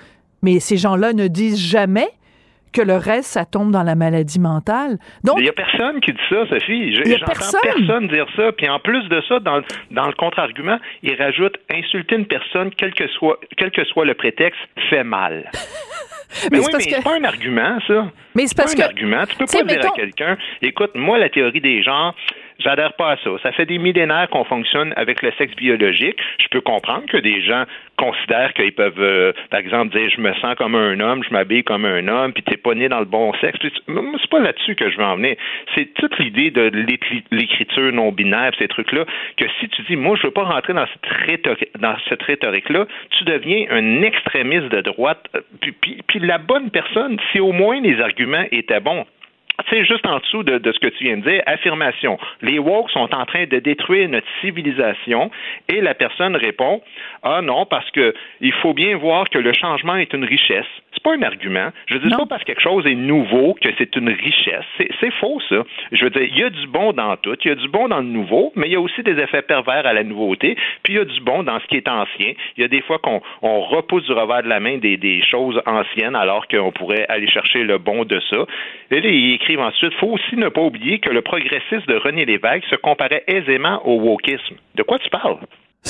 mais 0.42 0.60
ces 0.60 0.76
gens-là 0.76 1.12
ne 1.12 1.26
disent 1.26 1.58
jamais 1.58 2.08
que 2.72 2.82
le 2.82 2.96
reste, 2.96 3.30
ça 3.30 3.44
tombe 3.44 3.70
dans 3.70 3.82
la 3.82 3.94
maladie 3.94 4.38
mentale. 4.38 4.98
Donc, 5.24 5.36
Il 5.38 5.44
n'y 5.44 5.48
a 5.48 5.52
personne 5.52 6.00
qui 6.00 6.12
dit 6.12 6.18
ça, 6.28 6.46
Sophie. 6.48 6.94
J'entends 6.94 7.26
personne. 7.26 7.60
personne. 7.62 8.08
dire 8.08 8.26
ça. 8.36 8.52
Puis 8.52 8.68
en 8.68 8.78
plus 8.78 9.08
de 9.08 9.20
ça, 9.28 9.38
dans, 9.40 9.60
dans 9.90 10.06
le 10.06 10.12
contre-argument, 10.12 10.78
il 11.02 11.14
rajoute 11.20 11.56
insulter 11.70 12.16
une 12.16 12.26
personne, 12.26 12.70
quel 12.76 12.92
que 12.92 13.08
soit, 13.08 13.38
quel 13.56 13.70
que 13.70 13.84
soit 13.84 14.04
le 14.04 14.14
prétexte, 14.14 14.60
fait 14.90 15.04
mal. 15.04 15.50
Mais 16.50 16.58
mais 16.58 16.58
oui, 16.58 16.66
mais 16.72 16.78
que- 16.84 16.90
c'est 16.90 17.04
pas 17.04 17.16
un 17.16 17.24
argument, 17.24 17.78
ça. 17.86 18.08
Mais 18.34 18.46
c'est 18.46 18.56
parce 18.56 18.74
pas 18.74 18.82
un 18.82 18.84
que- 18.84 18.88
argument. 18.90 19.24
Tu 19.26 19.36
peux 19.36 19.46
pas 19.46 19.52
dire 19.62 19.64
mettons- 19.64 19.92
à 19.92 19.96
quelqu'un, 19.96 20.36
écoute, 20.60 20.90
moi, 20.96 21.18
la 21.18 21.28
théorie 21.30 21.60
des 21.60 21.82
genres, 21.84 22.14
j'adhère 22.58 22.94
pas 22.94 23.12
à 23.12 23.16
ça. 23.18 23.30
Ça 23.42 23.52
fait 23.52 23.66
des 23.66 23.78
millénaires 23.78 24.28
qu'on 24.30 24.44
fonctionne 24.44 24.92
avec 24.96 25.22
le 25.22 25.32
sexe 25.38 25.54
biologique. 25.56 26.18
Je 26.38 26.48
peux 26.48 26.60
comprendre 26.60 27.06
que 27.06 27.18
des 27.18 27.40
gens 27.42 27.64
considèrent 27.96 28.52
qu'ils 28.52 28.72
peuvent, 28.72 29.00
euh, 29.00 29.32
par 29.50 29.60
exemple, 29.60 29.96
dire 29.96 30.10
je 30.10 30.20
me 30.20 30.32
sens 30.34 30.54
comme 30.56 30.74
un 30.74 31.00
homme, 31.00 31.22
je 31.24 31.32
m'habille 31.32 31.64
comme 31.64 31.84
un 31.84 32.06
homme, 32.08 32.32
puis 32.32 32.42
t'es 32.42 32.56
pas 32.56 32.74
né 32.74 32.88
dans 32.88 32.98
le 32.98 33.06
bon 33.06 33.32
sexe. 33.40 33.58
C'est 33.62 34.30
pas 34.30 34.40
là-dessus 34.40 34.74
que 34.74 34.90
je 34.90 34.96
veux 34.96 35.04
en 35.04 35.16
venir. 35.16 35.36
C'est 35.74 35.94
toute 35.94 36.18
l'idée 36.18 36.50
de 36.50 36.70
l'écri- 36.74 37.24
l'écriture 37.30 37.92
non 37.92 38.12
binaire, 38.12 38.52
ces 38.58 38.68
trucs-là, 38.68 39.04
que 39.36 39.44
si 39.60 39.68
tu 39.68 39.82
dis 39.82 39.96
moi 39.96 40.16
je 40.16 40.26
veux 40.26 40.32
pas 40.32 40.44
rentrer 40.44 40.74
dans 40.74 40.86
cette 40.86 41.12
rhétorique, 41.26 41.70
dans 41.78 41.96
cette 42.08 42.22
rhétorique-là, 42.22 42.86
tu 43.10 43.24
deviens 43.24 43.66
un 43.70 44.02
extrémiste 44.02 44.68
de 44.68 44.80
droite. 44.82 45.24
Euh, 45.34 45.40
puis, 45.60 46.02
puis 46.06 46.18
la 46.18 46.38
bonne 46.38 46.70
personne, 46.70 47.18
si 47.32 47.40
au 47.40 47.52
moins 47.52 47.80
les 47.80 48.00
arguments 48.00 48.44
étaient 48.52 48.80
bons, 48.80 49.06
tu 49.66 49.76
sais, 49.76 49.84
juste 49.84 50.06
en 50.06 50.18
dessous 50.18 50.42
de, 50.42 50.58
de 50.58 50.72
ce 50.72 50.78
que 50.78 50.88
tu 50.88 51.04
viens 51.04 51.16
de 51.16 51.22
dire, 51.28 51.42
affirmation. 51.46 52.18
Les 52.42 52.58
woke 52.58 52.90
sont 52.90 53.14
en 53.14 53.24
train 53.26 53.46
de 53.46 53.58
détruire 53.58 54.08
notre 54.08 54.26
civilisation 54.40 55.30
et 55.68 55.80
la 55.80 55.94
personne 55.94 56.36
répond 56.36 56.80
Ah 57.22 57.42
non, 57.42 57.66
parce 57.66 57.90
que 57.90 58.14
il 58.40 58.52
faut 58.52 58.74
bien 58.74 58.96
voir 58.96 59.28
que 59.28 59.38
le 59.38 59.52
changement 59.52 59.96
est 59.96 60.12
une 60.12 60.24
richesse. 60.24 60.66
C'est 60.92 61.02
pas 61.02 61.14
un 61.14 61.22
argument. 61.22 61.70
Je 61.86 61.94
veux 61.94 62.00
dire, 62.00 62.10
c'est 62.10 62.16
pas 62.16 62.26
parce 62.26 62.42
que 62.42 62.46
quelque 62.46 62.62
chose 62.62 62.86
est 62.86 62.94
nouveau 62.94 63.54
que 63.60 63.68
c'est 63.76 63.94
une 63.96 64.08
richesse. 64.08 64.64
C'est, 64.78 64.88
c'est 65.00 65.12
faux, 65.14 65.40
ça. 65.48 65.62
Je 65.92 66.04
veux 66.04 66.10
dire, 66.10 66.22
il 66.22 66.38
y 66.38 66.44
a 66.44 66.50
du 66.50 66.66
bon 66.66 66.92
dans 66.92 67.16
tout. 67.16 67.34
Il 67.44 67.48
y 67.48 67.52
a 67.52 67.54
du 67.54 67.68
bon 67.68 67.88
dans 67.88 67.98
le 67.98 68.06
nouveau, 68.06 68.52
mais 68.56 68.66
il 68.66 68.72
y 68.72 68.76
a 68.76 68.80
aussi 68.80 69.02
des 69.02 69.18
effets 69.20 69.42
pervers 69.42 69.86
à 69.86 69.92
la 69.92 70.04
nouveauté. 70.04 70.56
Puis 70.82 70.94
il 70.94 70.96
y 70.96 71.00
a 71.00 71.04
du 71.04 71.20
bon 71.20 71.42
dans 71.42 71.60
ce 71.60 71.66
qui 71.66 71.76
est 71.76 71.88
ancien. 71.88 72.32
Il 72.56 72.62
y 72.62 72.64
a 72.64 72.68
des 72.68 72.82
fois 72.82 72.98
qu'on 72.98 73.20
on 73.42 73.60
repousse 73.60 74.04
du 74.04 74.12
revers 74.12 74.42
de 74.42 74.48
la 74.48 74.60
main 74.60 74.78
des, 74.78 74.96
des 74.96 75.22
choses 75.22 75.60
anciennes 75.66 76.16
alors 76.16 76.48
qu'on 76.48 76.72
pourrait 76.72 77.06
aller 77.08 77.28
chercher 77.28 77.62
le 77.62 77.78
bon 77.78 78.04
de 78.04 78.20
ça. 78.30 78.46
Et 78.90 79.00
là, 79.00 79.08
ils 79.08 79.38
écrivent 79.56 79.66
ensuite, 79.66 79.92
faut 80.00 80.08
aussi 80.08 80.36
ne 80.36 80.48
pas 80.48 80.60
oublier 80.62 80.98
que 81.00 81.10
le 81.10 81.22
progressisme 81.22 81.86
de 81.88 81.96
René 81.96 82.24
Lévesque 82.24 82.64
se 82.70 82.76
comparait 82.76 83.24
aisément 83.26 83.86
au 83.86 83.98
wokisme. 84.00 84.56
De 84.74 84.82
quoi 84.82 84.98
tu 84.98 85.08
parles? 85.10 85.38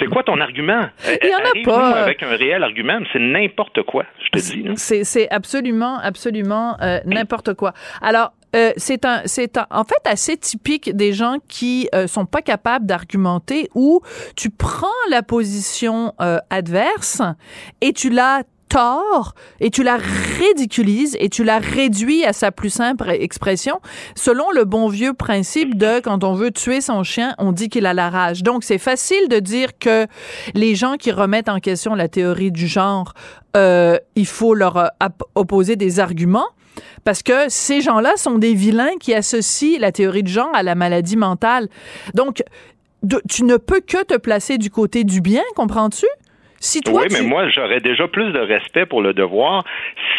c'est 0.00 0.06
quoi 0.06 0.22
ton 0.22 0.40
argument? 0.40 0.88
Il 1.22 1.28
y 1.28 1.34
en 1.34 1.38
a 1.38 1.64
pas. 1.64 1.90
avec 2.02 2.22
un 2.22 2.36
réel 2.36 2.62
argument, 2.62 3.00
mais 3.00 3.06
c'est 3.12 3.18
n'importe 3.18 3.82
quoi, 3.82 4.04
je 4.24 4.28
te 4.30 4.38
dis. 4.52 4.64
c'est 4.76 5.04
c'est 5.04 5.28
absolument, 5.30 5.98
absolument 5.98 6.76
euh, 6.80 6.98
n'importe 7.04 7.52
quoi. 7.54 7.72
Alors, 8.00 8.32
euh, 8.56 8.72
c'est 8.78 9.04
un, 9.04 9.20
c'est 9.26 9.58
un- 9.58 9.66
en 9.70 9.84
fait 9.84 10.00
assez 10.06 10.38
typique 10.38 10.96
des 10.96 11.12
gens 11.12 11.36
qui 11.48 11.86
euh, 11.94 12.06
sont 12.06 12.24
pas 12.24 12.40
capables 12.40 12.86
d'argumenter 12.86 13.68
où 13.74 14.00
tu 14.36 14.48
prends 14.48 14.86
la 15.10 15.22
position 15.22 16.14
euh, 16.22 16.38
adverse 16.48 17.20
et 17.82 17.92
tu 17.92 18.08
la 18.08 18.40
tort 18.68 19.34
et 19.60 19.70
tu 19.70 19.82
la 19.82 19.96
ridiculises 19.96 21.16
et 21.20 21.28
tu 21.28 21.44
la 21.44 21.58
réduis 21.58 22.24
à 22.24 22.32
sa 22.32 22.52
plus 22.52 22.70
simple 22.70 23.10
expression 23.10 23.80
selon 24.14 24.50
le 24.50 24.64
bon 24.64 24.88
vieux 24.88 25.14
principe 25.14 25.76
de 25.76 26.00
quand 26.00 26.24
on 26.24 26.34
veut 26.34 26.50
tuer 26.50 26.80
son 26.80 27.02
chien, 27.02 27.34
on 27.38 27.52
dit 27.52 27.68
qu'il 27.68 27.86
a 27.86 27.94
la 27.94 28.10
rage. 28.10 28.42
Donc 28.42 28.64
c'est 28.64 28.78
facile 28.78 29.28
de 29.28 29.38
dire 29.38 29.78
que 29.78 30.06
les 30.54 30.74
gens 30.74 30.96
qui 30.96 31.10
remettent 31.10 31.48
en 31.48 31.60
question 31.60 31.94
la 31.94 32.08
théorie 32.08 32.52
du 32.52 32.66
genre, 32.66 33.14
euh, 33.56 33.98
il 34.14 34.26
faut 34.26 34.54
leur 34.54 34.76
euh, 34.76 34.88
opposer 35.34 35.76
des 35.76 36.00
arguments 36.00 36.48
parce 37.04 37.22
que 37.22 37.48
ces 37.48 37.80
gens-là 37.80 38.12
sont 38.16 38.38
des 38.38 38.54
vilains 38.54 38.96
qui 39.00 39.14
associent 39.14 39.78
la 39.80 39.92
théorie 39.92 40.22
du 40.22 40.32
genre 40.32 40.50
à 40.54 40.62
la 40.62 40.74
maladie 40.74 41.16
mentale. 41.16 41.68
Donc 42.14 42.42
tu 43.28 43.44
ne 43.44 43.56
peux 43.56 43.80
que 43.80 44.02
te 44.04 44.16
placer 44.16 44.58
du 44.58 44.70
côté 44.70 45.04
du 45.04 45.20
bien, 45.20 45.42
comprends-tu? 45.54 46.06
Si 46.60 46.80
toi, 46.80 47.02
oui, 47.02 47.08
tu- 47.08 47.22
mais 47.22 47.28
moi, 47.28 47.48
j'aurais 47.48 47.80
déjà 47.80 48.08
plus 48.08 48.32
de 48.32 48.38
respect 48.40 48.84
pour 48.86 49.00
le 49.02 49.12
devoir 49.12 49.64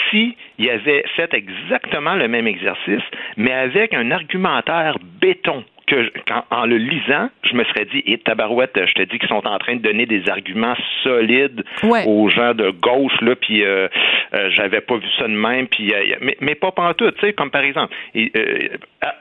si 0.09 0.35
il 0.57 0.69
avait 0.69 1.03
fait 1.15 1.33
exactement 1.33 2.15
le 2.15 2.27
même 2.27 2.47
exercice, 2.47 3.03
mais 3.37 3.51
avec 3.51 3.93
un 3.93 4.11
argumentaire 4.11 4.97
béton. 5.21 5.63
Que 5.87 6.03
je- 6.03 6.09
quand- 6.27 6.45
en 6.51 6.67
le 6.67 6.77
lisant, 6.77 7.29
je 7.41 7.55
me 7.55 7.63
serais 7.63 7.85
dit, 7.85 8.03
et 8.05 8.19
tabarouette, 8.19 8.79
je 8.85 8.93
te 8.93 9.01
dis 9.01 9.17
qu'ils 9.17 9.27
sont 9.27 9.47
en 9.47 9.57
train 9.57 9.75
de 9.75 9.81
donner 9.81 10.05
des 10.05 10.29
arguments 10.29 10.75
solides 11.03 11.63
Ouais. 11.81 12.03
aux 12.05 12.29
gens 12.29 12.53
de 12.53 12.69
gauche, 12.69 13.19
là, 13.21 13.35
puis 13.35 13.63
euh, 13.65 13.87
euh, 14.35 14.49
j'avais 14.51 14.81
pas 14.81 14.97
vu 14.97 15.07
ça 15.17 15.23
de 15.23 15.33
même, 15.33 15.67
puis 15.67 15.91
euh, 15.91 16.15
mais, 16.21 16.37
mais 16.41 16.53
pas 16.53 16.71
pantoute, 16.71 17.15
tu 17.15 17.25
sais, 17.25 17.33
comme 17.33 17.49
par 17.49 17.63
exemple, 17.63 17.91
et, 18.13 18.31
euh, 18.35 18.67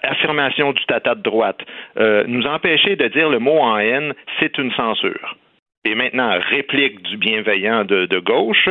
affirmation 0.03 0.73
du 0.75 0.85
tata 0.85 1.15
de 1.15 1.23
droite, 1.23 1.61
euh, 1.99 2.25
nous 2.29 2.45
empêcher 2.47 2.97
de 2.97 3.09
dire 3.09 3.31
le 3.31 3.39
mot 3.39 3.59
en 3.59 3.79
haine, 3.79 4.13
c'est 4.39 4.59
une 4.59 4.71
censure. 4.73 5.37
Et 5.89 5.95
maintenant 5.95 6.39
réplique 6.51 7.03
du 7.03 7.17
bienveillant 7.17 7.85
de, 7.85 8.07
de 8.07 8.19
gauche, 8.19 8.69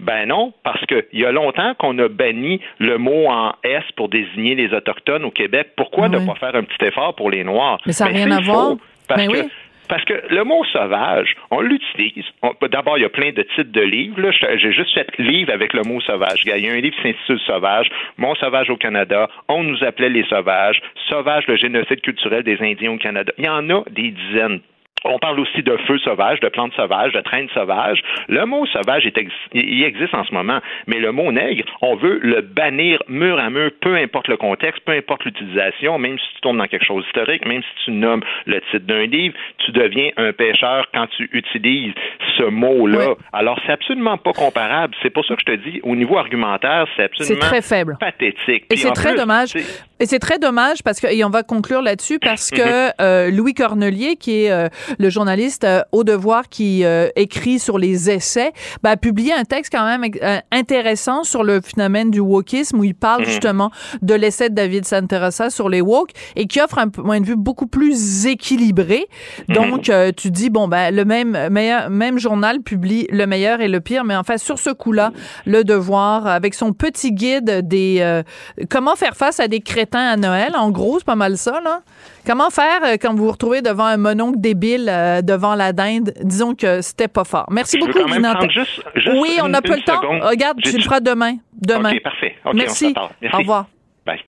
ben 0.00 0.26
non, 0.26 0.52
parce 0.64 0.84
qu'il 0.86 1.04
y 1.12 1.24
a 1.24 1.32
longtemps 1.32 1.74
qu'on 1.74 1.98
a 1.98 2.08
banni 2.08 2.60
le 2.78 2.98
mot 2.98 3.26
en 3.28 3.52
S 3.64 3.84
pour 3.96 4.08
désigner 4.08 4.54
les 4.54 4.72
Autochtones 4.74 5.24
au 5.24 5.30
Québec. 5.30 5.68
Pourquoi 5.76 6.08
ne 6.08 6.18
pas 6.18 6.34
faire 6.34 6.54
un 6.54 6.62
petit 6.64 6.84
effort 6.84 7.14
pour 7.14 7.30
les 7.30 7.44
Noirs? 7.44 7.78
Mais 7.86 7.92
ça 7.92 8.06
n'a 8.06 8.12
Ben, 8.12 8.16
rien 8.24 8.30
à 8.36 8.40
voir. 8.40 8.76
Parce 9.08 9.20
Ben 9.26 9.32
que 9.32 9.38
oui. 9.42 9.48
parce 9.88 10.04
que 10.04 10.14
le 10.30 10.42
mot 10.44 10.64
sauvage, 10.72 11.36
on 11.52 11.60
l'utilise. 11.60 12.24
On- 12.42 12.52
D'abord, 12.68 12.98
il 12.98 13.02
y 13.02 13.04
a 13.04 13.08
plein 13.08 13.30
de 13.30 13.42
titres 13.42 13.70
de 13.70 13.80
livres. 13.82 14.20
là. 14.20 14.30
J'ai 14.56 14.72
juste 14.72 14.92
fait 14.94 15.06
livre 15.18 15.52
avec 15.52 15.72
le 15.74 15.82
mot 15.82 16.00
sauvage. 16.00 16.42
Il 16.44 16.48
y 16.60 16.68
a 16.68 16.72
un 16.72 16.80
livre 16.80 16.96
qui 16.96 17.02
s'intitule 17.02 17.38
Sauvage, 17.46 17.88
Mon 18.18 18.34
sauvage 18.34 18.68
au 18.70 18.76
Canada. 18.76 19.28
On 19.48 19.62
nous 19.62 19.82
appelait 19.84 20.08
les 20.08 20.24
sauvages. 20.24 20.80
Sauvage, 21.08 21.46
le 21.46 21.56
génocide 21.56 22.00
culturel 22.00 22.42
des 22.42 22.58
Indiens 22.60 22.92
au 22.92 22.98
Canada. 22.98 23.32
Il 23.38 23.44
y 23.44 23.48
en 23.48 23.68
a 23.70 23.82
des 23.90 24.10
dizaines. 24.10 24.60
On 25.04 25.18
parle 25.18 25.38
aussi 25.38 25.62
de 25.62 25.76
feu 25.86 25.98
sauvage, 25.98 26.40
de 26.40 26.48
plantes 26.48 26.72
sauvages, 26.74 27.12
de 27.12 27.20
traînes 27.20 27.48
sauvages. 27.54 28.00
Le 28.28 28.44
mot 28.46 28.66
sauvage, 28.66 29.06
est 29.06 29.16
ex- 29.16 29.30
il 29.52 29.84
existe 29.84 30.14
en 30.14 30.24
ce 30.24 30.32
moment, 30.34 30.58
mais 30.86 30.98
le 30.98 31.12
mot 31.12 31.30
nègre, 31.30 31.64
on 31.82 31.94
veut 31.96 32.18
le 32.22 32.40
bannir 32.40 33.02
mur 33.06 33.38
à 33.38 33.50
mur, 33.50 33.70
peu 33.80 33.94
importe 33.96 34.26
le 34.28 34.36
contexte, 34.36 34.82
peu 34.84 34.92
importe 34.92 35.24
l'utilisation, 35.24 35.98
même 35.98 36.18
si 36.18 36.24
tu 36.34 36.40
tombes 36.40 36.56
dans 36.56 36.66
quelque 36.66 36.84
chose 36.84 37.04
d'historique, 37.04 37.46
même 37.46 37.62
si 37.62 37.84
tu 37.84 37.90
nommes 37.92 38.22
le 38.46 38.60
titre 38.72 38.86
d'un 38.86 39.04
livre, 39.06 39.34
tu 39.64 39.70
deviens 39.72 40.10
un 40.16 40.32
pêcheur 40.32 40.86
quand 40.92 41.06
tu 41.16 41.28
utilises 41.32 41.92
ce 42.38 42.44
mot-là. 42.44 43.14
Alors, 43.32 43.60
c'est 43.66 43.72
absolument 43.72 44.16
pas 44.18 44.32
comparable. 44.32 44.94
C'est 45.02 45.10
pour 45.10 45.24
ça 45.26 45.34
que 45.36 45.40
je 45.46 45.52
te 45.56 45.70
dis, 45.70 45.80
au 45.84 45.94
niveau 45.94 46.18
argumentaire, 46.18 46.86
c'est 46.96 47.04
absolument 47.04 47.40
très 47.40 47.62
faible. 47.62 47.96
pathétique. 48.00 48.64
Et 48.70 48.76
c'est 48.76 48.90
très 48.92 49.10
plus, 49.10 49.18
dommage. 49.20 49.54
Et 50.00 50.04
c'est 50.06 50.18
très 50.18 50.38
dommage 50.38 50.82
parce 50.82 51.00
que, 51.00 51.06
et 51.06 51.24
on 51.24 51.30
va 51.30 51.42
conclure 51.42 51.80
là-dessus, 51.82 52.18
parce 52.18 52.50
que 52.58 52.90
euh, 53.00 53.30
Louis 53.30 53.54
Cornelier, 53.54 54.16
qui 54.16 54.44
est 54.44 54.50
euh, 54.50 54.68
le 54.98 55.10
journaliste 55.10 55.64
euh, 55.64 55.82
au 55.92 56.04
devoir 56.04 56.48
qui 56.48 56.84
euh, 56.84 57.08
écrit 57.16 57.58
sur 57.58 57.78
les 57.78 58.10
essais, 58.10 58.52
ben, 58.82 58.90
a 58.92 58.96
publié 58.96 59.32
un 59.32 59.44
texte 59.44 59.72
quand 59.72 59.84
même 59.84 60.10
euh, 60.22 60.38
intéressant 60.52 61.24
sur 61.24 61.44
le 61.44 61.60
phénomène 61.60 62.10
du 62.10 62.20
wokisme 62.20 62.78
où 62.78 62.84
il 62.84 62.94
parle 62.94 63.22
Mhm. 63.22 63.26
justement 63.26 63.70
de 64.02 64.14
l'essai 64.14 64.48
de 64.48 64.54
David 64.54 64.84
Santerasa 64.84 65.50
sur 65.50 65.68
les 65.68 65.80
woke 65.80 66.10
et 66.36 66.46
qui 66.46 66.60
offre 66.60 66.78
un 66.78 66.88
point 66.88 67.20
de 67.20 67.26
vue 67.26 67.36
beaucoup 67.36 67.66
plus 67.66 68.26
équilibré. 68.26 69.06
Donc, 69.48 69.88
euh, 69.88 70.12
tu 70.16 70.30
dis, 70.30 70.50
bon, 70.50 70.68
ben, 70.68 70.94
le 70.94 71.04
même, 71.04 71.48
meilleur, 71.50 71.90
même 71.90 72.18
journal 72.18 72.60
publie 72.60 73.06
le 73.10 73.26
meilleur 73.26 73.60
et 73.60 73.68
le 73.68 73.80
pire, 73.80 74.04
mais 74.04 74.16
enfin, 74.16 74.38
sur 74.38 74.58
ce 74.58 74.70
coup-là, 74.70 75.12
le 75.44 75.64
devoir, 75.64 76.26
avec 76.26 76.54
son 76.54 76.72
petit 76.72 77.12
guide 77.12 77.62
des, 77.66 77.98
euh, 78.00 78.22
comment 78.70 78.96
faire 78.96 79.16
face 79.16 79.40
à 79.40 79.48
des 79.48 79.60
crétins 79.60 80.06
à 80.06 80.16
Noël, 80.16 80.52
en 80.56 80.70
gros, 80.70 80.98
c'est 80.98 81.04
pas 81.04 81.16
mal 81.16 81.36
ça, 81.36 81.60
là. 81.62 81.82
Comment 82.26 82.50
faire 82.50 82.80
euh, 82.84 82.96
quand 83.00 83.14
vous 83.14 83.24
vous 83.26 83.30
retrouvez 83.30 83.62
devant 83.62 83.84
un 83.84 83.96
mononcle 83.96 84.40
débile 84.40 84.88
euh, 84.90 85.22
devant 85.22 85.54
la 85.54 85.72
dinde? 85.72 86.12
Disons 86.22 86.54
que 86.56 86.82
c'était 86.82 87.06
pas 87.08 87.22
fort. 87.24 87.46
Merci 87.50 87.76
Je 87.78 87.82
veux 87.82 87.92
beaucoup, 87.92 88.00
quand 88.04 88.08
même 88.08 88.22
Guy 88.22 88.28
prendre 88.30 88.40
Nantel. 88.46 88.50
juste- 88.50 88.82
juste 88.96 89.16
Oui, 89.20 89.38
on 89.42 89.48
n'a 89.48 89.62
pas 89.62 89.76
le 89.76 89.82
temps. 89.82 90.00
seconde. 90.00 90.22
Regarde, 90.22 90.58
tu 90.60 90.76
le 90.76 90.82
feras 90.82 90.98
demain. 91.00 91.36
Demain. 91.54 91.92
OK, 91.94 92.02
parfait. 92.02 92.34
OK, 92.44 92.50
on 92.52 92.54
Merci. 92.54 92.94
Merci. 93.22 93.36
Au 93.36 93.38
revoir. 93.38 93.66
Bye. 94.04 94.20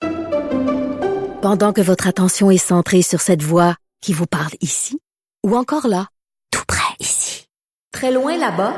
Pendant 1.42 1.72
que 1.72 1.80
votre 1.80 2.06
attention 2.06 2.50
est 2.52 2.56
centrée 2.56 3.02
sur 3.02 3.20
cette 3.20 3.42
voix 3.42 3.74
qui 4.00 4.12
vous 4.12 4.26
parle 4.26 4.52
ici, 4.60 5.00
ou 5.44 5.56
encore 5.56 5.88
là, 5.88 6.06
tout 6.52 6.62
près 6.68 6.94
ici, 7.00 7.46
très 7.92 8.12
loin 8.12 8.36
là-bas, 8.36 8.74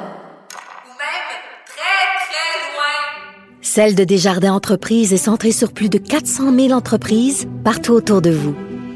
Celle 3.62 3.94
de 3.94 4.02
Desjardins 4.02 4.52
Entreprises 4.54 5.12
est 5.12 5.16
centrée 5.18 5.52
sur 5.52 5.72
plus 5.72 5.88
de 5.90 5.98
400 5.98 6.52
000 6.52 6.72
entreprises 6.72 7.46
partout 7.62 7.92
autour 7.92 8.20
de 8.20 8.30
vous. 8.30 8.56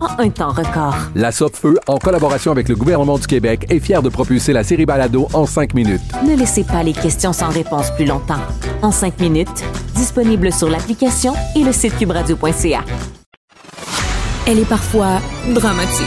en 0.00 0.18
un 0.18 0.30
temps 0.30 0.50
record. 0.50 0.94
La 1.14 1.32
Feu, 1.32 1.78
en 1.86 1.98
collaboration 1.98 2.52
avec 2.52 2.68
le 2.68 2.76
gouvernement 2.76 3.18
du 3.18 3.26
Québec, 3.26 3.66
est 3.70 3.80
fière 3.80 4.02
de 4.02 4.08
propulser 4.08 4.52
la 4.52 4.64
série 4.64 4.86
Balado 4.86 5.28
en 5.32 5.46
cinq 5.46 5.74
minutes. 5.74 6.00
Ne 6.26 6.36
laissez 6.36 6.64
pas 6.64 6.82
les 6.82 6.92
questions 6.92 7.32
sans 7.32 7.48
réponse 7.48 7.90
plus 7.92 8.04
longtemps. 8.04 8.40
En 8.82 8.90
cinq 8.92 9.18
minutes, 9.20 9.64
disponible 9.94 10.52
sur 10.52 10.68
l'application 10.68 11.34
et 11.56 11.64
le 11.64 11.72
site 11.72 11.96
cubradio.ca. 11.98 12.84
Elle 14.46 14.58
est 14.58 14.68
parfois 14.68 15.20
dramatique, 15.48 16.06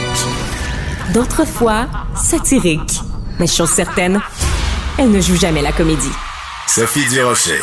d'autres 1.14 1.46
fois 1.46 1.86
satirique. 2.16 3.00
Mais 3.38 3.46
chose 3.46 3.70
certaine, 3.70 4.20
elle 4.98 5.10
ne 5.10 5.20
joue 5.20 5.36
jamais 5.36 5.62
la 5.62 5.72
comédie. 5.72 6.12
Sophie 6.66 7.08
Durocher. 7.08 7.60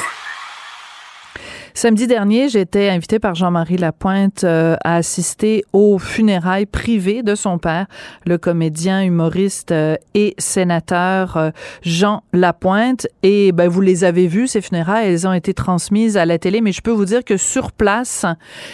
Samedi 1.82 2.08
dernier, 2.08 2.50
j'étais 2.50 2.90
invitée 2.90 3.20
par 3.20 3.36
Jean-Marie 3.36 3.78
Lapointe 3.78 4.44
euh, 4.44 4.76
à 4.84 4.96
assister 4.96 5.64
aux 5.72 5.98
funérailles 5.98 6.66
privées 6.66 7.24
de 7.24 7.36
son 7.36 7.58
père, 7.58 7.86
le 8.26 8.38
comédien, 8.38 9.02
humoriste 9.02 9.72
euh, 9.72 9.96
et 10.14 10.36
sénateur 10.38 11.38
euh, 11.38 11.52
Jean 11.82 12.24
Lapointe. 12.34 13.08
Et 13.24 13.54
ben, 13.54 13.70
vous 13.70 13.80
les 13.80 14.04
avez 14.04 14.28
vues, 14.28 14.50
ces 14.50 14.60
funérailles, 14.60 15.08
elles 15.08 15.26
ont 15.26 15.32
été 15.32 15.54
transmises 15.54 16.18
à 16.18 16.26
la 16.26 16.38
télé, 16.38 16.60
mais 16.60 16.74
je 16.74 16.82
peux 16.82 16.92
vous 16.92 17.06
dire 17.06 17.24
que 17.24 17.38
sur 17.38 17.72
place, 17.72 18.26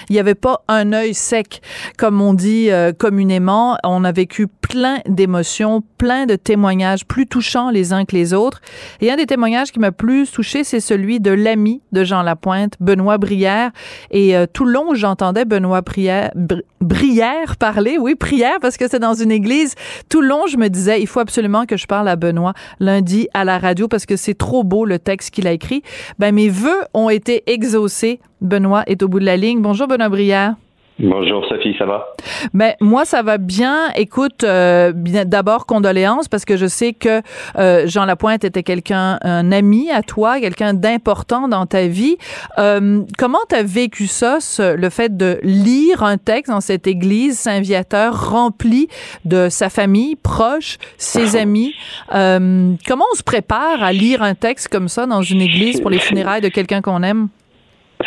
il 0.09 0.13
n'y 0.13 0.19
avait 0.19 0.33
pas 0.33 0.63
un 0.67 0.91
œil 0.91 1.13
sec, 1.13 1.61
comme 1.99 2.19
on 2.21 2.33
dit 2.33 2.71
communément. 2.97 3.77
On 3.83 4.03
a 4.03 4.11
vécu 4.11 4.47
plein 4.47 4.97
d'émotions, 5.07 5.83
plein 5.99 6.25
de 6.25 6.35
témoignages 6.35 7.05
plus 7.05 7.27
touchants 7.27 7.69
les 7.69 7.93
uns 7.93 8.03
que 8.05 8.15
les 8.15 8.33
autres. 8.33 8.61
Et 8.99 9.11
un 9.11 9.15
des 9.15 9.27
témoignages 9.27 9.71
qui 9.71 9.79
m'a 9.79 9.91
plus 9.91 10.31
touché, 10.31 10.63
c'est 10.63 10.79
celui 10.79 11.19
de 11.19 11.29
l'ami 11.29 11.81
de 11.91 12.03
Jean 12.03 12.23
Lapointe, 12.23 12.73
Brière. 13.17 13.71
Et 14.11 14.35
euh, 14.35 14.45
tout 14.51 14.65
le 14.65 14.71
long, 14.71 14.93
j'entendais 14.93 15.45
Benoît 15.45 15.81
Brière, 15.81 16.31
Br- 16.35 16.61
Brière 16.81 17.57
parler, 17.57 17.97
oui, 17.99 18.15
prière, 18.15 18.57
parce 18.61 18.77
que 18.77 18.87
c'est 18.87 18.99
dans 18.99 19.13
une 19.13 19.31
église. 19.31 19.75
Tout 20.09 20.21
le 20.21 20.27
long, 20.27 20.47
je 20.47 20.57
me 20.57 20.67
disais, 20.67 21.01
il 21.01 21.07
faut 21.07 21.19
absolument 21.19 21.65
que 21.65 21.77
je 21.77 21.87
parle 21.87 22.07
à 22.07 22.15
Benoît 22.15 22.53
lundi 22.79 23.27
à 23.33 23.43
la 23.43 23.57
radio 23.57 23.87
parce 23.87 24.05
que 24.05 24.15
c'est 24.15 24.35
trop 24.35 24.63
beau 24.63 24.85
le 24.85 24.99
texte 24.99 25.33
qu'il 25.33 25.47
a 25.47 25.51
écrit. 25.51 25.81
Ben, 26.19 26.33
mes 26.33 26.49
vœux 26.49 26.81
ont 26.93 27.09
été 27.09 27.43
exaucés. 27.51 28.19
Benoît 28.41 28.83
est 28.87 29.01
au 29.03 29.07
bout 29.07 29.19
de 29.19 29.25
la 29.25 29.37
ligne. 29.37 29.61
Bonjour, 29.61 29.87
Benoît 29.87 30.09
Brière. 30.09 30.55
Bonjour 30.97 31.45
Sophie, 31.49 31.75
ça 31.77 31.85
va? 31.85 32.07
Mais 32.53 32.77
moi, 32.79 33.03
ça 33.03 33.21
va 33.21 33.37
bien. 33.37 33.89
Écoute, 33.97 34.45
euh, 34.45 34.93
d'abord 34.95 35.65
condoléances 35.65 36.29
parce 36.29 36.45
que 36.45 36.55
je 36.55 36.67
sais 36.67 36.93
que 36.93 37.21
euh, 37.57 37.85
Jean 37.85 38.05
Lapointe 38.05 38.45
était 38.45 38.63
quelqu'un, 38.63 39.17
un 39.21 39.51
ami 39.51 39.91
à 39.91 40.03
toi, 40.03 40.39
quelqu'un 40.39 40.73
d'important 40.73 41.49
dans 41.49 41.65
ta 41.65 41.87
vie. 41.87 42.15
Euh, 42.59 43.01
comment 43.17 43.39
t'as 43.49 43.63
vécu 43.63 44.07
ça, 44.07 44.37
ce- 44.39 44.73
le 44.77 44.89
fait 44.89 45.17
de 45.17 45.37
lire 45.43 46.01
un 46.01 46.15
texte 46.17 46.49
dans 46.49 46.61
cette 46.61 46.87
église 46.87 47.37
Saint-Viateur 47.37 48.29
rempli 48.31 48.87
de 49.25 49.49
sa 49.49 49.67
famille 49.69 50.15
proche, 50.15 50.77
ses 50.97 51.35
amis? 51.35 51.73
Euh, 52.13 52.71
comment 52.87 53.05
on 53.11 53.15
se 53.17 53.23
prépare 53.23 53.83
à 53.83 53.91
lire 53.91 54.23
un 54.23 54.33
texte 54.33 54.69
comme 54.69 54.87
ça 54.87 55.05
dans 55.07 55.23
une 55.23 55.41
église 55.41 55.81
pour 55.81 55.89
les 55.89 55.99
funérailles 55.99 56.39
de 56.41 56.47
quelqu'un 56.47 56.79
qu'on 56.81 57.03
aime? 57.03 57.27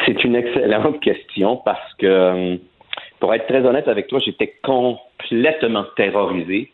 C'est 0.06 0.24
une 0.24 0.36
excellente 0.36 1.00
question 1.00 1.56
parce 1.64 1.94
que, 1.98 2.06
euh, 2.06 2.56
pour 3.20 3.34
être 3.34 3.46
très 3.46 3.64
honnête 3.64 3.88
avec 3.88 4.06
toi, 4.08 4.18
j'étais 4.24 4.54
complètement 4.62 5.84
terrorisé. 5.96 6.70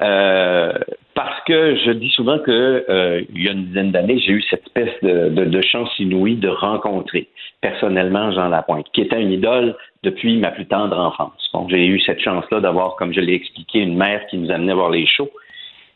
Euh, 0.00 0.72
parce 1.14 1.42
que 1.44 1.74
je 1.84 1.90
dis 1.90 2.10
souvent 2.10 2.38
que 2.38 2.84
euh, 2.88 3.22
il 3.34 3.42
y 3.42 3.48
a 3.48 3.52
une 3.52 3.66
dizaine 3.66 3.90
d'années, 3.90 4.20
j'ai 4.20 4.32
eu 4.32 4.42
cette 4.42 4.62
espèce 4.62 4.94
de, 5.02 5.28
de, 5.30 5.44
de 5.44 5.60
chance 5.62 5.90
inouïe 5.98 6.36
de 6.36 6.48
rencontrer 6.48 7.26
personnellement 7.60 8.30
Jean 8.30 8.48
Lapointe, 8.48 8.86
qui 8.92 9.00
était 9.00 9.20
une 9.20 9.32
idole 9.32 9.74
depuis 10.04 10.36
ma 10.36 10.52
plus 10.52 10.66
tendre 10.66 10.96
enfance. 10.96 11.50
Bon, 11.52 11.68
j'ai 11.68 11.84
eu 11.84 12.00
cette 12.00 12.20
chance-là 12.20 12.60
d'avoir, 12.60 12.94
comme 12.94 13.12
je 13.12 13.20
l'ai 13.20 13.34
expliqué, 13.34 13.80
une 13.80 13.96
mère 13.96 14.24
qui 14.28 14.38
nous 14.38 14.52
amenait 14.52 14.74
voir 14.74 14.90
les 14.90 15.06
shows. 15.06 15.30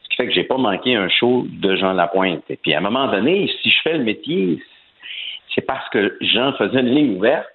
Ce 0.02 0.08
qui 0.08 0.16
fait 0.16 0.26
que 0.26 0.34
j'ai 0.34 0.44
pas 0.44 0.56
manqué 0.56 0.96
un 0.96 1.08
show 1.08 1.46
de 1.48 1.76
Jean 1.76 1.92
Lapointe. 1.92 2.42
Et 2.50 2.56
puis 2.56 2.74
à 2.74 2.78
un 2.78 2.80
moment 2.80 3.06
donné, 3.06 3.48
si 3.62 3.70
je 3.70 3.78
fais 3.84 3.96
le 3.96 4.02
métier, 4.02 4.58
c'est 5.54 5.64
parce 5.64 5.88
que 5.90 6.16
Jean 6.20 6.52
faisait 6.54 6.80
une 6.80 6.92
ligne 6.92 7.16
ouverte 7.18 7.46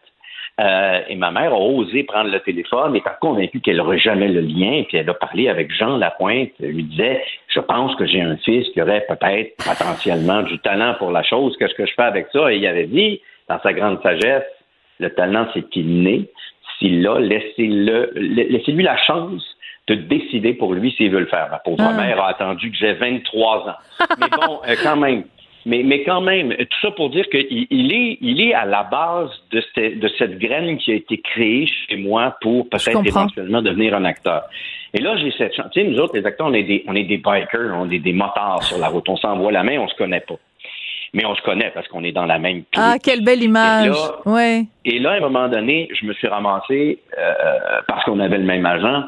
Euh, 0.60 1.02
et 1.08 1.16
ma 1.16 1.30
mère 1.30 1.54
a 1.54 1.58
osé 1.60 2.04
prendre 2.04 2.32
le 2.32 2.40
téléphone, 2.40 2.96
étant 2.96 3.12
convaincue 3.22 3.60
qu'elle 3.62 3.78
n'aurait 3.78 4.00
jamais 4.00 4.28
le 4.28 4.42
lien, 4.42 4.84
puis 4.88 4.98
elle 4.98 5.08
a 5.10 5.14
parlé 5.14 5.50
avec 5.50 5.72
Jean 5.72 5.98
Lapointe, 5.98 6.50
elle 6.60 6.72
lui 6.72 6.84
disait 6.84 7.24
Je 7.50 7.60
pense 7.60 7.96
que 7.96 8.08
j'ai 8.08 8.22
un 8.22 8.38
fils 8.38 8.68
qui 8.70 8.82
aurait 8.82 9.06
peut-être 9.08 9.56
potentiellement 9.58 10.42
du 10.42 10.58
talent 10.60 10.96
pour 10.98 11.12
la 11.12 11.22
chose, 11.22 11.56
qu'est-ce 11.60 11.76
que 11.76 11.86
je 11.86 11.94
fais 11.94 12.02
avec 12.04 12.28
ça? 12.34 12.52
Et 12.52 12.58
il 12.58 12.66
avait 12.66 12.88
dit, 12.88 13.22
dans 13.48 13.60
sa 13.62 13.72
grande 13.72 14.02
sagesse, 14.02 14.44
le 15.00 15.10
talent, 15.12 15.46
c'est 15.54 15.76
inné. 15.76 16.28
S'il 16.80 17.04
l'a, 17.04 17.20
laissez-le, 17.20 18.12
laissez-lui 18.16 18.84
la 18.84 18.98
chance 18.98 19.44
de 19.88 19.94
décider 19.96 20.54
pour 20.54 20.74
lui 20.74 20.92
s'il 20.92 21.12
veut 21.12 21.20
le 21.20 21.28
faire. 21.28 21.48
Ma 21.52 21.60
pauvre 21.60 21.78
Ah. 21.88 21.94
mère 21.94 22.20
a 22.20 22.30
attendu 22.30 22.72
que 22.72 22.78
j'ai 22.78 22.94
23 22.94 23.70
ans. 23.70 24.06
Mais 24.20 24.28
bon, 24.30 24.60
euh, 24.68 24.76
quand 24.84 24.98
même. 24.98 25.24
Mais, 25.70 25.84
mais 25.84 26.04
quand 26.04 26.22
même, 26.22 26.56
tout 26.56 26.80
ça 26.82 26.92
pour 26.92 27.10
dire 27.10 27.28
qu'il 27.30 27.68
il 27.70 27.92
est, 27.94 28.18
il 28.22 28.40
est 28.42 28.54
à 28.54 28.64
la 28.66 28.84
base 28.84 29.30
de, 29.52 29.62
cette- 29.76 30.00
de 30.00 30.08
cette 30.18 30.40
graine 30.40 30.78
qui 30.78 30.92
a 30.94 30.96
été 30.96 31.18
créée 31.20 31.68
chez 31.68 31.98
moi 31.98 32.38
pour 32.42 32.70
peut-être 32.70 32.86
éventuellement 33.20 33.62
devenir 33.62 33.94
un 33.94 34.06
acteur. 34.06 34.44
Et 34.94 35.00
là, 35.02 35.18
j'ai 35.18 35.32
cette 35.38 35.54
chance. 35.56 35.68
Tu 35.74 35.82
sais, 35.82 35.88
nous 35.88 36.00
autres, 36.00 36.16
les 36.16 36.26
acteurs, 36.26 36.48
on 36.48 36.54
est 36.54 36.64
des, 36.64 36.84
on 36.88 36.96
est 36.96 37.04
des 37.04 37.18
bikers, 37.18 37.74
on 37.76 37.90
est 37.92 38.00
des 38.00 38.14
motards 38.14 38.64
sur 38.64 38.78
la 38.78 38.88
route. 38.88 39.10
On 39.10 39.18
s'envoie 39.18 39.52
la 39.52 39.64
main, 39.64 39.78
on 39.80 39.88
se 39.90 39.96
connaît 39.96 40.22
pas. 40.22 40.38
Mais 41.14 41.26
on 41.26 41.36
se 41.36 41.42
connaît 41.42 41.72
parce 41.74 41.88
qu'on 41.90 42.04
est 42.06 42.12
dans 42.14 42.26
la 42.26 42.40
même 42.40 42.64
clique. 42.72 42.76
Ah, 42.78 42.96
quelle 43.04 43.24
belle 43.24 43.44
image. 43.44 43.88
Et 43.88 43.90
là- 43.90 44.32
ouais. 44.34 44.62
Et 44.86 45.00
là, 45.00 45.12
à 45.12 45.16
un 45.16 45.20
moment 45.20 45.48
donné, 45.50 45.90
je 46.00 46.06
me 46.06 46.14
suis 46.14 46.28
ramassé, 46.28 47.00
euh, 47.18 47.34
parce 47.88 48.04
qu'on 48.06 48.20
avait 48.20 48.38
le 48.38 48.44
même 48.46 48.66
agent, 48.66 49.04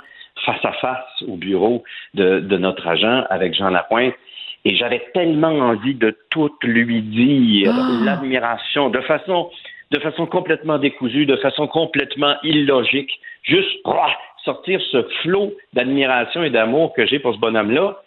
face 0.45 0.64
à 0.64 0.72
face 0.74 1.24
au 1.28 1.36
bureau 1.36 1.84
de, 2.14 2.39
de 2.39 2.57
notre 2.57 2.88
agent 2.88 3.24
avec 3.30 3.53
Jean 3.53 3.70
Lapointe. 3.70 4.14
Et 4.66 4.76
j'avais 4.76 5.01
tellement 5.14 5.57
envie 5.57 5.95
de 5.95 6.16
tout 6.30 6.51
lui 6.64 7.01
dire, 7.01 7.74
Ah. 7.74 8.03
l'admiration, 8.03 8.89
de 8.89 8.99
façon, 9.01 9.49
de 9.91 9.99
façon 9.99 10.26
complètement 10.26 10.78
décousue, 10.78 11.26
de 11.26 11.38
façon 11.38 11.68
complètement 11.68 12.36
illogique, 12.43 13.20
juste 13.43 13.80
ouah, 13.86 14.16
sortir 14.43 14.82
ce 14.91 15.03
flot 15.22 15.53
d'admiration 15.74 16.43
et 16.43 16.49
d'amour 16.49 16.93
que 16.93 17.05
j'ai 17.05 17.20
pour 17.20 17.34
ce 17.34 17.39
bonhomme-là. 17.39 18.01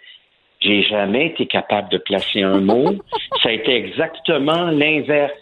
J'ai 0.61 0.83
jamais 0.83 1.27
été 1.27 1.47
capable 1.47 1.89
de 1.89 1.99
placer 1.99 2.43
un 2.43 2.61
mot. 2.61 2.95
Ça 3.43 3.49
a 3.49 3.53
été 3.53 3.75
exactement 3.75 4.67
l'inverse. 4.71 5.33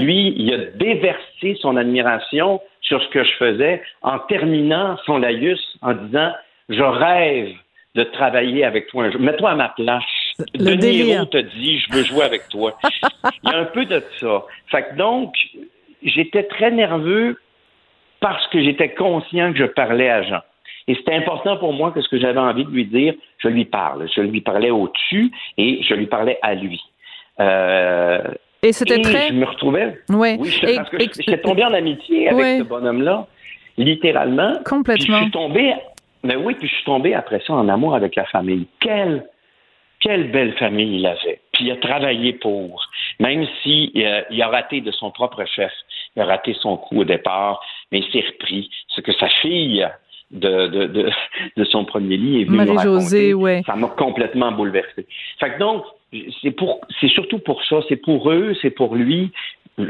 Lui, 0.00 0.34
il 0.36 0.52
a 0.52 0.58
déversé 0.76 1.56
son 1.60 1.76
admiration 1.76 2.60
sur 2.80 3.02
ce 3.02 3.08
que 3.08 3.22
je 3.22 3.32
faisais 3.32 3.82
en 4.02 4.18
terminant 4.18 4.96
son 5.04 5.18
laïus 5.18 5.60
en 5.82 5.92
disant 5.92 6.32
Je 6.70 6.82
rêve 6.82 7.54
de 7.94 8.02
travailler 8.04 8.64
avec 8.64 8.86
toi 8.88 9.04
un 9.04 9.10
jour. 9.12 9.20
Mets-toi 9.20 9.50
à 9.50 9.54
ma 9.54 9.68
place. 9.68 10.02
Le 10.54 10.70
De 10.70 10.74
délire. 10.74 11.04
Niro 11.06 11.24
te 11.26 11.38
dit 11.38 11.78
Je 11.78 11.92
veux 11.96 12.04
jouer 12.04 12.24
avec 12.24 12.48
toi. 12.48 12.76
il 13.44 13.50
y 13.50 13.54
a 13.54 13.58
un 13.58 13.64
peu 13.64 13.84
de 13.84 14.02
ça. 14.20 14.44
Fait 14.68 14.82
que 14.90 14.96
donc, 14.96 15.34
j'étais 16.02 16.42
très 16.44 16.70
nerveux 16.70 17.38
parce 18.20 18.46
que 18.48 18.62
j'étais 18.62 18.94
conscient 18.94 19.52
que 19.52 19.58
je 19.58 19.64
parlais 19.64 20.08
à 20.10 20.22
Jean. 20.22 20.40
Et 20.88 20.94
c'était 20.96 21.14
important 21.14 21.56
pour 21.56 21.72
moi 21.72 21.92
que 21.92 22.00
ce 22.02 22.08
que 22.08 22.18
j'avais 22.18 22.38
envie 22.40 22.64
de 22.64 22.70
lui 22.70 22.84
dire, 22.86 23.14
je 23.38 23.48
lui 23.48 23.64
parle. 23.64 24.06
Je 24.14 24.20
lui 24.20 24.40
parlais 24.40 24.70
au-dessus 24.70 25.30
et 25.56 25.82
je 25.82 25.94
lui 25.94 26.06
parlais 26.06 26.38
à 26.42 26.54
lui. 26.54 26.80
Euh, 27.40 28.20
Et 28.62 28.72
c'était 28.72 29.00
très- 29.00 29.28
Je 29.28 29.34
me 29.34 29.46
retrouvais. 29.46 29.98
Ouais. 30.10 30.36
Oui, 30.38 30.50
je, 30.50 30.66
Et- 30.66 30.76
parce 30.76 30.90
que 30.90 30.98
j'étais 30.98 31.38
tombé 31.38 31.64
en 31.64 31.72
amitié 31.72 32.28
avec 32.28 32.38
Ouais. 32.42 32.58
ce 32.58 32.62
bonhomme-là, 32.64 33.26
littéralement. 33.78 34.54
Complètement. 34.64 35.04
Puis 35.04 35.12
je 35.14 35.22
suis 35.22 35.30
tombé. 35.30 35.74
Mais 36.22 36.36
oui, 36.36 36.54
puis 36.54 36.68
je 36.68 36.74
suis 36.74 36.84
tombé 36.84 37.14
après 37.14 37.40
ça 37.46 37.52
en 37.52 37.68
amour 37.68 37.94
avec 37.94 38.16
la 38.16 38.24
famille. 38.26 38.66
Quelle, 38.80 39.24
quelle 40.04 40.30
belle 40.30 40.52
famille 40.58 40.98
il 40.98 41.06
avait. 41.06 41.40
Puis 41.52 41.64
il 41.64 41.70
a 41.72 41.76
travaillé 41.76 42.34
pour. 42.34 42.86
Même 43.20 43.46
si 43.62 43.90
euh, 43.96 44.20
il 44.30 44.42
a 44.42 44.48
raté 44.48 44.82
de 44.82 44.90
son 44.90 45.10
propre 45.10 45.44
chef, 45.46 45.72
il 46.14 46.22
a 46.22 46.26
raté 46.26 46.54
son 46.60 46.76
coup 46.76 47.00
au 47.00 47.04
départ, 47.04 47.60
mais 47.90 48.00
il 48.00 48.12
s'est 48.12 48.26
repris. 48.28 48.70
Ce 48.88 49.00
que 49.00 49.12
sa 49.12 49.28
fille 49.28 49.88
de, 50.30 50.66
de, 50.66 50.86
de, 50.86 51.10
de 51.56 51.64
son 51.64 51.84
premier 51.86 52.18
lit 52.18 52.42
est 52.42 52.44
venue 52.44 52.70
raconter, 52.70 53.32
ouais. 53.32 53.62
ça 53.66 53.76
m'a 53.76 53.88
complètement 53.88 54.52
bouleversé. 54.52 55.06
Fait 55.40 55.54
que 55.54 55.58
donc, 55.58 55.84
c'est 56.42 56.50
pour, 56.50 56.80
c'est 57.00 57.08
surtout 57.08 57.38
pour 57.38 57.64
ça, 57.64 57.80
c'est 57.88 57.96
pour 57.96 58.30
eux, 58.30 58.54
c'est 58.60 58.70
pour 58.70 58.94
lui. 58.94 59.32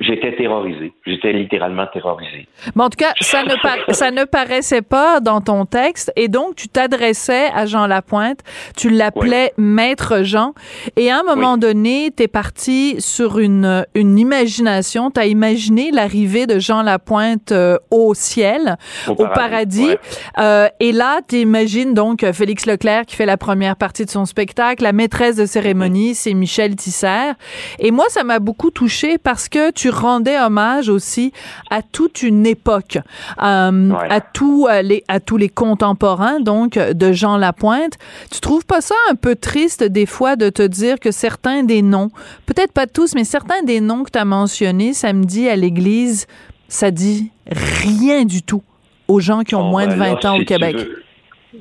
J'étais 0.01 0.35
terrorisé. 0.37 0.95
J'étais 1.07 1.33
littéralement 1.35 1.87
terrorisé. 1.93 2.49
Mais 2.75 2.85
en 2.85 2.89
tout 2.89 2.97
cas, 2.97 3.13
ça 3.21 3.43
ne, 3.45 3.55
par- 3.61 3.77
ça 3.95 4.11
ne 4.11 4.25
paraissait 4.25 4.81
pas 4.81 5.21
dans 5.21 5.43
ton 5.43 5.67
texte. 5.67 6.11
Et 6.17 6.29
donc, 6.29 6.55
tu 6.57 6.69
t'adressais 6.69 7.51
à 7.55 7.67
Jean 7.67 7.87
Lapointe. 7.87 8.39
Tu 8.79 8.89
l'appelais 8.89 9.53
Maître 9.59 10.23
Jean. 10.23 10.55
Et 10.97 11.11
à 11.11 11.19
un 11.21 11.23
moment 11.23 11.59
donné, 11.59 12.11
tu 12.17 12.23
es 12.23 12.29
parti 12.29 12.97
sur 12.99 13.39
une, 13.39 13.85
une 13.95 14.19
imagination. 14.19 15.11
Tu 15.11 15.21
as 15.21 15.27
imaginé 15.27 15.91
l'arrivée 15.91 16.47
de 16.47 16.59
Jean 16.59 16.81
Lapointe 16.81 17.53
euh, 17.53 17.77
au 17.91 18.15
ciel, 18.15 18.77
Au 19.07 19.11
au 19.13 19.15
paradis, 19.17 19.35
paradis. 19.35 19.87
ouais. 19.89 19.99
Euh, 20.39 20.69
et 20.81 20.93
là, 20.93 21.19
tu 21.29 21.37
imagines 21.37 21.93
donc 21.93 22.25
Félix 22.33 22.65
Leclerc 22.65 23.05
qui 23.05 23.17
fait 23.17 23.27
la 23.27 23.37
première 23.37 23.77
partie 23.77 24.07
de 24.07 24.11
son 24.11 24.25
spectacle. 24.25 24.83
La 24.83 24.93
maîtresse 24.93 25.37
de 25.37 25.45
cérémonie, 25.45 26.15
c'est 26.15 26.33
Michel 26.33 26.75
Tisser. 26.75 27.33
Et 27.81 27.91
moi, 27.91 28.07
ça 28.09 28.25
m'a 28.25 28.39
beaucoup 28.39 28.71
touchée 28.71 29.19
parce 29.19 29.51
que 29.51 29.74
tu 29.75 29.91
rendais 29.91 30.39
hommage 30.39 30.89
aussi 30.89 31.33
à 31.71 31.83
toute 31.83 32.23
une 32.23 32.47
époque, 32.47 32.99
euh, 33.43 33.91
à, 34.09 34.21
tous 34.21 34.67
euh, 34.69 34.83
les, 34.83 35.05
à 35.09 35.21
tous 35.21 35.37
les 35.37 35.49
contemporains, 35.49 36.41
donc, 36.41 36.79
de 36.79 37.13
Jean 37.13 37.37
Lapointe. 37.37 37.95
Tu 38.33 38.41
trouves 38.41 38.65
pas 38.67 38.81
ça 38.81 38.95
un 39.11 39.15
peu 39.15 39.35
triste, 39.37 39.85
des 39.85 40.07
fois, 40.07 40.37
de 40.37 40.49
te 40.51 40.63
dire 40.63 40.99
que 41.01 41.11
certains 41.11 41.63
des 41.65 41.83
noms, 41.83 42.11
peut-être 42.47 42.73
pas 42.73 42.87
tous, 42.87 43.15
mais 43.15 43.25
certains 43.25 43.63
des 43.63 43.81
noms 43.81 44.05
que 44.05 44.11
tu 44.13 44.19
as 44.19 44.25
mentionnés 44.25 44.93
samedi 44.93 45.49
à 45.49 45.57
l'église, 45.57 46.27
ça 46.69 46.91
dit 46.91 47.31
rien 47.51 48.25
du 48.25 48.43
tout 48.43 48.63
aux 49.09 49.21
gens 49.21 49.41
qui 49.43 49.55
ont 49.55 49.65
moins 49.65 49.87
de 49.87 49.91
Ben 49.93 49.99
là, 49.99 50.15
20 50.15 50.25
ans 50.25 50.35
si 50.37 50.43
au 50.43 50.45
Québec. 50.45 50.77
veux- 50.77 51.03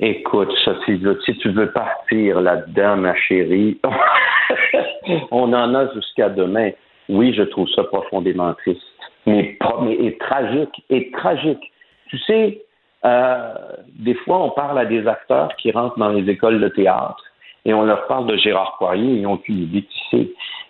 Écoute, 0.00 0.50
Sophie, 0.64 1.00
si 1.24 1.38
tu 1.38 1.50
veux 1.52 1.70
partir 1.70 2.40
là-dedans, 2.40 2.96
ma 2.96 3.14
chérie, 3.14 3.78
on 5.30 5.52
en 5.52 5.74
a 5.74 5.92
jusqu'à 5.94 6.28
demain. 6.30 6.70
Oui, 7.08 7.34
je 7.34 7.42
trouve 7.42 7.68
ça 7.70 7.84
profondément 7.84 8.52
triste, 8.54 8.80
mais, 9.26 9.58
mais 9.82 9.94
et 9.94 10.16
tragique, 10.18 10.84
et 10.90 11.10
tragique. 11.10 11.72
Tu 12.08 12.18
sais, 12.18 12.62
euh, 13.04 13.54
des 13.98 14.14
fois, 14.14 14.42
on 14.42 14.50
parle 14.50 14.78
à 14.78 14.86
des 14.86 15.06
acteurs 15.06 15.54
qui 15.56 15.70
rentrent 15.70 15.98
dans 15.98 16.10
les 16.10 16.30
écoles 16.30 16.60
de 16.60 16.68
théâtre 16.68 17.22
et 17.64 17.74
on 17.74 17.84
leur 17.84 18.06
parle 18.06 18.26
de 18.26 18.36
Gérard 18.36 18.76
Poirier, 18.78 19.14
ils 19.16 19.22
n'ont 19.22 19.34
aucune 19.34 19.62
idée 19.62 19.82
qui 19.82 20.00
c'est. 20.10 20.28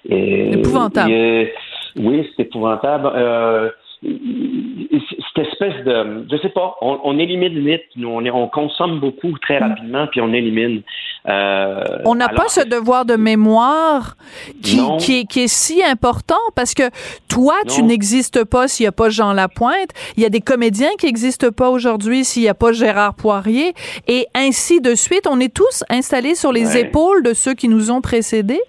Et- 0.08 0.52
Épouvantable. 0.58 1.10
et, 1.10 1.54
oui, 1.96 2.28
c'est 2.36 2.42
épouvantable. 2.44 3.10
Euh, 3.14 3.70
cette 4.04 5.46
espèce 5.46 5.84
de, 5.84 6.26
je 6.30 6.36
sais 6.42 6.48
pas, 6.50 6.76
on, 6.80 6.98
on 7.04 7.18
élimine 7.18 7.58
vite, 7.64 7.82
nous, 7.96 8.08
on, 8.08 8.24
est- 8.24 8.30
on 8.30 8.48
consomme 8.48 9.00
beaucoup 9.00 9.36
très 9.38 9.58
rapidement, 9.58 10.06
puis 10.10 10.20
on 10.20 10.32
élimine. 10.32 10.82
Euh, 11.26 11.82
On 12.04 12.14
n'a 12.14 12.28
pas 12.28 12.48
ce 12.48 12.60
devoir 12.60 13.06
de 13.06 13.16
mémoire 13.16 14.16
qui, 14.62 14.78
est, 15.20 15.24
qui 15.26 15.40
est 15.40 15.48
si 15.48 15.82
important 15.82 16.38
parce 16.54 16.74
que 16.74 16.82
toi, 17.28 17.54
tu 17.74 17.82
n'existes 17.82 18.44
pas 18.44 18.68
s'il 18.68 18.84
n'y 18.84 18.88
a 18.88 18.92
pas 18.92 19.08
Jean 19.08 19.32
Lapointe. 19.32 19.88
Il 20.16 20.22
y 20.22 20.26
a 20.26 20.28
des 20.28 20.42
comédiens 20.42 20.90
qui 20.98 21.06
n'existent 21.06 21.50
pas 21.50 21.70
aujourd'hui 21.70 22.24
s'il 22.24 22.42
n'y 22.42 22.48
a 22.48 22.54
pas 22.54 22.72
Gérard 22.72 23.14
Poirier. 23.14 23.72
Et 24.06 24.26
ainsi 24.34 24.80
de 24.82 24.94
suite. 24.94 25.26
On 25.26 25.40
est 25.40 25.52
tous 25.52 25.82
installés 25.88 26.34
sur 26.34 26.52
les 26.52 26.74
Ouais. 26.74 26.82
épaules 26.82 27.22
de 27.22 27.32
ceux 27.32 27.54
qui 27.54 27.68
nous 27.68 27.90
ont 27.90 28.02
précédés. 28.02 28.60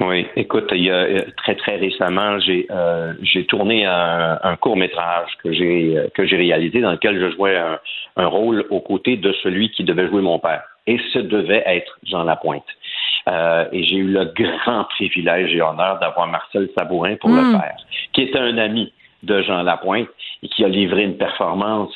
Oui, 0.00 0.26
écoute, 0.34 0.68
il 0.72 0.84
y 0.84 0.90
a 0.90 0.94
euh, 0.94 1.20
très 1.36 1.54
très 1.54 1.76
récemment, 1.76 2.40
j'ai 2.40 2.66
euh, 2.70 3.12
j'ai 3.22 3.44
tourné 3.46 3.86
un, 3.86 4.38
un 4.42 4.56
court 4.56 4.76
métrage 4.76 5.30
que 5.42 5.52
j'ai 5.52 5.96
euh, 5.96 6.08
que 6.14 6.26
j'ai 6.26 6.36
réalisé 6.36 6.80
dans 6.80 6.90
lequel 6.90 7.20
je 7.20 7.30
jouais 7.36 7.56
un, 7.56 7.78
un 8.16 8.26
rôle 8.26 8.64
aux 8.70 8.80
côtés 8.80 9.16
de 9.16 9.32
celui 9.42 9.70
qui 9.70 9.84
devait 9.84 10.08
jouer 10.08 10.20
mon 10.20 10.40
père, 10.40 10.64
et 10.88 10.98
ce 11.12 11.20
devait 11.20 11.62
être 11.66 11.96
Jean 12.02 12.24
Lapointe. 12.24 12.64
Euh, 13.28 13.66
et 13.72 13.84
j'ai 13.84 13.96
eu 13.96 14.08
le 14.08 14.24
grand 14.36 14.84
privilège 14.84 15.54
et 15.54 15.62
honneur 15.62 15.98
d'avoir 16.00 16.26
Marcel 16.26 16.68
Sabourin 16.76 17.14
pour 17.16 17.30
le 17.30 17.42
Mm. 17.42 17.60
faire, 17.60 17.76
qui 18.12 18.22
était 18.22 18.38
un 18.38 18.58
ami 18.58 18.92
de 19.22 19.42
Jean 19.42 19.62
Lapointe 19.62 20.08
et 20.42 20.48
qui 20.48 20.64
a 20.64 20.68
livré 20.68 21.04
une 21.04 21.16
performance 21.16 21.92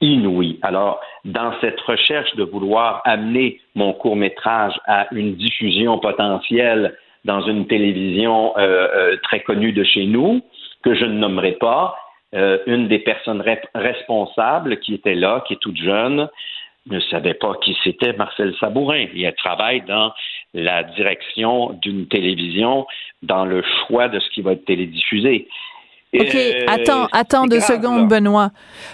inouïe. 0.00 0.58
Alors, 0.62 1.00
dans 1.24 1.52
cette 1.60 1.80
recherche 1.80 2.34
de 2.36 2.44
vouloir 2.44 3.00
amener 3.04 3.60
mon 3.74 3.92
court 3.92 4.16
métrage 4.16 4.74
à 4.86 5.06
une 5.12 5.34
diffusion 5.36 5.98
potentielle 5.98 6.94
dans 7.24 7.42
une 7.42 7.66
télévision 7.66 8.56
euh, 8.56 8.88
euh, 8.94 9.16
très 9.22 9.40
connue 9.40 9.72
de 9.72 9.84
chez 9.84 10.06
nous, 10.06 10.42
que 10.82 10.94
je 10.94 11.04
ne 11.04 11.18
nommerai 11.18 11.52
pas, 11.52 11.96
euh, 12.34 12.58
une 12.66 12.88
des 12.88 12.98
personnes 12.98 13.42
responsables 13.74 14.78
qui 14.80 14.94
était 14.94 15.14
là, 15.14 15.42
qui 15.46 15.54
est 15.54 15.60
toute 15.60 15.76
jeune, 15.76 16.28
ne 16.86 17.00
savait 17.00 17.34
pas 17.34 17.54
qui 17.62 17.76
c'était 17.84 18.12
Marcel 18.12 18.54
Sabourin. 18.58 19.06
Et 19.14 19.22
elle 19.22 19.34
travaille 19.34 19.82
dans 19.82 20.12
la 20.54 20.82
direction 20.82 21.78
d'une 21.82 22.06
télévision, 22.06 22.86
dans 23.22 23.44
le 23.44 23.62
choix 23.62 24.08
de 24.08 24.20
ce 24.20 24.28
qui 24.30 24.42
va 24.42 24.52
être 24.52 24.64
télédiffusé. 24.64 25.48
OK, 26.14 26.34
Euh, 26.34 26.64
attends, 26.68 27.06
attends 27.12 27.46
deux 27.46 27.58
grave, 27.58 27.68
secondes, 27.76 28.10
là. 28.10 28.18
Benoît. 28.18 28.50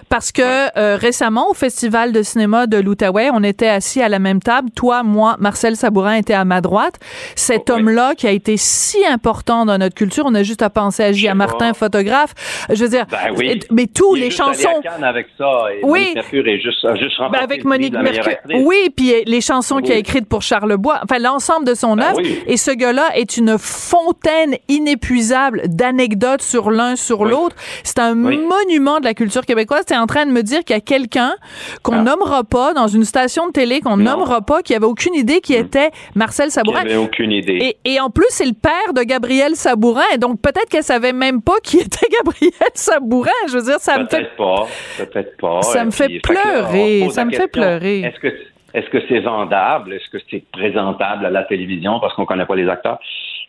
Parce 0.09 0.33
que 0.33 0.43
euh, 0.77 0.97
récemment, 0.97 1.49
au 1.49 1.55
Festival 1.55 2.11
de 2.11 2.23
cinéma 2.23 2.67
de 2.67 2.77
l'Outaouais, 2.79 3.31
on 3.33 3.45
était 3.45 3.69
assis 3.69 4.03
à 4.03 4.09
la 4.09 4.19
même 4.19 4.41
table. 4.43 4.71
Toi, 4.75 5.05
moi, 5.05 5.37
Marcel 5.39 5.77
Sabourin 5.77 6.15
était 6.17 6.35
à 6.35 6.45
ma 6.45 6.61
droite. 6.61 6.95
Cet 7.37 7.71
Oh, 7.71 7.75
homme-là 7.75 8.15
qui 8.17 8.27
a 8.27 8.33
été 8.33 8.57
si 8.57 8.99
important 9.07 9.65
dans 9.65 9.79
notre 9.79 9.95
culture, 9.95 10.25
on 10.27 10.35
a 10.35 10.43
juste 10.43 10.61
à 10.63 10.71
penser 10.71 11.05
à 11.05 11.13
Gia 11.13 11.35
Martin, 11.35 11.73
photographe. 11.73 12.35
Je 12.69 12.83
veux 12.83 12.91
dire, 12.91 13.07
Ben 13.09 13.33
oui. 13.37 13.61
mais 13.71 13.87
tous 13.87 14.15
les 14.17 14.31
chansons... 14.31 14.69
avec 15.03 15.27
ça. 15.39 15.45
Et 15.73 15.81
Oui. 15.85 16.01
Monique 16.01 16.15
Mercure 16.17 16.49
est 16.49 16.61
juste, 16.61 16.85
juste 16.99 17.17
Ben, 17.31 17.39
avec 17.41 17.65
Monique 17.65 17.95
Mercure. 17.95 18.33
Oui, 18.65 18.91
puis 18.95 19.13
les 19.25 19.41
chansons 19.41 19.79
qu'il 19.79 19.93
a 19.93 19.97
écrites 19.97 20.29
pour 20.29 20.43
Charlebois, 20.43 20.99
enfin 21.05 21.21
l'ensemble 21.21 21.65
de 21.65 21.75
son 21.75 21.95
Ben 21.95 22.07
œuvre. 22.09 22.19
oui. 22.19 22.41
Et 22.49 22.57
ce 22.57 22.73
gars-là 22.73 23.11
est 23.17 23.37
une 23.37 23.57
fontaine 23.57 24.57
inépuisable 24.69 25.63
d'anecdotes 25.67 26.43
sur 26.43 26.73
l'un 26.73 26.97
sur 27.05 27.21
Oui. 27.21 27.31
l'autre. 27.31 27.57
C'est 27.85 27.99
un 27.99 28.15
Oui. 28.17 28.39
monument 28.39 28.99
de 29.01 29.05
la 29.05 29.15
culture 29.15 29.45
québécoise. 29.47 29.85
T'es 29.85 29.97
en 29.97 30.07
train 30.07 30.27
de 30.27 30.31
me 30.33 30.43
dire 30.43 30.65
qu'il 30.65 30.75
y 30.75 30.79
a 30.79 30.81
quelqu'un 30.81 31.35
qu'on 31.83 31.99
Ah. 31.99 32.03
nommera 32.03 32.45
pas 32.45 32.73
dans 32.75 32.89
une 32.89 33.05
station 33.05 33.47
de 33.49 33.53
télé 33.53 33.81
qu'on 33.81 33.97
nommera 33.97 34.41
pas, 34.43 34.63
qui 34.63 34.75
avait 34.75 34.87
aucune 34.87 35.15
idée 35.15 35.41
qui 35.41 35.55
était 35.55 35.91
Marcel 36.15 36.51
Sabourin. 36.51 36.81
J'avais 36.83 36.97
aucune 36.97 37.33
idée. 37.33 37.77
Et, 37.85 37.93
et 37.95 38.01
en 38.01 38.11
plus, 38.11 38.27
c'est 38.31 38.47
le 38.47 38.53
père 38.55 38.93
de 38.95 39.03
Gabriel 39.03 39.55
Sabourin. 39.57 40.03
Donc 40.19 40.41
peut-être 40.41 40.69
qu'elle 40.69 40.83
savait 40.85 41.13
même 41.13 41.43
pas 41.43 41.57
qui 41.63 41.79
était 41.81 42.07
Gabriel 42.11 42.53
Sabourin. 42.75 43.31
Je 43.49 43.59
veux 43.59 43.63
dire, 43.65 43.79
ça 43.81 43.99
me 43.99 44.07
fait 44.07 44.15
Peut-être 44.25 44.37
pas, 44.37 44.67
peut-être 44.99 45.37
pas. 45.39 45.63
Ça 45.63 45.83
Et 45.83 45.85
me 45.85 45.91
fait 45.91 46.07
puis, 46.07 46.21
pleurer, 46.21 47.09
ça 47.11 47.25
me 47.25 47.33
fait 47.33 47.49
pleurer. 47.49 48.01
Est-ce 48.01 48.19
que 48.21 48.29
est-ce 48.75 48.89
que 48.91 48.99
c'est 49.09 49.21
vendable? 49.21 49.93
Est-ce 49.93 50.09
que 50.11 50.19
c'est 50.31 50.43
présentable 50.53 51.27
à 51.27 51.31
la 51.31 51.45
télévision? 51.45 52.01
Parce 52.01 52.13
qu'on 52.15 52.27
connaît 52.27 52.45
pas 52.47 52.57
les 52.57 52.69
acteurs 52.69 52.99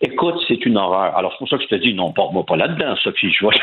Écoute, 0.01 0.35
c'est 0.47 0.65
une 0.65 0.77
horreur. 0.77 1.15
Alors 1.17 1.31
c'est 1.33 1.39
pour 1.39 1.49
ça 1.49 1.57
que 1.57 1.63
je 1.63 1.67
te 1.69 1.75
dis 1.75 1.93
non, 1.93 2.11
porte-moi 2.11 2.45
pas 2.45 2.55
là-dedans, 2.55 2.95
Sophie. 2.97 3.31
Je 3.31 3.45
vais, 3.45 3.55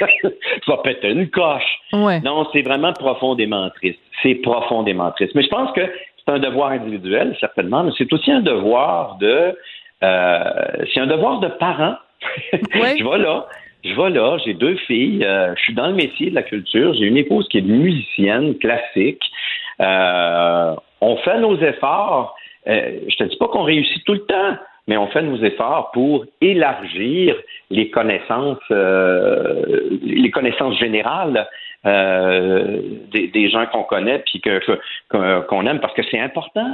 je 0.22 0.70
vais 0.70 0.78
péter 0.84 1.10
une 1.10 1.30
coche. 1.30 1.78
Ouais. 1.92 2.20
Non, 2.20 2.46
c'est 2.52 2.62
vraiment 2.62 2.92
profondément 2.92 3.70
triste. 3.70 4.00
C'est 4.22 4.36
profondément 4.36 5.10
triste. 5.12 5.34
Mais 5.34 5.42
je 5.42 5.48
pense 5.48 5.72
que 5.72 5.82
c'est 5.82 6.32
un 6.32 6.38
devoir 6.38 6.70
individuel, 6.70 7.36
certainement, 7.40 7.84
mais 7.84 7.92
c'est 7.96 8.12
aussi 8.12 8.30
un 8.30 8.40
devoir 8.40 9.16
de. 9.18 9.56
euh, 10.02 10.42
c'est 10.92 11.00
un 11.00 11.06
devoir 11.06 11.40
de 11.40 11.48
parent. 11.48 11.94
je 12.52 13.10
vais 13.10 13.18
là. 13.18 13.46
Je 13.84 13.94
vais 13.94 14.10
là, 14.10 14.38
j'ai 14.44 14.54
deux 14.54 14.76
filles, 14.88 15.24
euh, 15.24 15.54
je 15.56 15.62
suis 15.62 15.74
dans 15.74 15.86
le 15.86 15.94
métier 15.94 16.30
de 16.30 16.34
la 16.34 16.42
culture, 16.42 16.92
j'ai 16.94 17.06
une 17.06 17.16
épouse 17.16 17.46
qui 17.48 17.58
est 17.58 17.62
musicienne 17.62 18.58
classique. 18.58 19.22
Euh, 19.80 20.74
on 21.00 21.16
fait 21.18 21.38
nos 21.38 21.56
efforts. 21.60 22.34
Euh, 22.66 22.98
je 23.08 23.16
te 23.16 23.24
dis 23.24 23.36
pas 23.36 23.46
qu'on 23.46 23.62
réussit 23.62 24.04
tout 24.04 24.14
le 24.14 24.24
temps, 24.26 24.56
mais 24.88 24.96
on 24.96 25.06
fait 25.08 25.22
nos 25.22 25.36
efforts 25.44 25.92
pour 25.92 26.24
élargir 26.40 27.36
les 27.70 27.90
connaissances, 27.90 28.58
euh, 28.70 29.62
les 30.02 30.30
connaissances 30.30 30.76
générales 30.78 31.46
euh, 31.86 32.80
des, 33.12 33.28
des 33.28 33.48
gens 33.50 33.66
qu'on 33.66 33.84
connaît 33.84 34.18
puis 34.26 34.40
que 34.40 34.58
que- 35.10 35.40
qu'on 35.46 35.66
aime 35.66 35.78
parce 35.80 35.94
que 35.94 36.02
c'est 36.10 36.18
important. 36.20 36.70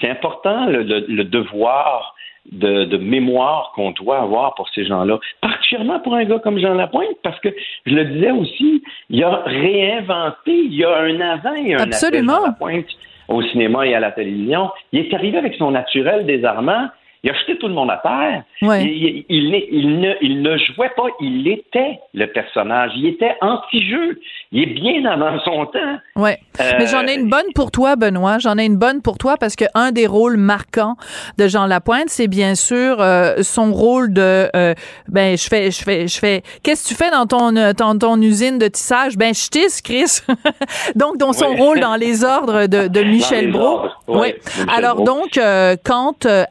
C'est 0.00 0.08
important 0.08 0.66
le, 0.66 0.82
le- 0.82 1.04
le 1.08 1.24
devoir 1.24 2.14
de, 2.52 2.84
de 2.84 2.96
mémoire 2.96 3.72
qu'on 3.74 3.90
doit 3.90 4.20
avoir 4.20 4.54
pour 4.54 4.68
ces 4.68 4.84
gens-là, 4.86 5.18
particulièrement 5.40 5.98
pour 6.00 6.14
un 6.14 6.24
gars 6.24 6.38
comme 6.38 6.58
Jean 6.58 6.74
Lapointe, 6.74 7.16
parce 7.24 7.40
que 7.40 7.48
je 7.86 7.94
le 7.94 8.04
disais 8.04 8.30
aussi, 8.30 8.82
il 9.10 9.24
a 9.24 9.42
réinventé, 9.44 10.52
il 10.52 10.74
y 10.74 10.84
a 10.84 10.96
un 10.96 11.20
avant 11.20 11.54
et 11.54 11.74
un 11.74 11.78
Absolument. 11.78 12.32
après 12.34 12.42
Jean 12.42 12.46
Lapointe 12.46 12.86
au 13.28 13.42
cinéma 13.42 13.86
et 13.86 13.94
à 13.94 14.00
la 14.00 14.12
télévision. 14.12 14.70
Il 14.92 15.00
est 15.00 15.12
arrivé 15.14 15.36
avec 15.38 15.54
son 15.56 15.72
naturel 15.72 16.24
désarmant. 16.26 16.86
Il 17.22 17.30
a 17.30 17.34
jeté 17.34 17.58
tout 17.58 17.66
le 17.68 17.74
monde 17.74 17.90
à 17.90 17.96
terre. 17.96 18.42
Ouais. 18.62 18.84
Il, 18.84 18.90
il- 18.90 19.24
il 19.28 19.50
n'est- 19.50 19.66
il 19.72 20.00
ne, 20.00 20.12
il 20.22 20.42
ne 20.42 20.56
jouait 20.58 20.90
pas, 20.96 21.04
il 21.20 21.48
était 21.48 21.98
le 22.14 22.26
personnage. 22.26 22.92
Il 22.96 23.06
était 23.06 23.34
anti-jeu. 23.40 24.20
Il 24.52 24.62
est 24.62 24.66
bien 24.74 25.04
avant 25.06 25.38
son 25.44 25.66
temps. 25.66 25.78
Euh, 26.18 26.32
Mais 26.78 26.86
j'en 26.86 27.06
ai 27.06 27.14
une 27.14 27.28
bonne 27.28 27.52
pour 27.54 27.70
toi, 27.72 27.96
Benoît. 27.96 28.38
J'en 28.38 28.56
ai 28.58 28.64
une 28.64 28.76
bonne 28.76 29.02
pour 29.02 29.18
toi 29.18 29.36
parce 29.38 29.56
que 29.56 29.64
un 29.74 29.90
des 29.90 30.06
rôles 30.06 30.36
marquants 30.36 30.94
de 31.38 31.48
Jean 31.48 31.66
Lapointe, 31.66 32.08
c'est 32.08 32.28
bien 32.28 32.54
sûr 32.54 33.00
euh, 33.00 33.42
son 33.42 33.72
rôle 33.72 34.12
de 34.12 34.48
euh, 34.54 34.74
ben 35.08 35.36
je 35.36 35.48
fais 35.48 35.70
je 35.70 35.82
fais 35.82 36.06
je 36.06 36.18
fais 36.18 36.42
qu'est-ce 36.62 36.84
que 36.84 36.88
tu 36.90 36.94
fais 36.94 37.10
dans 37.10 37.26
ton 37.26 37.56
euh, 37.56 37.72
dans 37.72 37.98
ton 37.98 38.20
usine 38.22 38.58
de 38.58 38.68
tissage? 38.68 39.16
Ben 39.16 39.34
je 39.34 39.48
tisse, 39.48 39.82
Chris. 39.82 40.20
donc 40.94 41.18
dans 41.18 41.32
son 41.32 41.50
Oui. 41.50 41.56
rôle 41.60 41.80
dans 41.80 41.96
les 41.96 42.24
ordres 42.24 42.66
de, 42.66 42.88
de 42.88 43.00
Michel 43.02 43.50
Brault. 43.50 43.82
oui, 44.08 44.16
Ouais. 44.18 44.38
Alors 44.74 45.02
donc 45.02 45.36
euh, 45.38 45.76
quand 45.84 46.24
euh, 46.26 46.44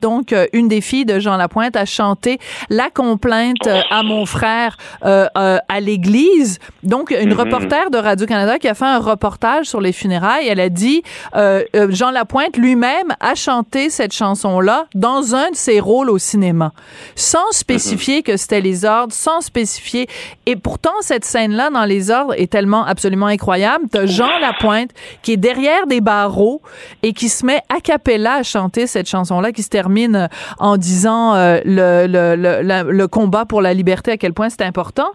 Donc 0.00 0.32
euh, 0.32 0.46
une 0.52 0.68
des 0.68 0.80
filles 0.80 1.04
de 1.04 1.18
Jean 1.18 1.36
Lapointe 1.36 1.76
a 1.76 1.84
chanté 1.84 2.38
la 2.68 2.90
complainte 2.90 3.66
euh, 3.66 3.80
à 3.90 4.02
mon 4.02 4.26
frère 4.26 4.76
euh, 5.04 5.26
euh, 5.36 5.58
à 5.68 5.80
l'église, 5.80 6.58
donc 6.82 7.10
une 7.10 7.30
Mhm. 7.30 7.38
reporter 7.38 7.90
de 7.90 7.98
Radio-Canada 7.98 8.58
qui 8.58 8.68
a 8.68 8.74
fait 8.74 8.84
un 8.84 8.98
reportage 8.98 9.66
sur 9.66 9.80
les 9.80 9.92
funérailles. 9.92 10.48
Elle 10.48 10.60
a 10.60 10.68
dit 10.68 11.02
euh, 11.36 11.62
Jean 11.90 12.10
Lapointe 12.10 12.56
lui-même 12.56 13.14
a 13.20 13.34
chanté 13.34 13.90
cette 13.90 14.12
chanson-là 14.12 14.86
dans 14.94 15.34
un 15.34 15.50
de 15.50 15.56
ses 15.56 15.80
rôles 15.80 16.10
au 16.10 16.18
cinéma, 16.18 16.72
sans 17.14 17.50
spécifier 17.52 18.22
que 18.22 18.36
c'était 18.36 18.60
les 18.60 18.84
ordres, 18.84 19.12
sans 19.12 19.40
spécifier. 19.40 20.08
Et 20.46 20.56
pourtant, 20.56 20.92
cette 21.00 21.24
scène-là 21.24 21.70
dans 21.70 21.84
les 21.84 22.10
ordres 22.10 22.34
est 22.36 22.50
tellement 22.50 22.84
absolument 22.84 23.26
incroyable. 23.26 23.84
T'as 23.90 24.06
Jean 24.06 24.38
Lapointe 24.40 24.90
qui 25.22 25.32
est 25.32 25.36
derrière 25.36 25.86
des 25.86 26.00
barreaux 26.00 26.60
et 27.02 27.12
qui 27.12 27.28
se 27.28 27.44
met 27.46 27.60
a 27.68 27.80
cappella 27.80 28.34
à 28.34 28.42
chanter 28.42 28.86
cette 28.86 29.08
chanson-là 29.08 29.52
qui 29.60 29.64
se 29.64 29.68
termine 29.68 30.16
euh, 30.16 30.26
en 30.58 30.76
disant 30.78 31.34
euh, 31.34 31.60
le, 31.64 32.06
le, 32.06 32.34
le, 32.36 32.62
la- 32.62 32.82
le 32.82 33.08
combat 33.08 33.44
pour 33.44 33.60
la 33.60 33.74
liberté, 33.74 34.12
à 34.12 34.16
quel 34.16 34.32
point 34.32 34.48
c'est 34.48 34.62
important. 34.62 35.10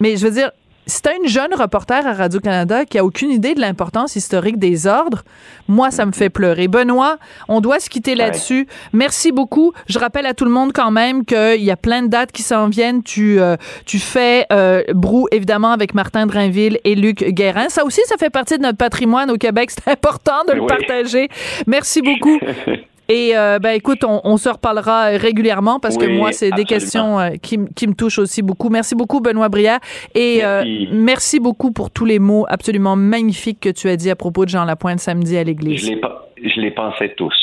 Mais 0.00 0.16
je 0.16 0.24
veux 0.26 0.32
dire, 0.32 0.50
si 0.86 1.00
t'as 1.00 1.16
une 1.16 1.26
jeune 1.28 1.54
reporter 1.54 2.06
à 2.06 2.12
Radio-Canada 2.12 2.84
qui 2.84 2.98
a 2.98 3.04
aucune 3.06 3.30
idée 3.30 3.54
de 3.54 3.60
l'importance 3.60 4.16
historique 4.16 4.58
des 4.58 4.86
ordres, 4.86 5.22
moi, 5.66 5.90
ça 5.90 6.04
me 6.04 6.12
fait 6.12 6.28
pleurer. 6.28 6.68
Benoît, 6.68 7.16
on 7.48 7.62
doit 7.62 7.80
se 7.80 7.88
quitter 7.88 8.14
là-dessus. 8.14 8.66
Merci 8.92 9.32
beaucoup. 9.32 9.72
Je 9.88 9.98
rappelle 9.98 10.26
à 10.26 10.34
tout 10.34 10.44
le 10.44 10.50
monde 10.50 10.72
quand 10.74 10.90
même 10.90 11.24
qu'il 11.24 11.62
y 11.64 11.70
a 11.70 11.76
plein 11.78 12.02
de 12.02 12.08
dates 12.08 12.32
qui 12.32 12.42
s'en 12.42 12.68
viennent. 12.68 13.02
Tu, 13.02 13.40
euh, 13.40 13.56
tu 13.86 13.98
fais 13.98 14.44
euh, 14.52 14.82
Brou, 14.92 15.26
évidemment, 15.32 15.70
avec 15.70 15.94
Martin 15.94 16.26
Drainville 16.26 16.78
et 16.84 16.94
Luc 16.96 17.24
Guérin. 17.30 17.70
Ça 17.70 17.82
aussi, 17.86 18.02
ça 18.04 18.16
fait 18.18 18.28
partie 18.30 18.58
de 18.58 18.62
notre 18.62 18.76
patrimoine 18.78 19.30
au 19.30 19.36
Québec. 19.38 19.70
C'est 19.70 19.90
important 19.90 20.42
de 20.46 20.52
le 20.52 20.60
Oui. 20.60 20.66
partager. 20.68 21.28
Merci 21.66 22.02
beaucoup. 22.02 22.38
Et 23.08 23.36
euh, 23.36 23.58
ben 23.58 23.70
écoute, 23.70 24.02
on, 24.04 24.20
on 24.24 24.36
se 24.38 24.48
reparlera 24.48 25.08
régulièrement 25.08 25.78
parce 25.78 25.98
que 25.98 26.06
moi, 26.06 26.32
c'est 26.32 26.50
des 26.52 26.64
questions 26.64 27.20
euh, 27.20 27.30
qui, 27.42 27.58
qui 27.74 27.86
me 27.86 27.94
touchent 27.94 28.18
aussi 28.18 28.40
beaucoup. 28.40 28.70
Merci 28.70 28.94
beaucoup, 28.94 29.20
Benoît 29.20 29.48
Brière. 29.50 29.78
Et 30.14 30.38
Merci. 30.38 30.86
euh, 30.86 30.88
merci 30.92 31.40
beaucoup 31.40 31.70
pour 31.70 31.90
tous 31.90 32.06
les 32.06 32.18
mots 32.18 32.46
absolument 32.48 32.96
magnifiques 32.96 33.60
que 33.60 33.68
tu 33.68 33.88
as 33.88 33.96
dit 33.96 34.10
à 34.10 34.16
propos 34.16 34.44
de 34.46 34.50
Jean 34.50 34.64
Lapointe 34.64 35.00
samedi 35.00 35.36
à 35.36 35.44
l'église. 35.44 35.84
je 35.84 36.60
les 36.60 36.70
pensais 36.70 37.14
tous. 37.16 37.34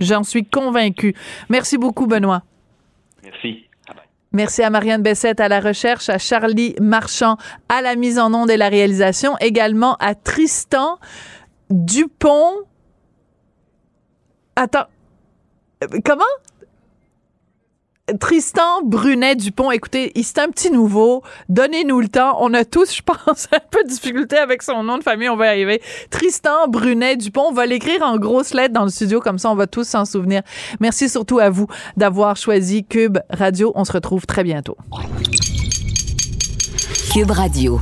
J'en 0.00 0.22
suis 0.22 0.44
convaincue. 0.44 1.14
Merci 1.48 1.78
beaucoup, 1.78 2.06
Benoît. 2.06 2.42
Merci. 3.24 3.64
Merci 4.30 4.62
à 4.62 4.68
Marianne 4.68 5.02
Bessette 5.02 5.40
à 5.40 5.48
la 5.48 5.58
recherche, 5.60 6.10
à 6.10 6.18
Charlie 6.18 6.74
Marchand 6.82 7.36
à 7.70 7.80
la 7.80 7.96
mise 7.96 8.18
en 8.18 8.34
onde 8.34 8.50
et 8.50 8.58
la 8.58 8.68
réalisation, 8.68 9.36
également 9.40 9.96
à 10.00 10.14
Tristan 10.14 10.98
Dupont. 11.70 12.50
Attends. 14.54 14.84
Euh, 15.84 15.98
Comment? 16.04 16.24
Tristan 18.20 18.80
Brunet 18.84 19.36
Dupont, 19.36 19.70
écoutez, 19.70 20.12
c'est 20.22 20.38
un 20.38 20.48
petit 20.48 20.70
nouveau. 20.70 21.22
Donnez-nous 21.50 22.00
le 22.00 22.08
temps. 22.08 22.38
On 22.40 22.54
a 22.54 22.64
tous, 22.64 22.96
je 22.96 23.02
pense, 23.06 23.48
un 23.52 23.60
peu 23.70 23.84
de 23.84 23.88
difficulté 23.88 24.38
avec 24.38 24.62
son 24.62 24.82
nom 24.82 24.96
de 24.96 25.02
famille. 25.02 25.28
On 25.28 25.36
va 25.36 25.46
y 25.46 25.48
arriver. 25.50 25.82
Tristan 26.10 26.68
Brunet 26.68 27.16
Dupont. 27.16 27.48
On 27.48 27.52
va 27.52 27.66
l'écrire 27.66 28.02
en 28.02 28.16
grosses 28.16 28.54
lettres 28.54 28.72
dans 28.72 28.84
le 28.84 28.90
studio, 28.90 29.20
comme 29.20 29.38
ça, 29.38 29.50
on 29.50 29.54
va 29.54 29.66
tous 29.66 29.86
s'en 29.86 30.04
souvenir. 30.04 30.42
Merci 30.80 31.08
surtout 31.08 31.38
à 31.38 31.50
vous 31.50 31.66
d'avoir 31.96 32.36
choisi 32.36 32.84
Cube 32.84 33.18
Radio. 33.30 33.72
On 33.74 33.84
se 33.84 33.92
retrouve 33.92 34.24
très 34.24 34.42
bientôt. 34.42 34.76
Cube 37.12 37.30
Radio. 37.30 37.80